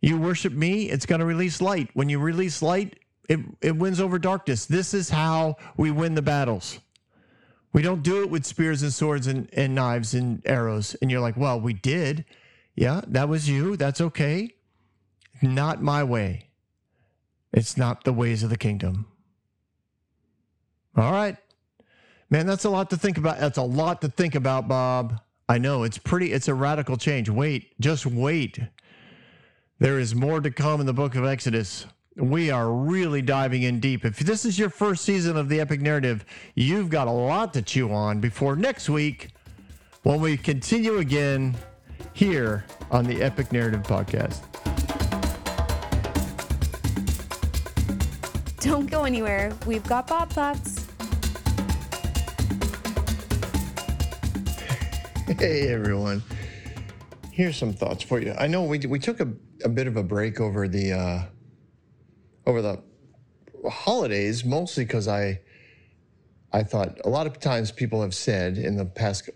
You 0.00 0.18
worship 0.18 0.52
me, 0.52 0.88
it's 0.88 1.04
going 1.04 1.18
to 1.18 1.26
release 1.26 1.60
light. 1.60 1.90
When 1.92 2.08
you 2.08 2.18
release 2.18 2.62
light, 2.62 2.98
it, 3.28 3.38
it 3.60 3.76
wins 3.76 4.00
over 4.00 4.18
darkness. 4.18 4.64
This 4.64 4.94
is 4.94 5.10
how 5.10 5.56
we 5.76 5.90
win 5.90 6.14
the 6.14 6.22
battles. 6.22 6.78
We 7.72 7.82
don't 7.82 8.02
do 8.02 8.22
it 8.22 8.30
with 8.30 8.46
spears 8.46 8.82
and 8.82 8.92
swords 8.92 9.26
and, 9.26 9.48
and 9.52 9.74
knives 9.74 10.14
and 10.14 10.42
arrows. 10.46 10.96
And 11.02 11.10
you're 11.10 11.20
like, 11.20 11.36
well, 11.36 11.60
we 11.60 11.74
did. 11.74 12.24
Yeah, 12.74 13.02
that 13.08 13.28
was 13.28 13.48
you. 13.48 13.76
That's 13.76 14.00
okay. 14.00 14.54
Not 15.42 15.82
my 15.82 16.04
way. 16.04 16.48
It's 17.52 17.76
not 17.76 18.04
the 18.04 18.12
ways 18.12 18.42
of 18.42 18.50
the 18.50 18.56
kingdom. 18.56 19.06
All 20.96 21.12
right. 21.12 21.36
Man, 22.28 22.46
that's 22.46 22.64
a 22.64 22.70
lot 22.70 22.90
to 22.90 22.96
think 22.96 23.18
about. 23.18 23.40
That's 23.40 23.58
a 23.58 23.62
lot 23.62 24.00
to 24.02 24.08
think 24.08 24.34
about, 24.34 24.68
Bob. 24.68 25.20
I 25.48 25.58
know 25.58 25.82
it's 25.82 25.98
pretty, 25.98 26.32
it's 26.32 26.46
a 26.46 26.54
radical 26.54 26.96
change. 26.96 27.28
Wait, 27.28 27.78
just 27.80 28.06
wait. 28.06 28.60
There 29.80 29.98
is 29.98 30.14
more 30.14 30.40
to 30.40 30.50
come 30.50 30.78
in 30.80 30.86
the 30.86 30.92
book 30.92 31.16
of 31.16 31.24
Exodus. 31.24 31.86
We 32.16 32.50
are 32.50 32.70
really 32.70 33.22
diving 33.22 33.62
in 33.62 33.80
deep. 33.80 34.04
If 34.04 34.18
this 34.18 34.44
is 34.44 34.58
your 34.58 34.70
first 34.70 35.04
season 35.04 35.36
of 35.36 35.48
the 35.48 35.58
Epic 35.58 35.80
Narrative, 35.80 36.24
you've 36.54 36.90
got 36.90 37.08
a 37.08 37.12
lot 37.12 37.52
to 37.54 37.62
chew 37.62 37.90
on 37.90 38.20
before 38.20 38.54
next 38.54 38.88
week 38.88 39.30
when 40.02 40.20
we 40.20 40.36
continue 40.36 40.98
again 40.98 41.56
here 42.12 42.64
on 42.90 43.04
the 43.04 43.22
Epic 43.22 43.52
Narrative 43.52 43.82
Podcast. 43.82 44.40
Don't 48.60 48.90
go 48.90 49.04
anywhere. 49.04 49.52
We've 49.66 49.86
got 49.86 50.06
Bob 50.06 50.30
thoughts. 50.30 50.86
Hey 55.38 55.68
everyone. 55.68 56.22
Here's 57.32 57.56
some 57.56 57.72
thoughts 57.72 58.02
for 58.02 58.20
you. 58.20 58.34
I 58.38 58.46
know 58.46 58.64
we 58.64 58.78
we 58.80 58.98
took 58.98 59.20
a, 59.20 59.28
a 59.64 59.68
bit 59.68 59.86
of 59.86 59.96
a 59.96 60.02
break 60.02 60.40
over 60.40 60.68
the 60.68 60.92
uh, 60.92 61.22
over 62.46 62.60
the 62.60 62.82
holidays, 63.70 64.44
mostly 64.44 64.84
because 64.84 65.08
I 65.08 65.40
I 66.52 66.64
thought 66.64 67.00
a 67.04 67.08
lot 67.08 67.26
of 67.26 67.38
times 67.40 67.70
people 67.70 68.02
have 68.02 68.14
said 68.14 68.58
in 68.58 68.76
the 68.76 68.84
past 68.84 69.30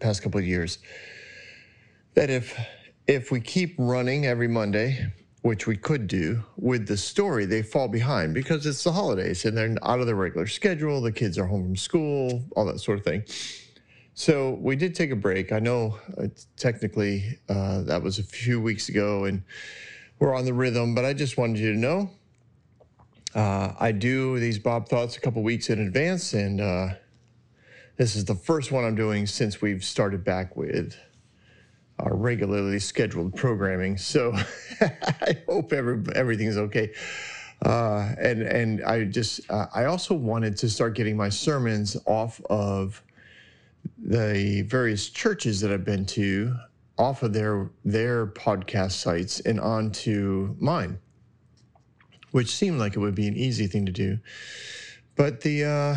past 0.00 0.22
couple 0.22 0.38
of 0.38 0.46
years 0.46 0.78
that 2.16 2.30
if 2.30 2.58
if 3.06 3.30
we 3.30 3.40
keep 3.40 3.76
running 3.78 4.26
every 4.26 4.48
Monday, 4.48 5.12
which 5.42 5.68
we 5.68 5.76
could 5.76 6.08
do 6.08 6.42
with 6.56 6.88
the 6.88 6.96
story, 6.96 7.44
they 7.44 7.62
fall 7.62 7.86
behind 7.86 8.34
because 8.34 8.66
it's 8.66 8.82
the 8.82 8.90
holidays 8.90 9.44
and 9.44 9.56
they're 9.56 9.76
out 9.84 10.00
of 10.00 10.06
their 10.06 10.16
regular 10.16 10.48
schedule. 10.48 11.00
The 11.00 11.12
kids 11.12 11.38
are 11.38 11.46
home 11.46 11.62
from 11.62 11.76
school, 11.76 12.42
all 12.56 12.64
that 12.64 12.80
sort 12.80 12.98
of 12.98 13.04
thing. 13.04 13.22
So 14.14 14.54
we 14.54 14.74
did 14.74 14.94
take 14.96 15.12
a 15.12 15.16
break. 15.16 15.52
I 15.52 15.60
know 15.60 16.00
uh, 16.18 16.26
technically 16.56 17.38
uh, 17.48 17.82
that 17.82 18.02
was 18.02 18.18
a 18.18 18.24
few 18.24 18.60
weeks 18.60 18.88
ago 18.88 19.26
and 19.26 19.44
we're 20.18 20.34
on 20.34 20.46
the 20.46 20.54
rhythm, 20.54 20.96
but 20.96 21.04
I 21.04 21.12
just 21.12 21.36
wanted 21.36 21.58
you 21.58 21.74
to 21.74 21.78
know 21.78 22.10
uh, 23.36 23.74
I 23.78 23.92
do 23.92 24.40
these 24.40 24.58
Bob 24.58 24.88
Thoughts 24.88 25.18
a 25.18 25.20
couple 25.20 25.42
weeks 25.42 25.68
in 25.68 25.78
advance, 25.78 26.32
and 26.32 26.58
uh, 26.58 26.88
this 27.98 28.16
is 28.16 28.24
the 28.24 28.34
first 28.34 28.72
one 28.72 28.82
I'm 28.82 28.94
doing 28.94 29.26
since 29.26 29.60
we've 29.60 29.84
started 29.84 30.24
back 30.24 30.56
with 30.56 30.96
our 31.98 32.14
regularly 32.14 32.78
scheduled 32.78 33.34
programming. 33.34 33.96
So 33.96 34.34
I 34.80 35.42
hope 35.48 35.72
every, 35.72 36.02
everything's 36.14 36.56
okay. 36.56 36.92
Uh, 37.64 38.14
and 38.18 38.42
and 38.42 38.84
I 38.84 39.04
just 39.04 39.50
uh, 39.50 39.66
I 39.74 39.86
also 39.86 40.14
wanted 40.14 40.58
to 40.58 40.68
start 40.68 40.94
getting 40.94 41.16
my 41.16 41.30
sermons 41.30 41.96
off 42.04 42.40
of 42.50 43.02
the 43.98 44.62
various 44.62 45.08
churches 45.08 45.60
that 45.62 45.72
I've 45.72 45.84
been 45.84 46.04
to 46.06 46.54
off 46.98 47.22
of 47.22 47.32
their 47.32 47.70
their 47.84 48.26
podcast 48.26 48.92
sites 48.92 49.40
and 49.40 49.58
onto 49.58 50.54
mine, 50.58 50.98
which 52.32 52.54
seemed 52.54 52.78
like 52.78 52.94
it 52.94 52.98
would 52.98 53.14
be 53.14 53.26
an 53.26 53.36
easy 53.36 53.66
thing 53.66 53.86
to 53.86 53.92
do. 53.92 54.18
But 55.14 55.40
the 55.40 55.64
uh, 55.64 55.96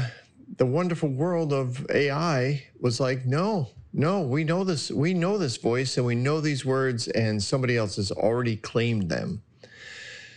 the 0.58 0.66
wonderful 0.66 1.10
world 1.10 1.52
of 1.52 1.86
AI 1.92 2.64
was 2.80 3.02
like, 3.02 3.26
no, 3.26 3.68
no, 3.94 4.22
we 4.22 4.44
know 4.44 4.64
this, 4.64 4.92
we 4.92 5.14
know 5.14 5.38
this 5.38 5.58
voice 5.58 5.98
and 5.98 6.06
we 6.06 6.16
know 6.16 6.42
these 6.42 6.66
words, 6.66 7.08
and 7.08 7.42
somebody 7.42 7.78
else 7.78 7.96
has 7.96 8.12
already 8.12 8.56
claimed 8.56 9.10
them. 9.10 9.42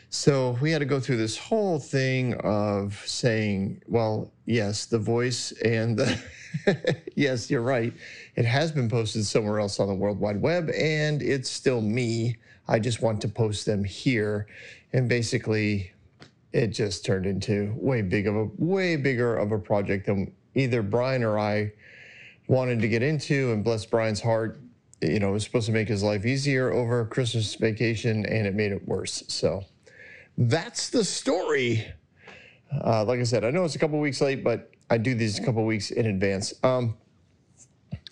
So 0.09 0.59
we 0.61 0.71
had 0.71 0.81
to 0.81 0.85
go 0.85 1.01
through 1.01 1.17
this 1.17 1.39
whole 1.39 1.79
thing 1.79 2.35
of 2.45 3.03
saying, 3.07 3.83
well, 3.89 4.31
yes, 4.45 4.85
the 4.85 4.99
voice 4.99 5.53
and 5.65 5.97
the 5.99 6.23
yes, 7.17 7.51
you're 7.51 7.63
right. 7.63 7.93
It 8.37 8.45
has 8.45 8.73
been 8.73 8.89
posted 8.89 9.25
somewhere 9.25 9.59
else 9.59 9.81
on 9.81 9.89
the 9.89 9.95
World 9.95 10.21
Wide 10.21 10.41
Web, 10.41 10.71
and 10.71 11.23
it's 11.23 11.51
still 11.51 11.81
me. 11.81 12.37
I 12.69 12.79
just 12.79 13.03
want 13.03 13.21
to 13.23 13.29
post 13.29 13.67
them 13.67 13.85
here. 13.85 14.47
And 14.93 15.09
basically, 15.09 15.93
it 16.53 16.69
just 16.69 17.05
turned 17.05 17.27
into 17.27 17.75
way 17.77 18.03
big 18.03 18.27
of 18.27 18.37
a 18.37 18.51
way 18.59 18.97
bigger 18.97 19.37
of 19.37 19.53
a 19.53 19.59
project 19.59 20.07
than 20.07 20.33
either 20.55 20.83
Brian 20.83 21.23
or 21.23 21.39
I 21.39 21.73
wanted 22.53 22.81
to 22.83 22.89
get 22.89 23.03
into. 23.03 23.51
And 23.53 23.65
bless 23.65 23.85
Brian's 23.87 24.21
heart, 24.21 24.61
you 25.01 25.19
know, 25.19 25.31
it 25.31 25.33
was 25.33 25.45
supposed 25.45 25.67
to 25.67 25.73
make 25.73 25.89
his 25.89 26.03
life 26.03 26.25
easier 26.27 26.71
over 26.71 27.05
Christmas 27.07 27.55
vacation, 27.55 28.27
and 28.27 28.47
it 28.47 28.55
made 28.55 28.71
it 28.71 28.87
worse. 28.87 29.25
So 29.27 29.65
that's 30.37 30.91
the 30.91 31.03
story. 31.03 31.87
Uh, 32.85 33.05
like 33.05 33.19
I 33.19 33.25
said, 33.25 33.45
I 33.45 33.51
know 33.51 33.65
it's 33.65 33.75
a 33.75 33.79
couple 33.79 33.99
weeks 33.99 34.21
late, 34.21 34.45
but 34.45 34.71
I 34.91 34.99
do 34.99 35.15
these 35.15 35.39
a 35.39 35.45
couple 35.45 35.65
weeks 35.65 35.91
in 35.91 36.07
advance. 36.07 36.55
Um, 36.63 36.97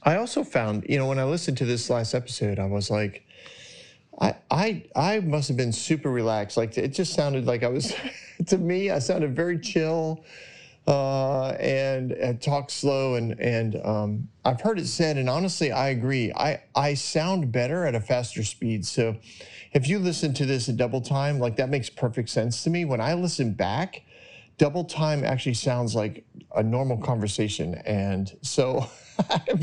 I 0.03 0.17
also 0.17 0.43
found, 0.43 0.87
you 0.89 0.99
know, 0.99 1.07
when 1.07 1.19
I 1.19 1.25
listened 1.25 1.59
to 1.59 1.67
this 1.67 1.91
last 1.91 2.15
episode, 2.15 2.59
I 2.59 2.65
was 2.65 2.91
like, 2.91 3.27
I 4.21 4.35
I 4.51 4.85
I 4.97 5.21
must 5.21 5.49
have 5.49 5.57
been 5.57 5.73
super 5.73 6.11
relaxed. 6.11 6.57
Like 6.57 6.77
it 6.77 6.89
just 6.89 7.15
sounded 7.15 7.47
like 7.47 7.63
I 7.63 7.69
was, 7.69 7.95
to 8.47 8.59
me, 8.59 8.91
I 8.91 8.99
sounded 8.99 9.37
very 9.37 9.59
chill, 9.59 10.25
uh, 10.91 11.51
and, 11.61 12.13
and 12.13 12.43
talk 12.43 12.71
slow, 12.71 13.15
and 13.15 13.39
and 13.41 13.77
um, 13.85 14.29
I've 14.45 14.61
heard 14.61 14.79
it 14.79 14.87
said, 14.87 15.17
and 15.17 15.31
honestly, 15.31 15.71
I 15.71 15.91
agree. 15.91 16.33
I 16.33 16.63
I 16.75 16.95
sound 16.95 17.53
better 17.53 17.87
at 17.87 17.95
a 17.95 18.01
faster 18.01 18.43
speed. 18.43 18.85
So, 18.85 19.17
if 19.73 19.89
you 19.89 20.01
listen 20.01 20.35
to 20.35 20.47
this 20.47 20.69
at 20.69 20.77
double 20.77 21.01
time, 21.01 21.39
like 21.39 21.57
that 21.57 21.71
makes 21.71 21.89
perfect 21.89 22.29
sense 22.29 22.65
to 22.65 22.71
me. 22.71 22.85
When 22.85 23.01
I 23.01 23.15
listen 23.15 23.53
back, 23.53 24.03
double 24.59 24.85
time 24.85 25.25
actually 25.25 25.55
sounds 25.55 25.95
like 25.95 26.25
a 26.55 26.63
normal 26.63 26.99
conversation. 26.99 27.77
And 27.87 28.37
so 28.43 28.91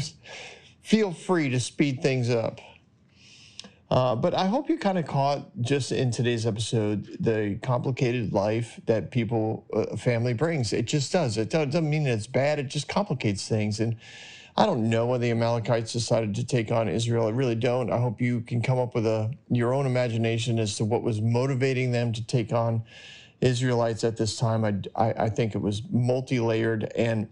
feel 0.82 1.12
free 1.12 1.50
to 1.50 1.60
speed 1.60 2.02
things 2.02 2.30
up. 2.32 2.60
Uh, 3.90 4.16
but 4.16 4.34
I 4.34 4.48
hope 4.48 4.70
you 4.70 4.78
kind 4.78 4.98
of 4.98 5.06
caught 5.06 5.50
just 5.62 5.94
in 5.94 6.12
today's 6.12 6.46
episode 6.46 7.08
the 7.22 7.58
complicated 7.64 8.34
life 8.34 8.80
that 8.86 9.12
people, 9.12 9.66
uh, 9.74 9.96
family 9.96 10.34
brings. 10.34 10.74
It 10.74 10.86
just 10.88 11.12
does. 11.14 11.38
It 11.38 11.50
doesn't 11.50 11.90
mean 11.90 12.06
it's 12.06 12.28
bad. 12.28 12.60
It 12.60 12.68
just 12.68 12.90
complicates 12.90 13.48
things. 13.48 13.80
And 13.80 13.96
I 14.58 14.66
don't 14.66 14.90
know 14.90 15.06
why 15.06 15.20
the 15.20 15.32
Amalekites 15.32 15.94
decided 15.94 16.36
to 16.36 16.46
take 16.46 16.72
on 16.72 16.90
Israel. 16.90 17.28
I 17.28 17.30
really 17.30 17.56
don't. 17.56 17.92
I 17.92 18.00
hope 18.00 18.20
you 18.20 18.42
can 18.42 18.62
come 18.62 18.80
up 18.80 18.94
with 18.94 19.06
a 19.06 19.32
your 19.50 19.74
own 19.74 19.86
imagination 19.86 20.60
as 20.60 20.76
to 20.78 20.86
what 20.86 21.04
was 21.04 21.22
motivating 21.22 21.92
them 21.92 22.12
to 22.14 22.26
take 22.26 22.52
on 22.52 22.84
Israelites 23.40 24.04
at 24.04 24.18
this 24.18 24.36
time. 24.36 24.66
I, 24.66 24.80
I, 24.96 25.26
I 25.26 25.30
think 25.30 25.54
it 25.54 25.62
was 25.62 25.84
multi-layered 25.92 26.92
and 26.96 27.30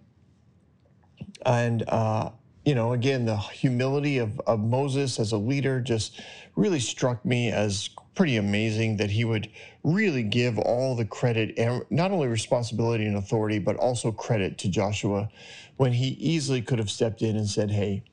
and 1.46 1.84
uh, 1.90 2.30
you 2.66 2.76
know 2.76 2.94
again 2.94 3.26
the 3.26 3.38
humility 3.38 4.18
of, 4.18 4.40
of 4.42 4.60
Moses 4.60 5.20
as 5.20 5.32
a 5.32 5.38
leader 5.38 5.80
just 5.80 6.20
really 6.56 6.80
struck 6.80 7.24
me 7.26 7.52
as 7.52 7.90
pretty 8.16 8.38
amazing 8.38 8.98
that 8.98 9.12
he 9.12 9.26
would 9.26 9.50
really 9.84 10.24
give 10.24 10.58
all 10.58 10.96
the 10.96 11.06
credit 11.06 11.54
and 11.58 11.84
not 11.90 12.12
only 12.12 12.28
responsibility 12.28 13.06
and 13.06 13.18
authority 13.18 13.60
but 13.60 13.76
also 13.76 14.12
credit 14.12 14.58
to 14.58 14.70
Joshua 14.70 15.30
when 15.78 15.94
he 15.94 16.08
easily 16.08 16.62
could 16.62 16.80
have 16.80 16.90
stepped 16.90 17.22
in 17.22 17.36
and 17.36 17.48
said 17.48 17.72
hey 17.72 18.04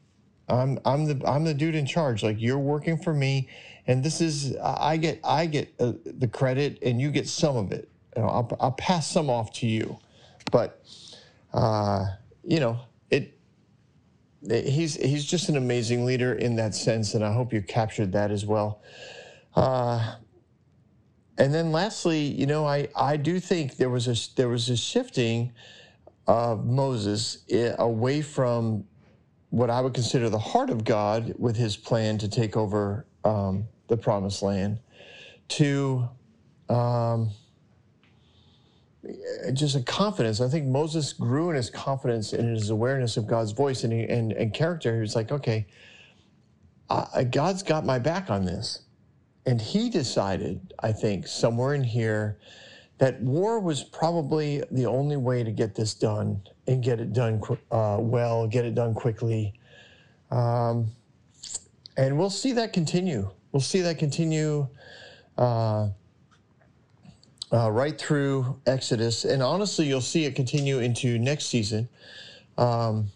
I'm 0.48 0.78
I'm 0.84 1.06
the 1.06 1.26
I'm 1.26 1.44
the 1.44 1.54
dude 1.54 1.74
in 1.74 1.86
charge 1.86 2.22
like 2.22 2.36
you're 2.40 2.58
working 2.58 2.98
for 2.98 3.14
me 3.14 3.48
and 3.86 4.04
this 4.04 4.20
is 4.20 4.56
I 4.62 4.96
get 4.96 5.20
I 5.24 5.46
get 5.46 5.72
uh, 5.80 5.92
the 6.04 6.28
credit 6.28 6.78
and 6.82 7.00
you 7.00 7.10
get 7.10 7.28
some 7.28 7.56
of 7.56 7.72
it. 7.72 7.88
You 8.16 8.22
know, 8.22 8.28
I'll, 8.28 8.56
I'll 8.60 8.72
pass 8.72 9.10
some 9.10 9.30
off 9.30 9.52
to 9.54 9.66
you, 9.66 9.98
but 10.50 10.84
uh, 11.52 12.06
you 12.44 12.60
know 12.60 12.80
it, 13.10 13.22
it. 13.22 13.38
He's 14.48 14.96
he's 14.96 15.24
just 15.24 15.48
an 15.48 15.56
amazing 15.56 16.04
leader 16.04 16.34
in 16.34 16.56
that 16.56 16.74
sense, 16.74 17.14
and 17.14 17.24
I 17.24 17.32
hope 17.32 17.52
you 17.52 17.62
captured 17.62 18.12
that 18.12 18.30
as 18.30 18.44
well. 18.44 18.82
Uh, 19.54 20.16
and 21.38 21.54
then 21.54 21.70
lastly, 21.72 22.20
you 22.20 22.46
know, 22.46 22.66
I 22.66 22.88
I 22.96 23.16
do 23.16 23.38
think 23.38 23.76
there 23.76 23.90
was 23.90 24.08
a 24.08 24.34
there 24.36 24.48
was 24.48 24.68
a 24.68 24.76
shifting 24.76 25.52
of 26.26 26.64
Moses 26.64 27.44
eh, 27.50 27.74
away 27.78 28.22
from 28.22 28.84
what 29.50 29.70
I 29.70 29.80
would 29.80 29.94
consider 29.94 30.30
the 30.30 30.38
heart 30.38 30.70
of 30.70 30.84
God 30.84 31.34
with 31.38 31.56
his 31.56 31.76
plan 31.76 32.18
to 32.18 32.28
take 32.28 32.56
over 32.56 33.06
um, 33.24 33.68
the 33.88 33.96
promised 33.96 34.42
land 34.42 34.80
to 35.48 36.08
um, 36.68 37.30
just 39.52 39.74
a 39.74 39.82
confidence. 39.82 40.40
I 40.40 40.48
think 40.48 40.66
Moses 40.66 41.12
grew 41.12 41.50
in 41.50 41.56
his 41.56 41.70
confidence 41.70 42.32
and 42.32 42.48
his 42.48 42.70
awareness 42.70 43.16
of 43.16 43.26
God's 43.26 43.52
voice 43.52 43.84
and 43.84 43.92
and, 43.92 44.32
and 44.32 44.54
character. 44.54 44.94
He 44.94 45.00
was 45.00 45.16
like, 45.16 45.32
okay, 45.32 45.66
God's 47.30 47.62
got 47.62 47.84
my 47.84 47.98
back 47.98 48.30
on 48.30 48.44
this. 48.44 48.82
And 49.44 49.60
he 49.60 49.90
decided, 49.90 50.72
I 50.80 50.92
think, 50.92 51.26
somewhere 51.26 51.74
in 51.74 51.82
here, 51.82 52.38
that 52.98 53.20
war 53.20 53.58
was 53.58 53.82
probably 53.82 54.62
the 54.70 54.86
only 54.86 55.16
way 55.16 55.42
to 55.42 55.50
get 55.50 55.74
this 55.74 55.94
done 55.94 56.40
and 56.68 56.82
get 56.82 57.00
it 57.00 57.12
done 57.12 57.42
uh, 57.72 57.96
well, 57.98 58.46
get 58.46 58.64
it 58.64 58.74
done 58.74 58.94
quickly. 58.94 59.54
Um, 60.30 60.92
and 61.96 62.16
we'll 62.16 62.30
see 62.30 62.52
that 62.52 62.72
continue. 62.72 63.30
We'll 63.50 63.60
see 63.60 63.80
that 63.80 63.98
continue 63.98 64.68
uh, 65.36 65.88
uh, 67.52 67.70
right 67.70 67.98
through 67.98 68.60
Exodus. 68.66 69.24
And 69.24 69.42
honestly, 69.42 69.86
you'll 69.86 70.00
see 70.00 70.24
it 70.24 70.34
continue 70.34 70.78
into 70.78 71.18
next 71.18 71.46
season. 71.46 71.88
Um, 72.56 73.08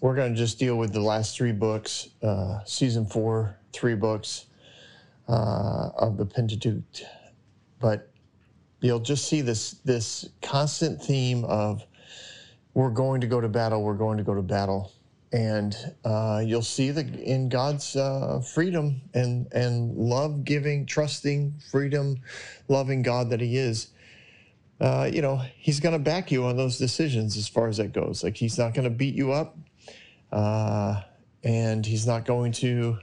we're 0.00 0.14
going 0.14 0.32
to 0.32 0.38
just 0.38 0.58
deal 0.58 0.76
with 0.76 0.92
the 0.92 1.00
last 1.00 1.36
three 1.36 1.52
books, 1.52 2.08
uh, 2.22 2.64
season 2.64 3.06
four, 3.06 3.56
three 3.72 3.94
books 3.94 4.46
uh, 5.28 5.90
of 5.96 6.16
the 6.16 6.24
Pentateuch. 6.24 7.02
But 7.80 8.10
you'll 8.80 9.00
just 9.00 9.28
see 9.28 9.40
this 9.40 9.72
this 9.84 10.28
constant 10.40 11.02
theme 11.02 11.44
of 11.44 11.84
we're 12.74 12.90
going 12.90 13.20
to 13.20 13.26
go 13.26 13.40
to 13.40 13.48
battle, 13.48 13.82
we're 13.82 13.94
going 13.94 14.18
to 14.18 14.24
go 14.24 14.34
to 14.34 14.42
battle, 14.42 14.92
and 15.32 15.76
uh, 16.04 16.42
you'll 16.44 16.62
see 16.62 16.90
the 16.90 17.02
in 17.22 17.48
God's 17.48 17.96
uh, 17.96 18.40
freedom 18.40 19.00
and 19.14 19.52
and 19.52 19.94
love 19.94 20.44
giving, 20.44 20.86
trusting, 20.86 21.54
freedom, 21.70 22.20
loving 22.68 23.02
God 23.02 23.30
that 23.30 23.40
He 23.40 23.56
is. 23.56 23.88
Uh, 24.80 25.08
you 25.12 25.20
know, 25.20 25.42
He's 25.56 25.80
going 25.80 25.92
to 25.92 25.98
back 25.98 26.30
you 26.30 26.44
on 26.44 26.56
those 26.56 26.78
decisions 26.78 27.36
as 27.36 27.48
far 27.48 27.68
as 27.68 27.76
that 27.76 27.92
goes. 27.92 28.24
Like 28.24 28.36
He's 28.36 28.58
not 28.58 28.74
going 28.74 28.84
to 28.84 28.94
beat 28.94 29.14
you 29.14 29.32
up, 29.32 29.58
uh, 30.32 31.02
and 31.44 31.84
He's 31.84 32.06
not 32.06 32.24
going 32.24 32.52
to 32.52 32.98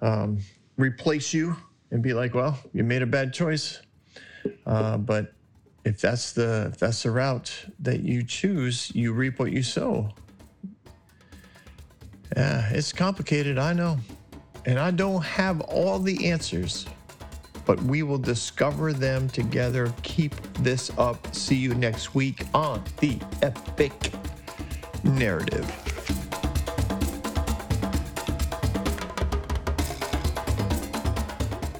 um, 0.00 0.38
replace 0.76 1.32
you 1.32 1.56
and 1.90 2.02
be 2.02 2.14
like, 2.14 2.34
"Well, 2.34 2.58
you 2.72 2.82
made 2.82 3.02
a 3.02 3.06
bad 3.06 3.32
choice." 3.32 3.80
Uh, 4.66 4.96
but 4.96 5.34
if 5.84 6.00
that's 6.00 6.32
the 6.32 6.70
if 6.72 6.78
that's 6.78 7.04
the 7.04 7.12
route 7.12 7.66
that 7.78 8.00
you 8.00 8.24
choose, 8.24 8.90
you 8.94 9.12
reap 9.12 9.38
what 9.38 9.52
you 9.52 9.62
sow. 9.62 10.12
Yeah, 12.36 12.68
it's 12.70 12.92
complicated, 12.92 13.58
I 13.58 13.72
know. 13.72 13.98
And 14.66 14.78
I 14.78 14.90
don't 14.90 15.22
have 15.22 15.60
all 15.62 15.98
the 15.98 16.30
answers, 16.30 16.86
but 17.64 17.82
we 17.82 18.02
will 18.02 18.18
discover 18.18 18.92
them 18.92 19.28
together. 19.30 19.92
Keep 20.02 20.34
this 20.60 20.90
up. 20.98 21.34
See 21.34 21.56
you 21.56 21.74
next 21.74 22.14
week 22.14 22.44
on 22.52 22.82
the 23.00 23.18
Epic 23.42 24.12
Narrative. 25.04 25.87